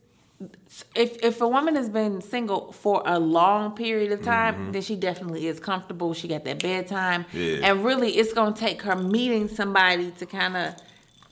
If 0.96 1.22
if 1.22 1.40
a 1.42 1.46
woman 1.48 1.76
has 1.76 1.88
been 1.90 2.22
single 2.22 2.72
for 2.72 3.02
a 3.04 3.18
long 3.18 3.74
period 3.76 4.10
of 4.12 4.22
time, 4.22 4.72
then 4.72 4.80
she 4.82 4.96
definitely 4.96 5.46
is 5.46 5.60
comfortable. 5.60 6.14
She 6.14 6.28
got 6.28 6.44
that 6.44 6.62
bedtime, 6.62 7.24
Mm-hmm. 7.24 7.62
Yeah. 7.62 7.70
and 7.70 7.84
really, 7.84 8.10
it's 8.12 8.32
gonna 8.32 8.56
take 8.56 8.80
her 8.82 8.96
meeting 8.96 9.48
somebody 9.48 10.10
to 10.12 10.24
kind 10.26 10.56
of 10.56 10.74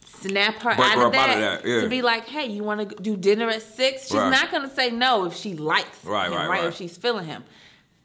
snap 0.05 0.57
her, 0.63 0.71
out, 0.73 0.77
her 0.77 1.07
of 1.07 1.15
up 1.15 1.15
out 1.15 1.27
that, 1.29 1.31
of 1.31 1.63
that, 1.63 1.69
yeah. 1.69 1.81
to 1.81 1.89
be 1.89 2.03
like, 2.03 2.27
"Hey, 2.29 2.47
you 2.51 2.63
want 2.65 2.87
to 2.91 2.95
do 3.03 3.17
dinner 3.17 3.49
at 3.49 3.63
6? 3.63 4.03
She's 4.03 4.13
Right. 4.15 4.31
not 4.31 4.53
gonna 4.53 4.69
say 4.71 4.91
no 4.91 5.25
if 5.25 5.35
she 5.35 5.55
likes 5.55 6.05
Right, 6.05 6.27
him, 6.27 6.35
right, 6.35 6.49
right? 6.49 6.61
right. 6.61 6.65
If 6.69 6.77
she's 6.77 6.97
feeling 6.99 7.25
him, 7.25 7.45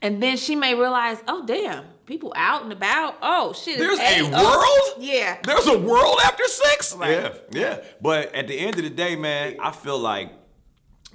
and 0.03 0.21
then 0.21 0.37
she 0.37 0.55
may 0.55 0.75
realize, 0.75 1.17
"Oh, 1.27 1.43
damn, 1.45 1.85
people 2.05 2.31
out 2.35 2.61
and 2.63 2.71
about. 2.71 3.15
Oh 3.21 3.53
shit, 3.53 3.79
There's 3.79 3.97
it's 3.97 4.01
a 4.01 4.19
eight. 4.19 4.31
Oh, 4.33 4.57
world? 4.93 5.03
yeah, 5.03 5.37
There's 5.43 5.65
a 5.67 5.77
world 5.79 6.19
after 6.25 6.43
six? 6.45 6.93
Right. 6.95 7.11
Yeah, 7.11 7.33
yeah. 7.51 7.77
But 8.01 8.35
at 8.35 8.47
the 8.47 8.59
end 8.59 8.77
of 8.77 8.83
the 8.83 8.89
day, 8.89 9.15
man, 9.15 9.55
I 9.59 9.71
feel 9.71 9.97
like 9.97 10.31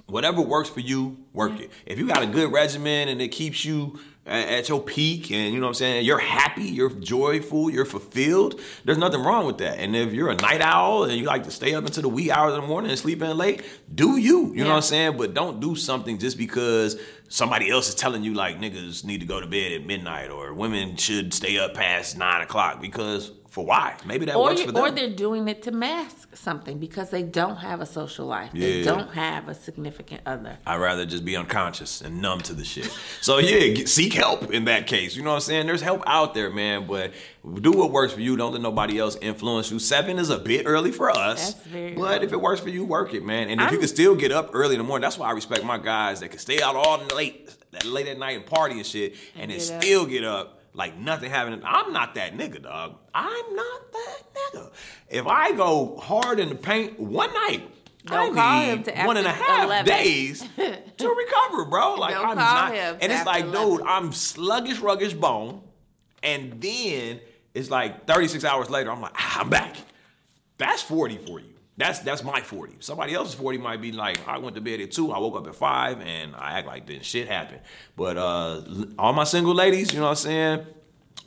whatever 0.09 0.41
works 0.41 0.69
for 0.69 0.79
you, 0.79 1.17
work 1.33 1.59
it. 1.59 1.71
If 1.85 1.99
you 1.99 2.07
got 2.07 2.23
a 2.23 2.27
good 2.27 2.51
regimen 2.51 3.09
and 3.09 3.21
it 3.21 3.29
keeps 3.29 3.63
you 3.63 3.99
at 4.25 4.69
your 4.69 4.81
peak 4.81 5.31
and 5.31 5.53
you 5.53 5.59
know 5.59 5.65
what 5.65 5.69
I'm 5.69 5.75
saying, 5.75 6.05
you're 6.05 6.19
happy, 6.19 6.65
you're 6.65 6.89
joyful, 6.89 7.69
you're 7.69 7.85
fulfilled, 7.85 8.59
there's 8.85 8.97
nothing 8.97 9.23
wrong 9.23 9.45
with 9.45 9.57
that. 9.57 9.79
And 9.79 9.95
if 9.95 10.13
you're 10.13 10.29
a 10.29 10.35
night 10.35 10.61
owl 10.61 11.05
and 11.05 11.13
you 11.13 11.25
like 11.25 11.43
to 11.45 11.51
stay 11.51 11.73
up 11.73 11.85
into 11.85 12.01
the 12.01 12.09
wee 12.09 12.29
hours 12.29 12.53
of 12.53 12.61
the 12.61 12.67
morning 12.67 12.91
and 12.91 12.99
sleep 12.99 13.21
in 13.21 13.37
late, 13.37 13.63
do 13.93 14.17
you. 14.17 14.53
You 14.53 14.63
know 14.63 14.69
what 14.69 14.75
I'm 14.77 14.81
saying? 14.83 15.17
But 15.17 15.33
don't 15.33 15.59
do 15.59 15.75
something 15.75 16.19
just 16.19 16.37
because 16.37 16.99
somebody 17.27 17.69
else 17.69 17.89
is 17.89 17.95
telling 17.95 18.23
you 18.23 18.33
like 18.33 18.59
niggas 18.59 19.03
need 19.03 19.21
to 19.21 19.25
go 19.25 19.39
to 19.39 19.47
bed 19.47 19.71
at 19.71 19.85
midnight 19.85 20.29
or 20.29 20.53
women 20.53 20.95
should 20.95 21.33
stay 21.33 21.57
up 21.57 21.73
past 21.73 22.17
nine 22.17 22.41
o'clock 22.41 22.81
because 22.81 23.31
for 23.49 23.65
why? 23.65 23.95
Maybe 24.05 24.25
that 24.25 24.35
or 24.35 24.43
works 24.43 24.59
you, 24.59 24.67
for 24.67 24.71
them. 24.71 24.83
or 24.83 24.91
they're 24.91 25.09
doing 25.09 25.47
it 25.47 25.63
to 25.63 25.71
mask 25.71 26.35
something 26.35 26.77
because 26.77 27.09
they 27.09 27.23
don't 27.23 27.55
have 27.57 27.81
a 27.81 27.85
social 27.85 28.25
life. 28.27 28.51
They 28.53 28.83
don't 28.83 29.09
have 29.13 29.47
a 29.49 29.55
significant 29.55 30.21
other. 30.25 30.57
I'd 30.67 30.77
rather 30.77 31.05
just 31.05 31.25
be 31.25 31.35
unconscious 31.35 32.01
and 32.01 32.21
numb 32.21 32.41
to 32.41 32.53
the 32.53 32.63
shit. 32.63 32.85
So 33.21 33.39
yeah, 33.39 33.73
get, 33.73 33.89
seek 33.89 34.13
help 34.13 34.51
in 34.53 34.65
that 34.65 34.85
case. 34.87 35.15
You 35.15 35.23
know 35.23 35.29
what 35.31 35.35
I'm 35.37 35.41
saying? 35.41 35.65
There's 35.67 35.81
help 35.81 36.03
out 36.05 36.33
there, 36.33 36.49
man. 36.51 36.85
But 36.87 37.11
do 37.61 37.71
what 37.71 37.91
works 37.91 38.13
for 38.13 38.21
you. 38.21 38.37
Don't 38.37 38.53
let 38.53 38.61
nobody 38.61 38.99
else 38.99 39.17
influence 39.21 39.71
you. 39.71 39.79
Seven 39.79 40.19
is 40.19 40.29
a 40.29 40.37
bit 40.37 40.63
early 40.67 40.91
for 40.91 41.09
us. 41.09 41.53
That's 41.53 41.67
very 41.67 41.93
But 41.95 42.17
early. 42.17 42.25
if 42.27 42.33
it 42.33 42.39
works 42.41 42.61
for 42.61 42.69
you, 42.69 42.85
work 42.85 43.13
it, 43.13 43.25
man. 43.25 43.49
And 43.49 43.59
if 43.61 43.71
you 43.71 43.77
I'm- 43.77 43.79
can 43.79 43.87
still 43.87 44.15
get 44.15 44.31
up 44.31 44.51
early 44.53 44.75
in 44.75 44.79
the 44.79 44.83
morning, 44.83 45.01
that's 45.01 45.17
why 45.17 45.27
I 45.27 45.31
respect 45.31 45.63
my 45.63 45.77
guys 45.79 46.19
that 46.19 46.29
can 46.29 46.39
stay 46.39 46.61
out 46.61 46.75
all 46.75 46.99
late, 47.15 47.49
late 47.85 48.07
at 48.07 48.19
night 48.19 48.37
and 48.37 48.45
party 48.45 48.75
and 48.75 48.85
shit, 48.85 49.15
and, 49.35 49.49
then 49.49 49.57
get 49.57 49.71
up. 49.71 49.81
still 49.83 50.05
get 50.05 50.23
up. 50.23 50.58
Like 50.79 50.97
nothing 50.97 51.29
happening. 51.29 51.61
I'm 51.65 51.91
not 51.91 52.15
that 52.15 52.37
nigga, 52.37 52.63
dog. 52.63 52.95
I'm 53.13 53.53
not 53.53 53.91
that 53.91 54.21
nigga. 54.33 54.71
If 55.09 55.27
I 55.27 55.51
go 55.51 55.97
hard 55.97 56.39
in 56.39 56.47
the 56.47 56.55
paint 56.55 56.97
one 56.97 57.33
night, 57.33 57.69
Don't 58.05 58.37
I 58.39 58.75
need 58.75 58.87
one 59.05 59.17
after 59.17 59.29
half 59.29 59.65
11. 59.65 59.85
days 59.85 60.39
to 60.39 61.09
recover, 61.17 61.65
bro. 61.65 61.95
Like 61.95 62.15
Don't 62.15 62.29
I'm 62.29 62.37
not, 62.37 62.73
and 62.73 63.11
it's 63.11 63.25
like, 63.25 63.43
11. 63.43 63.69
dude, 63.77 63.81
I'm 63.85 64.13
sluggish, 64.13 64.77
ruggish 64.79 65.19
bone, 65.19 65.61
and 66.23 66.61
then 66.61 67.19
it's 67.53 67.69
like 67.69 68.07
36 68.07 68.45
hours 68.45 68.69
later, 68.69 68.89
I'm 68.89 69.01
like, 69.01 69.11
ah, 69.17 69.41
I'm 69.41 69.49
back. 69.49 69.75
That's 70.57 70.81
40 70.81 71.17
for 71.17 71.41
you. 71.41 71.55
That's 71.79 71.99
that's 71.99 72.23
my 72.25 72.41
40. 72.41 72.75
Somebody 72.81 73.13
else's 73.13 73.35
40 73.35 73.57
might 73.57 73.81
be 73.81 73.93
like, 73.93 74.19
I 74.27 74.37
went 74.37 74.55
to 74.55 74.61
bed 74.61 74.81
at 74.81 74.91
two, 74.91 75.13
I 75.13 75.17
woke 75.17 75.37
up 75.37 75.47
at 75.47 75.55
five, 75.55 76.01
and 76.01 76.35
I 76.35 76.59
act 76.59 76.67
like 76.67 76.85
then 76.85 77.01
shit 77.01 77.29
happened. 77.29 77.61
But 77.95 78.17
uh 78.17 78.61
all 78.99 79.13
my 79.13 79.23
single 79.23 79.55
ladies, 79.55 79.93
you 79.93 79.99
know 79.99 80.05
what 80.07 80.09
I'm 80.09 80.15
saying? 80.17 80.65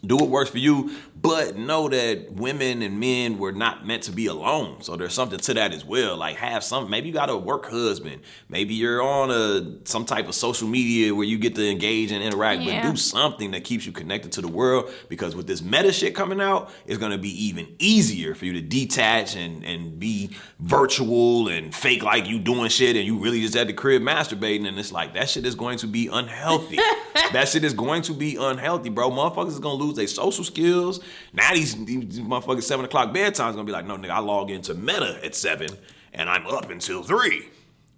Do 0.05 0.16
what 0.16 0.28
works 0.28 0.50
for 0.50 0.59
you, 0.59 0.90
but 1.14 1.57
know 1.57 1.88
that 1.88 2.32
women 2.32 2.82
and 2.82 2.98
men 2.98 3.38
were 3.38 3.53
not 3.53 3.86
meant 3.86 4.03
to 4.05 4.11
be 4.12 4.26
alone. 4.26 4.82
So 4.82 4.96
there's 4.96 5.14
something 5.14 5.38
to 5.38 5.55
that 5.55 5.72
as 5.72 5.84
well. 5.84 6.16
Like 6.16 6.36
have 6.36 6.64
some 6.64 6.90
maybe 6.90 7.07
you 7.09 7.14
got 7.14 7.30
a 7.30 7.36
work 7.36 7.66
husband. 7.70 8.22
Maybe 8.48 8.74
you're 8.74 9.00
on 9.00 9.30
a 9.30 9.86
some 9.86 10.05
type 10.05 10.26
of 10.28 10.34
social 10.34 10.66
media 10.66 11.14
where 11.14 11.24
you 11.24 11.38
get 11.38 11.55
to 11.55 11.70
engage 11.70 12.11
and 12.11 12.22
interact, 12.24 12.62
Yeah. 12.62 12.82
but 12.82 12.90
do 12.90 12.96
something 12.96 13.53
that 13.53 13.62
keeps 13.62 13.86
you 13.86 13.92
connected 13.92 14.32
to 14.32 14.40
the 14.40 14.48
world 14.48 14.90
because 15.09 15.36
with 15.36 15.46
this 15.46 15.62
meta 15.62 15.92
shit 15.92 16.16
coming 16.16 16.40
out, 16.40 16.70
it's 16.86 16.98
gonna 16.98 17.18
be 17.18 17.46
even 17.46 17.68
easier 17.78 18.34
for 18.34 18.44
you 18.44 18.55
to 18.55 18.61
detach 18.61 19.36
and, 19.36 19.64
and 19.64 20.00
be 20.00 20.30
virtual 20.59 21.46
and 21.48 21.72
fake 21.72 22.03
like 22.03 22.26
you 22.26 22.40
doing 22.40 22.68
shit 22.70 22.96
and 22.96 23.05
you 23.07 23.18
really 23.18 23.40
just 23.40 23.55
at 23.55 23.68
the 23.68 23.72
crib 23.72 24.03
masturbating 24.03 24.66
and 24.66 24.76
it's 24.78 24.90
like 24.90 25.14
that 25.14 25.28
shit 25.28 25.46
is 25.46 25.55
going 25.55 25.78
to 25.78 25.86
be 25.86 26.09
unhealthy. 26.09 26.76
that 27.32 27.48
shit 27.48 27.62
is 27.62 27.74
going 27.74 28.03
to 28.03 28.12
be 28.12 28.34
unhealthy, 28.36 28.88
bro. 28.88 29.09
Motherfuckers 29.11 29.48
is 29.48 29.59
gonna 29.61 29.74
lose 29.74 29.91
their 29.97 30.07
social 30.07 30.45
skills. 30.45 31.01
Now 31.32 31.53
these, 31.55 31.74
these 31.84 32.20
motherfuckers 32.20 32.62
seven 32.64 32.84
o'clock 32.84 33.12
bedtime 33.12 33.51
is 33.51 33.57
gonna 33.57 33.66
be 33.66 33.72
like, 33.72 33.86
no 33.86 33.97
nigga, 33.97 34.11
I 34.11 34.18
log 34.20 34.51
into 34.51 34.74
Meta 34.74 35.20
at 35.24 35.34
seven 35.34 35.68
and 36.12 36.28
I'm 36.28 36.47
up 36.47 36.70
until 36.70 37.03
three. 37.03 37.49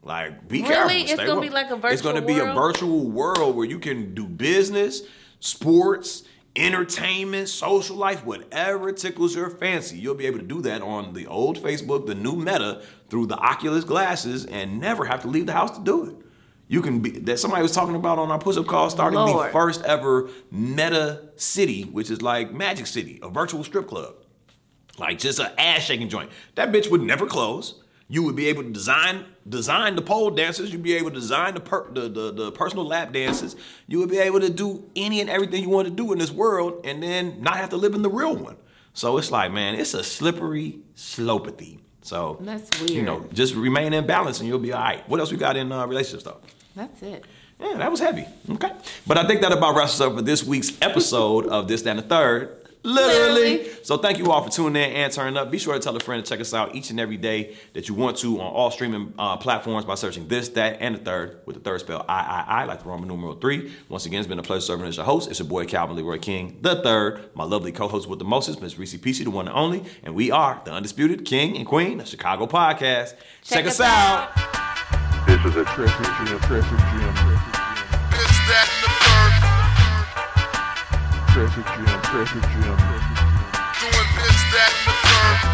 Like, 0.03 0.49
be 0.49 0.63
Really? 0.63 1.05
careful. 1.05 1.13
It's 1.15 1.25
gonna 1.25 1.41
be 1.41 1.51
like 1.51 1.71
a 1.71 1.77
virtual. 1.77 1.91
It's 1.93 2.03
gonna 2.03 2.23
be 2.23 2.39
a 2.39 2.53
virtual 2.53 3.11
world 3.11 3.57
where 3.57 3.67
you 3.67 3.79
can 3.79 4.15
do 4.15 4.27
business, 4.27 5.03
sports, 5.41 6.25
entertainment, 6.57 7.49
social 7.49 7.97
life, 7.97 8.25
whatever 8.25 8.93
tickles 8.93 9.35
your 9.35 9.51
fancy. 9.51 9.99
You'll 9.99 10.15
be 10.15 10.27
able 10.27 10.39
to 10.39 10.45
do 10.45 10.61
that 10.63 10.83
on 10.83 11.15
the 11.15 11.27
old 11.27 11.59
Facebook, 11.59 12.07
the 12.07 12.15
new 12.15 12.37
Meta, 12.37 12.83
through 13.09 13.27
the 13.27 13.37
Oculus 13.37 13.85
glasses, 13.85 14.45
and 14.47 14.81
never 14.81 15.05
have 15.05 15.23
to 15.23 15.29
leave 15.29 15.47
the 15.47 15.53
house 15.53 15.77
to 15.77 15.83
do 15.83 16.05
it. 16.11 16.17
You 16.67 16.81
can 16.81 17.01
be 17.01 17.11
that 17.11 17.39
somebody 17.39 17.63
was 17.63 17.73
talking 17.73 17.95
about 17.95 18.19
on 18.19 18.31
our 18.31 18.39
push-up 18.39 18.67
call, 18.67 18.89
starting 18.91 19.19
Lord. 19.19 19.49
the 19.49 19.53
first 19.53 19.83
ever 19.85 20.31
Meta 20.51 21.29
City, 21.37 21.83
which 21.83 22.11
is 22.11 22.23
like 22.23 22.53
Magic 22.53 22.87
City, 22.87 23.21
a 23.23 23.29
virtual 23.29 23.63
strip 23.65 23.87
club 23.87 24.15
like 24.99 25.19
just 25.19 25.39
an 25.39 25.51
ass 25.59 25.83
shaking 25.83 26.09
joint. 26.09 26.31
That 26.55 26.73
bitch 26.73 26.91
would 26.91 27.03
never 27.03 27.27
close. 27.27 27.81
You 28.09 28.23
would 28.25 28.37
be 28.37 28.47
able 28.47 28.63
to 28.63 28.71
design 28.71 29.25
design 29.49 29.97
the 29.97 30.03
pole 30.03 30.31
dances. 30.31 30.71
You'd 30.71 30.83
be 30.83 30.95
able 30.95 31.11
to 31.11 31.17
design 31.17 31.55
the, 31.55 31.61
per, 31.61 31.91
the, 31.91 32.09
the 32.09 32.33
the 32.33 32.53
personal 32.53 32.87
lap 32.87 33.13
dances. 33.13 33.57
You 33.87 33.99
would 33.99 34.11
be 34.11 34.19
able 34.19 34.41
to 34.41 34.51
do 34.51 34.91
any 34.95 35.21
and 35.21 35.31
everything 35.31 35.63
you 35.63 35.71
want 35.71 35.89
to 35.89 35.95
do 35.95 36.13
in 36.13 36.19
this 36.19 36.31
world, 36.31 36.85
and 36.85 37.03
then 37.03 37.41
not 37.43 37.57
have 37.57 37.71
to 37.71 37.77
live 37.77 37.95
in 37.95 38.03
the 38.03 38.11
real 38.11 38.37
one. 38.37 38.57
So 38.93 39.19
it's 39.19 39.31
like, 39.31 39.53
man, 39.53 39.75
it's 39.75 39.95
a 39.95 40.05
slippery 40.05 40.81
slopathy. 40.95 41.81
So 42.05 42.37
That's 42.41 42.83
You 42.83 43.03
know, 43.03 43.27
just 43.33 43.55
remain 43.55 43.95
in 43.95 44.07
balance, 44.07 44.39
and 44.39 44.47
you'll 44.47 44.59
be 44.59 44.73
all 44.73 44.83
right. 44.83 45.09
What 45.09 45.21
else 45.21 45.33
we 45.33 45.39
got 45.39 45.57
in 45.57 45.73
uh, 45.73 45.87
relationships 45.87 46.23
though? 46.23 46.37
That's 46.77 47.03
it. 47.03 47.25
Yeah, 47.59 47.79
that 47.79 47.91
was 47.91 47.99
heavy. 47.99 48.27
Okay. 48.51 48.71
But 49.07 49.17
I 49.17 49.27
think 49.27 49.41
that 49.41 49.53
about 49.53 49.75
wraps 49.75 49.95
us 49.95 50.01
up 50.03 50.15
for 50.15 50.23
this 50.23 50.45
week's 50.45 50.73
episode 50.83 51.47
of 51.47 51.67
This, 51.67 51.81
That, 51.83 51.91
and 51.91 51.99
the 52.01 52.03
Third. 52.03 52.64
Literally. 52.85 53.59
Literally. 53.59 53.71
So 53.83 53.97
thank 53.97 54.19
you 54.19 54.31
all 54.31 54.43
for 54.43 54.51
tuning 54.51 54.83
in 54.83 54.91
and 54.91 55.13
turning 55.13 55.37
up. 55.39 55.51
Be 55.51 55.59
sure 55.59 55.73
to 55.73 55.81
tell 55.81 55.97
a 55.97 56.01
friend 56.01 56.23
to 56.23 56.29
check 56.29 56.41
us 56.41 56.53
out 56.53 56.75
each 56.75 56.91
and 56.91 57.01
every 57.01 57.17
day 57.17 57.57
that 57.73 57.89
you 57.89 57.95
want 57.95 58.19
to 58.19 58.41
on 58.41 58.47
all 58.47 58.71
streaming 58.71 59.15
uh, 59.19 59.39
platforms 59.39 59.87
by 59.87 59.95
searching 59.95 60.29
This, 60.29 60.51
That, 60.51 60.77
and 60.81 60.95
the 60.95 60.99
Third 60.99 61.41
with 61.47 61.57
the 61.57 61.63
third 61.63 61.81
spell 61.81 62.05
I, 62.09 62.21
I, 62.21 62.61
I, 62.61 62.65
like 62.65 62.83
the 62.83 62.89
Roman 62.89 63.09
numeral 63.09 63.35
three. 63.35 63.73
Once 63.89 64.05
again, 64.05 64.21
it's 64.21 64.29
been 64.29 64.39
a 64.39 64.43
pleasure 64.43 64.61
serving 64.61 64.87
as 64.87 64.97
your 64.97 65.07
host. 65.07 65.31
It's 65.31 65.39
your 65.39 65.49
boy 65.49 65.65
Calvin 65.65 65.97
Leroy 65.97 66.19
King, 66.19 66.59
the 66.61 66.77
third. 66.83 67.31
My 67.35 67.45
lovely 67.45 67.73
co-host 67.73 68.07
with 68.09 68.19
the 68.19 68.25
mostest, 68.27 68.61
Miss 68.61 68.75
Rici 68.75 68.99
Pieci, 68.99 69.25
the 69.25 69.31
one 69.31 69.49
and 69.49 69.57
only. 69.57 69.85
And 70.03 70.15
we 70.15 70.31
are 70.31 70.61
the 70.65 70.73
undisputed 70.73 71.25
king 71.25 71.57
and 71.57 71.67
queen 71.67 72.01
of 72.01 72.09
Chicago 72.09 72.47
podcast. 72.47 73.15
Check, 73.43 73.65
us 73.67 73.81
out. 73.81 74.35
This 75.27 75.43
is 75.45 75.57
a 75.57 75.65
Treasure 81.35 81.63
Jam, 81.63 82.01
Treasure 82.03 82.41
Jam, 82.43 82.77
Treasure 82.79 83.15
Jam. 83.17 83.35
Doing 83.81 84.09
this, 84.15 84.39
that, 84.55 84.71
and 84.71 84.87
the 84.87 85.49
third. 85.49 85.54